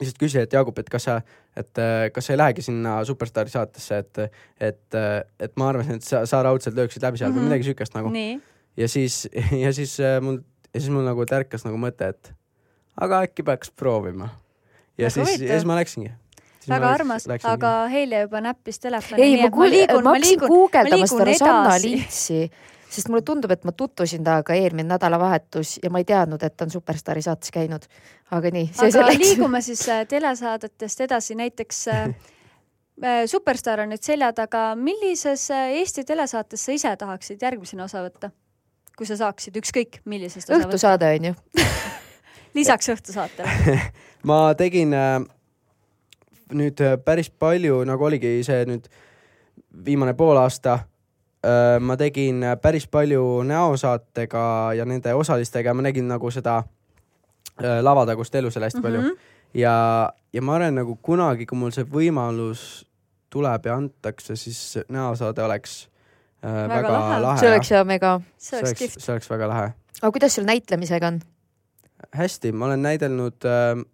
lihtsalt 0.00 0.18
küsis, 0.18 0.40
et 0.42 0.54
Jaagup, 0.56 0.78
et 0.80 0.88
kas 0.90 1.06
sa, 1.06 1.18
et 1.58 1.80
kas 2.14 2.26
sa 2.26 2.34
ei 2.34 2.40
lähegi 2.40 2.64
sinna 2.64 2.96
Superstaari 3.06 3.52
saatesse, 3.52 3.98
et, 4.02 4.38
et, 4.70 5.00
et 5.46 5.52
ma 5.60 5.68
arvasin, 5.70 6.00
et 6.00 6.06
sa, 6.06 6.24
sa 6.28 6.40
raudselt 6.46 6.78
lööksid 6.78 7.04
läbi 7.04 7.20
seal 7.20 7.30
mm 7.30 7.36
-hmm. 7.36 7.38
Mhm. 7.38 7.44
või 7.44 7.52
midagi 7.52 7.68
siukest 7.68 7.94
nagu. 7.94 8.12
ja 8.76 8.88
siis, 8.88 9.28
ja 9.64 9.72
siis 9.72 10.00
äh, 10.00 10.20
mul, 10.20 10.40
ja 10.74 10.80
siis 10.80 10.90
mul 10.90 11.04
nagu 11.04 11.26
tärkas 11.26 11.64
nagu 11.64 11.76
mõte, 11.76 12.08
et 12.08 12.32
aga 13.00 13.22
äkki 13.26 13.42
peaks 13.42 13.70
proovima. 13.70 14.28
ja 14.98 15.08
Väga 15.08 15.10
siis, 15.10 15.40
ja 15.40 15.48
siis 15.54 15.64
ma 15.64 15.76
läksingi. 15.76 16.12
Väga 16.68 16.90
armas, 16.90 17.26
aga 17.44 17.72
Helja 17.92 18.24
juba 18.26 18.40
näppis 18.44 18.78
telefoni. 18.82 19.22
ei, 19.22 19.40
ma 19.42 19.50
kuulin, 19.50 19.86
ma 20.02 20.14
hakkasin 20.14 20.44
guugeldama 20.44 20.96
liigun 20.96 21.18
seda 21.18 21.30
Rosanna. 21.30 21.78
Lintsi, 21.82 22.40
sest 22.92 23.08
mulle 23.12 23.24
tundub, 23.26 23.50
et 23.54 23.64
ma 23.68 23.72
tutvusin 23.76 24.24
temaga 24.24 24.56
eelmine 24.58 24.88
nädalavahetus 24.90 25.78
ja 25.82 25.90
ma 25.90 26.02
ei 26.02 26.08
teadnud, 26.08 26.42
et 26.42 26.56
ta 26.56 26.66
on 26.68 26.74
Superstaari 26.74 27.22
saates 27.22 27.54
käinud. 27.54 27.88
aga 28.30 28.52
nii, 28.52 28.68
see 28.72 28.88
aga 28.88 28.98
selleks. 28.98 29.24
liigume 29.24 29.60
siis 29.60 29.82
äh, 29.88 30.04
telesaadetest 30.08 31.00
edasi, 31.08 31.34
näiteks 31.40 31.82
äh, 31.88 32.04
äh, 33.04 33.24
Superstaar 33.26 33.84
on 33.84 33.92
nüüd 33.92 34.02
selja 34.02 34.32
taga, 34.36 34.72
millises 34.76 35.50
Eesti 35.50 36.04
telesaates 36.08 36.64
sa 36.64 36.72
ise 36.72 36.96
tahaksid 36.96 37.42
järgmisena 37.42 37.88
osa 37.90 38.04
võtta? 38.06 38.32
kui 38.96 39.08
sa 39.08 39.16
saaksid 39.16 39.56
ükskõik 39.56 40.02
millisest 40.04 40.50
osa 40.50 40.58
võtta, 40.58 40.68
õhtusaade 40.68 41.12
on 41.16 41.30
ju. 41.30 41.34
lisaks 42.58 42.90
õhtusaatele. 42.92 43.78
ma 44.28 44.40
tegin 44.58 44.92
äh, 44.96 45.20
nüüd 46.52 46.80
äh, 46.80 46.96
päris 47.04 47.30
palju, 47.30 47.84
nagu 47.88 48.04
oligi 48.04 48.40
see 48.44 48.64
nüüd 48.68 48.88
viimane 49.84 50.14
pool 50.14 50.36
aasta 50.36 50.78
äh,. 51.44 51.80
ma 51.80 51.96
tegin 51.96 52.42
äh, 52.42 52.56
päris 52.60 52.86
palju 52.86 53.42
näosaatega 53.46 54.72
ja 54.76 54.84
nende 54.84 55.14
osalistega, 55.14 55.74
ma 55.74 55.82
nägin 55.82 56.08
nagu 56.08 56.30
seda 56.30 56.62
lavatagust 57.62 58.34
elu 58.34 58.50
seal 58.50 58.64
hästi 58.64 58.80
mm 58.80 58.84
-hmm. 58.84 59.02
palju 59.02 59.16
ja, 59.54 60.12
ja 60.32 60.42
ma 60.42 60.54
arvan 60.56 60.74
nagu 60.80 60.96
kunagi, 61.02 61.46
kui 61.46 61.58
mul 61.58 61.72
see 61.74 61.84
võimalus 61.88 62.84
tuleb 63.32 63.66
ja 63.66 63.76
antakse, 63.80 64.36
siis 64.36 64.78
näosaade 64.92 65.44
oleks 65.44 65.88
äh, 66.44 66.52
väga, 66.52 66.68
Väga 66.68 66.88
väga 66.88 66.92
lahe. 66.92 67.20
lahe, 67.26 67.40
see 67.40 67.52
oleks 67.52 67.70
ja 67.70 67.84
mega. 67.84 68.14
see 68.38 68.58
oleks 68.58 68.78
kihvt. 68.78 69.00
see 69.00 69.12
oleks 69.14 69.30
väga 69.30 69.48
lahe. 69.48 69.68
aga 70.00 70.12
kuidas 70.12 70.34
sul 70.36 70.48
näitlemisega 70.48 71.12
on? 71.12 71.20
hästi, 72.16 72.52
ma 72.52 72.66
olen 72.66 72.82
näidelnud 72.82 73.48
äh, 73.48 73.84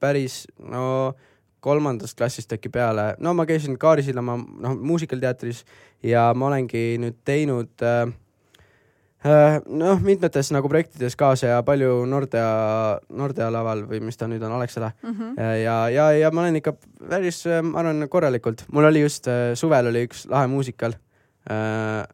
päris 0.00 0.44
no 0.58 1.14
kolmandast 1.64 2.18
klassist 2.18 2.52
äkki 2.52 2.68
peale, 2.72 3.14
no 3.24 3.32
ma 3.34 3.46
käisin 3.48 3.78
Kaari 3.80 4.04
Sillamaa 4.06 4.36
noh 4.38 4.76
muusikalteatris 4.80 5.64
ja 6.04 6.28
ma 6.36 6.50
olengi 6.50 6.84
nüüd 7.00 7.16
teinud 7.24 7.84
äh, 7.84 8.02
äh, 9.24 9.56
noh 9.66 10.02
mitmetes 10.04 10.52
nagu 10.52 10.68
projektides 10.68 11.16
kaasa 11.20 11.54
ja 11.54 11.62
palju 11.66 12.02
Nordea, 12.10 12.48
Nordea 13.16 13.48
laval 13.54 13.86
või 13.88 14.02
mis 14.04 14.20
ta 14.20 14.28
nüüd 14.30 14.44
on, 14.44 14.52
Alexela 14.58 14.92
Mhm. 15.02 15.38
ja, 15.62 15.78
ja, 15.92 16.10
ja 16.12 16.30
ma 16.30 16.44
olen 16.44 16.60
ikka 16.60 16.76
päris, 17.08 17.44
ma 17.62 17.80
arvan, 17.82 18.08
korralikult. 18.12 18.66
mul 18.72 18.90
oli 18.90 19.04
just 19.06 19.28
äh, 19.28 19.54
suvel 19.54 19.88
oli 19.92 20.04
üks 20.08 20.26
lahe 20.30 20.46
muusikal 20.52 20.96
äh,, 21.50 22.04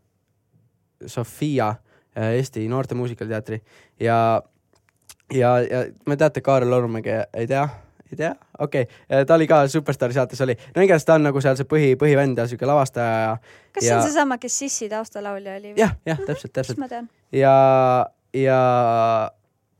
Sofia 1.07 1.69
äh, 2.17 2.35
Eesti 2.37 2.69
Noorte 2.69 2.95
Muusikalteatri 2.95 3.63
ja, 4.01 4.43
ja, 5.33 5.53
ja 5.65 5.85
ma 6.07 6.17
teate 6.17 6.41
Kaarel 6.45 6.73
Ormäge, 6.73 7.25
ei 7.35 7.47
tea? 7.47 7.69
Ei 8.14 8.20
tea, 8.23 8.31
okei 8.59 8.87
okay., 8.88 9.25
ta 9.29 9.37
oli 9.37 9.46
ka 9.51 9.62
Superstaari 9.70 10.16
saates 10.16 10.40
oli, 10.46 10.57
no 10.77 10.83
igatahes 10.85 11.07
ta 11.09 11.16
on 11.18 11.27
nagu 11.29 11.42
seal 11.44 11.59
see 11.59 11.68
põhi, 11.70 11.92
põhivend 12.01 12.40
ja 12.40 12.46
siuke 12.51 12.68
lavastaja 12.68 13.20
ja 13.25 13.37
kas 13.73 13.85
see 13.85 13.92
ja- 13.92 13.99
on 13.99 14.07
seesama, 14.09 14.38
kes 14.42 14.59
Sissi 14.64 14.88
taustalaulja 14.92 15.57
oli? 15.61 15.75
jah, 15.79 15.94
jah, 16.07 16.18
täpselt, 16.18 16.51
siis 16.51 16.57
täpselt 16.59 16.83
ma 16.83 16.88
tean. 16.90 17.09
ja, 17.33 17.55
ja, 18.37 18.59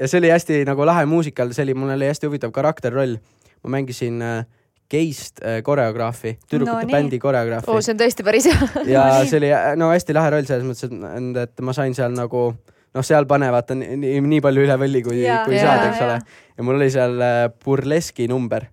ja 0.01 0.09
see 0.09 0.23
oli 0.23 0.33
hästi 0.33 0.63
nagu 0.69 0.87
lahe 0.87 1.05
muusikal, 1.11 1.53
see 1.57 1.67
oli, 1.69 1.77
mul 1.79 1.95
oli 1.97 2.09
hästi 2.11 2.31
huvitav 2.31 2.55
karakterroll. 2.55 3.19
ma 3.61 3.71
mängisin 3.77 4.23
äh, 4.25 4.47
geist 4.91 5.43
äh, 5.45 5.61
koreograafi, 5.63 6.39
tüdrukute 6.51 6.87
No 6.87 6.93
bändi 6.93 7.19
koreograafi 7.23 7.71
oo, 7.71 7.81
see 7.85 7.93
on 7.95 8.01
tõesti 8.01 8.25
päris 8.27 8.49
hea. 8.51 8.71
ja 8.89 9.05
no 9.19 9.25
see 9.31 9.39
oli 9.39 9.51
äh, 9.55 9.73
no 9.79 9.91
hästi 9.93 10.17
lahe 10.17 10.31
roll 10.35 10.49
selles 10.49 10.67
mõttes, 10.67 10.89
et, 10.91 11.43
et 11.45 11.65
ma 11.67 11.75
sain 11.77 11.95
seal 11.95 12.15
nagu 12.17 12.49
noh, 12.95 13.07
seal 13.07 13.27
pane 13.31 13.51
vaata 13.53 13.77
nii, 13.79 13.97
nii, 14.01 14.21
nii 14.35 14.43
palju 14.45 14.67
üle 14.67 14.77
võlli, 14.81 15.03
kui, 15.07 15.23
kui 15.47 15.57
jaa, 15.57 15.65
saad, 15.65 15.87
eks 15.89 16.03
jaa. 16.03 16.09
ole. 16.09 16.45
ja 16.57 16.67
mul 16.67 16.79
oli 16.81 16.91
seal 16.93 17.17
äh, 17.25 17.43
burleski 17.65 18.29
number. 18.31 18.67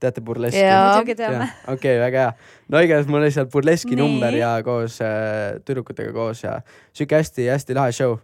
teate 0.00 0.20
burleski? 0.24 0.62
Muidugi 0.64 1.16
teame. 1.18 1.50
okei 1.66 1.74
okay,, 1.74 1.98
väga 2.02 2.24
hea. 2.24 2.32
no 2.68 2.84
igatahes 2.84 3.10
mul 3.10 3.22
oli 3.22 3.34
seal 3.34 3.50
burleski 3.52 3.94
Nii. 3.94 4.00
number 4.02 4.38
ja 4.38 4.54
koos 4.66 5.00
äh, 5.04 5.60
tüdrukutega 5.64 6.14
koos 6.16 6.44
ja 6.44 6.60
sihuke 6.92 7.20
hästi-hästi 7.20 7.76
lahe 7.76 7.92
show. 7.92 8.18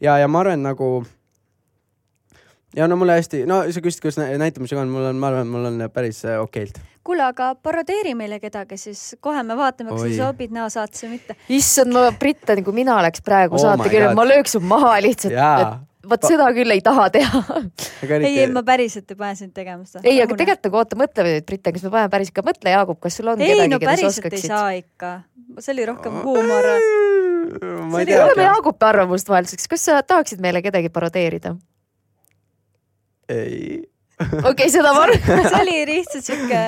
ja, 0.00 0.18
ja 0.18 0.28
ma 0.28 0.44
arvan 0.44 0.64
nagu 0.64 1.04
ja 2.76 2.88
no 2.88 2.96
mulle 2.96 3.16
hästi, 3.16 3.44
no 3.48 3.62
sa 3.72 3.80
küsisid, 3.80 4.04
kuidas 4.04 4.20
nä- 4.20 4.32
näitamisega 4.40 4.82
on, 4.82 4.92
mul 4.92 5.08
on, 5.08 5.16
ma 5.20 5.32
arvan, 5.32 5.48
mul 5.48 5.64
on 5.72 5.88
päris 5.92 6.24
äh, 6.24 6.40
okeilt. 6.40 6.80
kuule, 7.06 7.24
aga 7.26 7.52
parodeeri 7.62 8.14
meile 8.18 8.38
kedagi, 8.42 8.78
siis 8.80 9.02
kohe 9.22 9.42
me 9.46 9.56
vaatame, 9.58 9.92
kas 9.94 10.06
sa 10.06 10.30
sobid 10.30 10.54
näosaatesse 10.54 11.06
või 11.06 11.16
mitte. 11.16 11.36
issand, 11.56 11.94
ma 11.94 12.08
Britten, 12.18 12.62
kui 12.66 12.76
mina 12.76 12.98
oleks 13.00 13.22
praegu 13.26 13.58
Oh 13.58 13.64
saatekirjas, 13.64 14.16
ma 14.16 14.26
lööks 14.26 14.56
su 14.56 14.62
maha 14.64 14.96
lihtsalt, 15.04 15.36
et, 15.36 15.86
vot 16.10 16.26
seda 16.28 16.48
küll 16.56 16.74
ei 16.74 16.82
taha 16.84 17.06
teha. 17.14 17.42
ei, 18.18 18.32
ei, 18.32 18.46
ma 18.52 18.62
päriselt 18.66 19.10
ei 19.12 19.18
pane 19.18 19.38
sind 19.38 19.54
tegema 19.56 19.86
seda. 19.86 20.04
ei, 20.04 20.20
aga 20.22 20.34
tegelikult 20.34 20.68
nagu 20.68 20.80
oota, 20.82 21.00
mõtle 21.00 21.26
nüüd, 21.28 21.46
Britten, 21.48 21.76
kas 21.76 21.86
me 21.86 21.94
paneme 21.94 22.12
päris 22.12 22.32
ikka, 22.32 22.46
mõtle, 22.46 22.74
Jaagup, 22.76 23.00
kas 23.06 23.18
sul 23.20 23.32
on 23.32 23.42
ei 23.42 23.54
kedagi, 23.54 23.72
no 23.72 23.80
keda 23.82 23.96
sa 23.96 23.96
päriselt 23.96 24.28
ei 24.28 24.30
oskaksid? 24.30 24.52
saa 24.52 24.70
ikka. 24.78 25.14
see 25.62 25.74
oli 25.76 25.88
rohkem 25.92 26.20
huumor. 26.26 26.70
kuulame. 27.56 28.46
Jaagupi 28.46 28.88
arvamust 28.90 29.28
vahelduseks, 29.30 29.68
kas 29.70 29.90
sa 29.90 30.00
tahaksid 30.02 30.42
meile 30.44 30.62
kedagi 30.64 30.92
parodeerida? 30.94 31.56
ei. 33.32 33.84
okei 34.22 34.50
okay,, 34.50 34.68
seda 34.72 34.92
ma 34.96 35.02
arvan. 35.04 35.20
see 35.50 35.58
oli 35.60 35.76
lihtsalt 35.90 36.24
siuke 36.24 36.60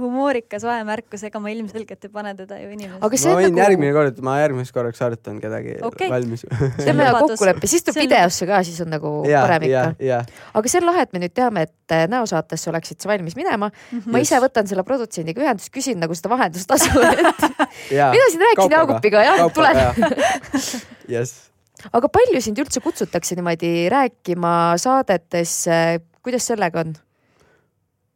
humoorikas 0.00 0.64
vahemärkus, 0.64 1.26
ega 1.28 1.40
ma 1.42 1.50
ilmselgelt 1.52 2.06
ei 2.06 2.12
pane 2.12 2.32
teda 2.38 2.58
ju 2.62 2.70
see 2.72 3.28
ma 3.28 3.36
on 3.36 3.42
võin 3.42 3.50
nagu, 3.50 3.60
järgmine 3.60 3.92
kord, 3.96 4.20
ma 4.24 4.36
järgmiseks 4.40 4.72
korraks 4.72 5.02
harjutan 5.04 5.36
kedagi 5.42 5.76
Okei. 5.84 6.08
valmis. 6.12 6.46
teeme 6.86 7.08
kokkuleppe, 7.18 7.68
siis 7.70 7.84
tuleb 7.86 8.06
videosse 8.06 8.48
ka, 8.48 8.62
siis 8.66 8.80
on 8.84 8.92
nagu 8.94 9.12
ja, 9.28 9.44
parem 9.44 9.66
ja 9.68 9.84
ikka., 9.90 10.06
ja, 10.08 10.22
aga 10.56 10.72
see 10.72 10.80
on 10.80 10.88
lahe, 10.88 11.04
et 11.06 11.12
me 11.12 11.22
nüüd 11.24 11.34
teame, 11.36 11.66
et 11.68 11.96
äh, 11.96 12.06
näosaatesse 12.12 12.72
oleksid 12.72 13.04
sa 13.04 13.12
valmis 13.12 13.36
minema. 13.38 13.68
Mhm. 13.68 14.08
ma 14.08 14.22
Just. 14.22 14.32
ise 14.32 14.42
võtan 14.46 14.72
selle 14.72 14.86
produtsendiga 14.86 15.44
ühendust, 15.44 15.72
küsin 15.74 16.00
nagu 16.02 16.16
seda 16.16 16.32
vahendustasu, 16.32 17.04
et 17.12 17.92
ja. 17.92 18.08
mina 18.14 18.30
siin 18.32 18.46
rääkisin 18.48 18.76
Jaagupiga, 18.78 19.26
jah, 19.26 19.44
tulen. 19.52 19.84
jess. 21.12 21.46
aga 21.92 22.08
palju 22.08 22.40
sind 22.40 22.64
üldse 22.64 22.80
kutsutakse 22.84 23.36
niimoodi 23.36 23.90
rääkima 23.92 24.52
saadetesse, 24.80 25.80
kuidas 26.26 26.48
sellega 26.50 26.82
on? 26.82 26.96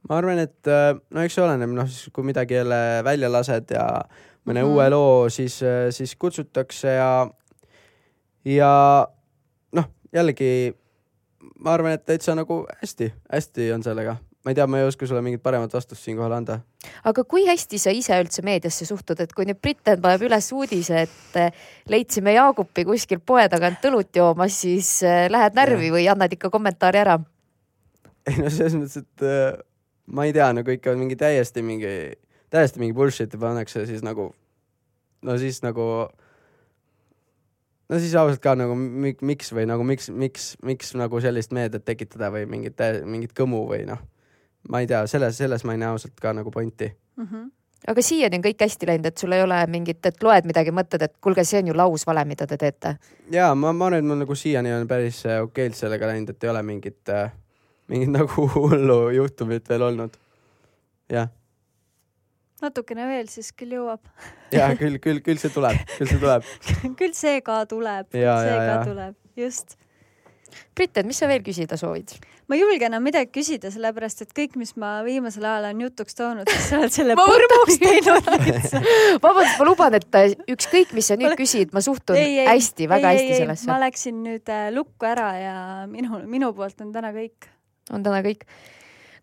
ma 0.09 0.18
arvan, 0.18 0.42
et 0.42 0.70
äh, 0.70 0.96
no 1.14 1.23
eks 1.23 1.38
see 1.38 1.46
oleneb, 1.46 1.73
noh 1.77 1.88
siis 1.88 2.11
kui 2.14 2.27
midagi 2.27 2.59
jälle 2.59 2.81
välja 3.07 3.31
lased 3.33 3.70
ja 3.77 3.87
mõne 4.44 4.62
mm. 4.62 4.66
-hmm. 4.66 4.75
uue 4.75 4.90
loo, 4.90 5.29
siis, 5.29 5.61
siis 5.94 6.16
kutsutakse 6.16 6.99
ja, 6.99 7.12
ja 8.44 8.73
noh, 9.73 9.90
jällegi 10.12 10.75
ma 11.61 11.75
arvan, 11.77 11.96
et 11.96 12.05
täitsa 12.09 12.35
nagu 12.37 12.64
hästi-hästi 12.81 13.70
on 13.75 13.83
sellega. 13.85 14.16
ma 14.44 14.51
ei 14.51 14.57
tea, 14.57 14.64
ma 14.66 14.79
ei 14.81 14.87
oska 14.88 15.05
sulle 15.07 15.20
mingit 15.20 15.42
paremat 15.42 15.75
vastust 15.75 16.01
siinkohal 16.01 16.33
anda. 16.33 16.61
aga 17.05 17.25
kui 17.25 17.44
hästi 17.46 17.79
sa 17.79 17.92
ise 17.92 18.16
üldse 18.23 18.42
meediasse 18.42 18.87
suhtud, 18.88 19.20
et 19.20 19.33
kui 19.37 19.44
nüüd 19.44 19.61
Britten 19.61 20.01
paneb 20.01 20.25
üles 20.29 20.49
uudise, 20.57 21.03
et 21.07 21.37
äh, 21.37 21.53
leidsime 21.88 22.33
Jaagupi 22.33 22.85
kuskil 22.88 23.20
poe 23.20 23.49
tagant 23.53 23.85
õlut 23.90 24.16
joomas, 24.16 24.61
siis 24.64 25.03
äh, 25.05 25.27
lähed 25.31 25.59
närvi 25.59 25.92
või 25.92 26.09
annad 26.09 26.33
ikka 26.33 26.51
kommentaari 26.51 27.05
ära? 27.05 27.18
Ei 28.26 28.37
no 28.40 28.50
selles 28.52 28.76
mõttes, 28.76 29.04
et 29.04 29.24
äh, 29.26 29.61
ma 30.12 30.26
ei 30.28 30.35
tea, 30.37 30.50
nagu 30.56 30.74
ikka 30.74 30.94
mingi 30.98 31.16
täiesti 31.16 31.62
mingi, 31.62 31.92
täiesti 32.50 32.83
mingi 32.83 32.96
bullshit'i 32.96 33.38
pannakse, 33.40 33.87
siis 33.87 34.02
nagu, 34.06 34.30
no 35.22 35.37
siis 35.38 35.62
nagu, 35.62 35.87
no 37.88 37.98
siis 37.98 38.14
ausalt 38.18 38.42
ka 38.42 38.54
nagu 38.59 38.74
mi- 38.78 39.16
miks 39.22 39.52
või 39.54 39.66
nagu 39.70 39.87
miks, 39.87 40.11
miks, 40.11 40.52
miks 40.66 40.94
nagu 40.98 41.20
sellist 41.22 41.54
meediat 41.56 41.85
tekitada 41.87 42.33
või 42.35 42.46
mingit, 42.50 42.83
mingit 43.04 43.33
kõmu 43.37 43.64
või 43.70 43.85
noh, 43.88 44.02
ma 44.68 44.83
ei 44.83 44.90
tea, 44.90 45.04
selles, 45.11 45.38
selles 45.40 45.64
ma 45.64 45.76
ei 45.76 45.83
näe 45.83 45.94
ausalt 45.94 46.18
ka 46.20 46.35
nagu 46.37 46.50
pointi. 46.54 46.92
Mhm. 47.20 47.48
aga 47.88 48.02
siiani 48.04 48.37
on 48.37 48.42
kõik 48.44 48.61
hästi 48.61 48.87
läinud, 48.87 49.06
et 49.09 49.18
sul 49.18 49.33
ei 49.33 49.40
ole 49.42 49.56
mingit, 49.72 50.04
et 50.06 50.22
loed 50.22 50.44
midagi, 50.44 50.72
mõtled, 50.74 51.00
et 51.02 51.14
kuulge, 51.24 51.44
see 51.48 51.62
on 51.62 51.70
ju 51.70 51.74
lausvale, 51.76 52.24
mida 52.28 52.46
te 52.46 52.59
teete. 52.61 52.96
ja 53.33 53.54
ma, 53.54 53.72
ma 53.72 53.87
arvan, 53.87 53.98
et 53.98 54.04
mul 54.04 54.20
nagu 54.20 54.35
siiani 54.37 54.72
on 54.74 54.88
päris 54.88 55.22
äh, 55.26 55.40
okeilt 55.42 55.78
sellega 55.78 56.11
läinud, 56.11 56.35
et 56.35 56.44
ei 56.44 56.50
ole 56.50 56.62
mingit 56.62 57.09
äh,, 57.09 57.33
mingit 57.90 58.14
nagu 58.18 58.48
hullu 58.55 59.03
juhtumit 59.16 59.68
veel 59.68 59.88
olnud. 59.90 60.16
jah, 61.11 61.31
natukene 62.64 63.09
veel, 63.09 63.29
siis 63.33 63.53
küll 63.57 63.76
jõuab. 63.79 64.03
ja 64.57 64.70
küll, 64.79 65.00
küll, 65.03 65.22
küll 65.24 65.40
see 65.40 65.53
tuleb, 65.55 65.79
küll 65.96 66.11
see 66.11 66.22
tuleb. 66.22 66.48
küll 67.00 67.14
see 67.16 67.44
ka 67.46 67.62
tuleb, 67.70 68.11
see 68.12 68.24
ja, 68.26 68.40
ka 68.40 68.66
ja. 68.72 68.83
tuleb, 68.88 69.16
just. 69.38 69.79
Britten, 70.74 71.07
mis 71.07 71.20
sa 71.20 71.29
veel 71.31 71.44
küsida 71.46 71.79
soovid? 71.79 72.18
ma 72.50 72.57
ei 72.59 72.64
julge 72.64 72.83
enam 72.83 73.05
midagi 73.07 73.29
küsida, 73.31 73.70
sellepärast 73.70 74.24
et 74.24 74.33
kõik, 74.35 74.57
mis 74.59 74.72
ma 74.83 75.05
viimasel 75.07 75.44
ajal 75.46 75.68
olen 75.68 75.85
jutuks 75.85 76.16
toonud, 76.18 76.50
siis 76.50 76.64
sa 76.66 76.81
oled 76.81 76.90
selle 76.90 77.14
põrmuks 77.14 77.76
teinud 77.79 78.26
lihtsalt. 78.48 78.88
vabandust, 79.22 79.61
ma 79.61 79.68
luban, 79.68 79.94
et 80.00 80.18
äh, 80.18 80.35
ükskõik, 80.50 80.90
mis 80.98 81.12
sa 81.12 81.14
nüüd 81.20 81.37
küsid, 81.38 81.70
ma 81.70 81.85
suhtun 81.87 82.18
ei, 82.18 82.40
hästi, 82.48 82.90
väga 82.90 83.12
ei, 83.12 83.20
hästi 83.20 83.37
ei, 83.37 83.40
sellesse 83.44 83.70
ma. 83.70 83.79
läksin 83.85 84.18
nüüd 84.26 84.50
äh, 84.50 84.66
lukku 84.74 85.07
ära 85.07 85.29
ja 85.38 85.57
minu, 85.92 86.24
minu 86.26 86.50
poolt 86.59 86.83
on 86.83 86.90
täna 86.96 87.14
kõik. 87.14 87.46
On 87.92 88.05
täna 88.05 88.20
kõik. 88.26 88.44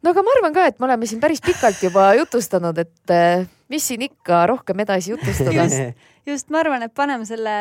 no 0.03 0.13
aga 0.13 0.23
ma 0.25 0.35
arvan 0.37 0.57
ka, 0.57 0.65
et 0.71 0.79
me 0.79 0.89
oleme 0.89 1.09
siin 1.09 1.21
päris 1.23 1.43
pikalt 1.43 1.81
juba 1.83 2.09
jutustanud, 2.21 2.77
et 2.83 3.13
äh, 3.13 3.47
mis 3.71 3.87
siin 3.87 4.03
ikka 4.07 4.45
rohkem 4.53 4.85
edasi 4.85 5.15
jutustada. 5.15 5.69
just, 6.27 6.51
ma 6.53 6.63
arvan, 6.63 6.85
et 6.87 6.93
paneme 6.95 7.25
selle 7.29 7.55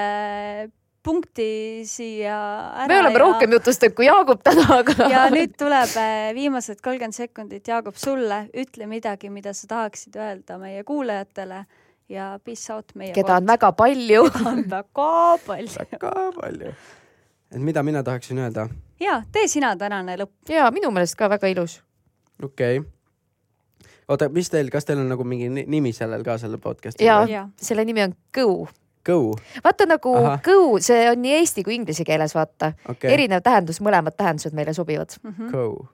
punkti 1.07 1.83
siia 1.87 2.37
ära. 2.83 2.89
me 2.91 2.99
oleme 2.99 3.15
ja... 3.15 3.23
rohkem 3.23 3.57
jutustanud 3.57 3.97
kui 3.97 4.09
Jaagup 4.09 4.43
täna, 4.47 4.67
aga 4.81 5.09
ja 5.15 5.27
nüüd 5.33 5.55
tuleb 5.59 5.97
äh, 6.03 6.29
viimased 6.37 6.83
kolmkümmend 6.85 7.17
sekundit, 7.17 7.67
Jaagup, 7.71 7.99
sulle, 8.01 8.47
ütle 8.55 8.89
midagi, 8.91 9.31
mida 9.33 9.55
sa 9.57 9.71
tahaksid 9.77 10.19
öelda 10.19 10.59
meie 10.63 10.83
kuulajatele 10.87 11.65
ja 12.13 12.33
peace 12.45 12.73
out 12.75 12.95
meie 12.95 13.15
keda 13.15 13.39
on 13.41 13.47
väga 13.47 13.73
palju. 13.79 14.27
on 14.47 14.65
väga 14.71 15.39
palju. 15.47 15.87
väga 15.93 16.13
palju. 16.41 16.75
et 17.51 17.63
mida 17.71 17.83
mina 17.87 18.03
tahaksin 18.03 18.43
öelda? 18.43 18.69
Ja 19.01 19.23
tee 19.33 19.49
sina 19.49 19.77
tänane 19.77 20.17
lõpp. 20.17 20.33
ja 20.49 20.71
minu 20.71 20.91
meelest 20.91 21.17
ka 21.19 21.29
väga 21.31 21.51
ilus. 21.53 21.83
okei 22.43 22.79
okay.. 22.79 22.91
oota, 24.09 24.29
mis 24.29 24.51
teil, 24.51 24.71
kas 24.71 24.85
teil 24.85 25.01
on 25.03 25.09
nagu 25.09 25.25
mingi 25.25 25.49
ni- 25.49 25.67
nimi 25.67 25.93
sellel 25.93 26.25
ka, 26.25 26.39
sellel 26.39 26.59
podcast'il? 26.63 27.07
ja 27.07 27.25
Jaa. 27.29 27.49
selle 27.57 27.85
nimi 27.85 28.03
on 28.03 28.17
Go. 28.35 28.67
Go, 29.07 29.37
vaata 29.65 29.87
nagu 29.87 30.17
Ahah. 30.17 30.41
go, 30.43 30.81
see 30.83 31.05
on 31.11 31.21
nii 31.23 31.37
eesti 31.39 31.63
kui 31.65 31.77
inglise 31.77 32.05
keeles, 32.05 32.35
vaata 32.35 32.73
okay.. 32.89 33.13
erinev 33.15 33.43
tähendus, 33.43 33.79
mõlemad 33.81 34.17
tähendused 34.19 34.55
meile 34.57 34.75
sobivad. 34.75 35.15
Mhm. 35.23 35.51
go, 35.53 35.87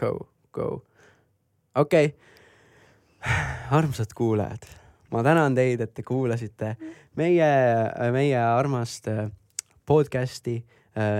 go, 0.00 0.12
go, 0.52 0.68
okei. 1.74 2.14
armsad 3.70 4.16
kuulajad, 4.16 4.64
ma 5.12 5.22
tänan 5.22 5.54
teid, 5.54 5.80
et 5.84 5.92
te 5.94 6.02
kuulasite 6.02 6.76
meie, 7.16 7.50
meie 8.12 8.40
armast 8.40 9.10
podcast'i 9.86 10.62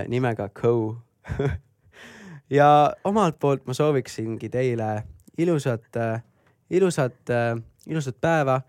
nimega 0.09 0.49
Go. 0.49 0.97
ja 2.59 2.93
omalt 3.05 3.39
poolt 3.39 3.66
ma 3.66 3.75
sooviksingi 3.77 4.49
teile 4.51 5.03
ilusat, 5.39 5.97
ilusat, 6.71 7.35
ilusat 7.87 8.16
päeva. 8.21 8.61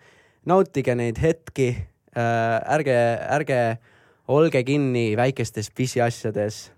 nautige 0.46 0.96
neid 0.96 1.20
hetki, 1.22 1.76
ärge, 2.18 2.98
ärge 3.30 3.62
olge 4.28 4.64
kinni 4.64 5.18
väikestes 5.18 5.72
pisiasjades. 5.72 6.72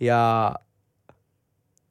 ja 0.00 0.54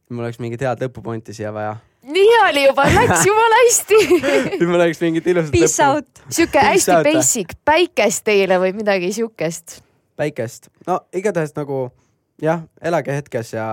mul 0.10 0.26
oleks 0.28 0.42
mingit 0.44 0.62
head 0.62 0.84
lõpupointi 0.84 1.34
siia 1.36 1.54
vaja. 1.56 1.78
nii 2.04 2.34
oli 2.50 2.66
juba, 2.66 2.88
läks 2.92 3.26
jumala 3.28 3.62
hästi. 3.62 4.02
nüüd 4.60 4.68
mul 4.68 4.82
oleks 4.82 5.02
mingit 5.04 5.28
ilusat 5.32 5.54
Peace 5.56 5.86
out. 5.86 6.24
sihuke 6.30 6.66
hästi 6.66 7.00
basic, 7.08 7.56
päikest 7.66 8.26
teile 8.28 8.60
või 8.62 8.76
midagi 8.76 9.14
siukest. 9.16 9.80
päikest. 10.22 10.70
no 10.88 11.00
igatahes 11.14 11.56
nagu 11.58 11.90
jah, 12.42 12.64
elage 12.82 13.16
hetkes 13.16 13.54
ja 13.54 13.68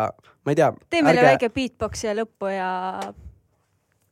ma 0.44 0.54
ei 0.54 0.60
tea. 0.60 0.72
tee 0.90 1.02
meile 1.04 1.24
väike 1.26 1.50
beatbox 1.52 2.04
siia 2.04 2.16
lõppu 2.16 2.52
ja 2.52 2.70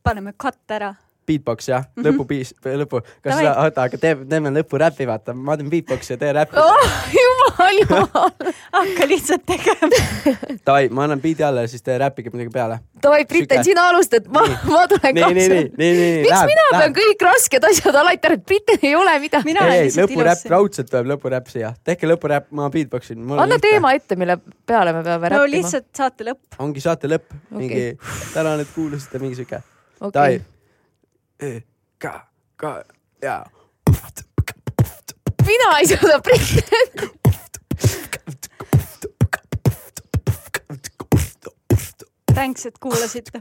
paneme 0.06 0.34
cut 0.42 0.76
ära. 0.78 0.94
Beatbox 1.26 1.68
jah 1.68 1.84
Mhm. 1.96 2.04
lõpupiis, 2.06 2.52
lõpu, 2.64 3.00
kas 3.22 3.32
Davai. 3.34 3.44
sa, 3.44 3.54
oota, 3.64 3.82
aga 3.88 3.98
tee, 3.98 4.14
teeme 4.30 4.50
lõpuräpi, 4.54 5.06
vaata, 5.08 5.34
ma 5.34 5.56
teen 5.56 5.70
beatbox'i 5.70 6.12
ja 6.14 6.16
tee 6.20 6.32
räppi. 6.32 6.56
oh 6.56 6.86
jumal, 7.16 7.80
jumal. 7.82 8.30
hakka 8.72 9.06
lihtsalt 9.10 9.42
tegema. 9.46 9.90
Davai, 10.66 10.88
ma 10.90 11.04
annan 11.06 11.20
beat'i 11.20 11.42
alla 11.46 11.64
ja 11.66 11.68
siis 11.72 11.82
tee 11.82 11.98
räppige 11.98 12.30
midagi 12.32 12.50
peale. 12.54 12.78
davai, 13.02 13.24
Briten, 13.26 13.58
Sihuke- 13.58 13.64
sina 13.64 13.88
alustad, 13.90 14.26
ma, 14.32 14.42
ma 14.70 14.86
tulen 14.90 15.14
nii, 15.14 15.34
nii, 15.34 15.68
nii, 15.76 16.24
kaasa. 16.28 16.46
miks 16.46 16.54
mina 16.54 16.66
pean 16.80 16.94
kõik 16.96 17.24
rasked 17.28 17.68
asjad 17.70 17.94
alati 18.02 18.30
ära, 18.30 18.36
Briten 18.46 18.78
ei 18.82 18.94
ole 18.94 19.18
midagi. 19.20 19.44
mina 19.44 19.60
ei, 19.60 19.66
olen 19.66 19.78
ei, 19.78 19.84
lihtsalt 19.90 20.10
lõpuräpp, 20.10 20.40
ilus. 20.46 20.50
raudselt 20.54 20.90
tuleb 20.90 21.06
lõpuräpp 21.14 21.50
siia. 21.52 21.74
tehke 21.84 22.06
lõpuräpp, 22.10 22.46
ma 22.50 22.68
beatbox 22.70 23.10
in. 23.10 23.30
anna 23.38 23.58
teema 23.58 23.92
ette, 23.98 24.16
mille 24.16 24.38
peale 24.66 24.92
me 24.92 25.02
peame 25.02 25.28
no 25.30 25.36
räppima. 25.42 25.54
lihtsalt 25.56 25.86
saate 25.96 26.24
lõpp. 26.24 26.58
ongi 26.58 26.80
saate 26.80 27.08
lõpp, 27.10 27.34
mingi 27.50 27.96
tänan, 28.34 28.60
et 28.60 28.68
kuulasite, 28.74 29.18
mingi. 29.22 29.46
Davai 29.46 30.36
okay... 30.36 30.40
ka, 31.98 32.28
ka 32.56 32.84
ja. 33.22 33.46
mina 35.46 35.78
ei 35.78 35.86
suuda 35.86 36.20
Briten. 36.20 37.10
Thanks, 42.34 42.66
et 42.66 42.78
kuulasite. 42.78 43.40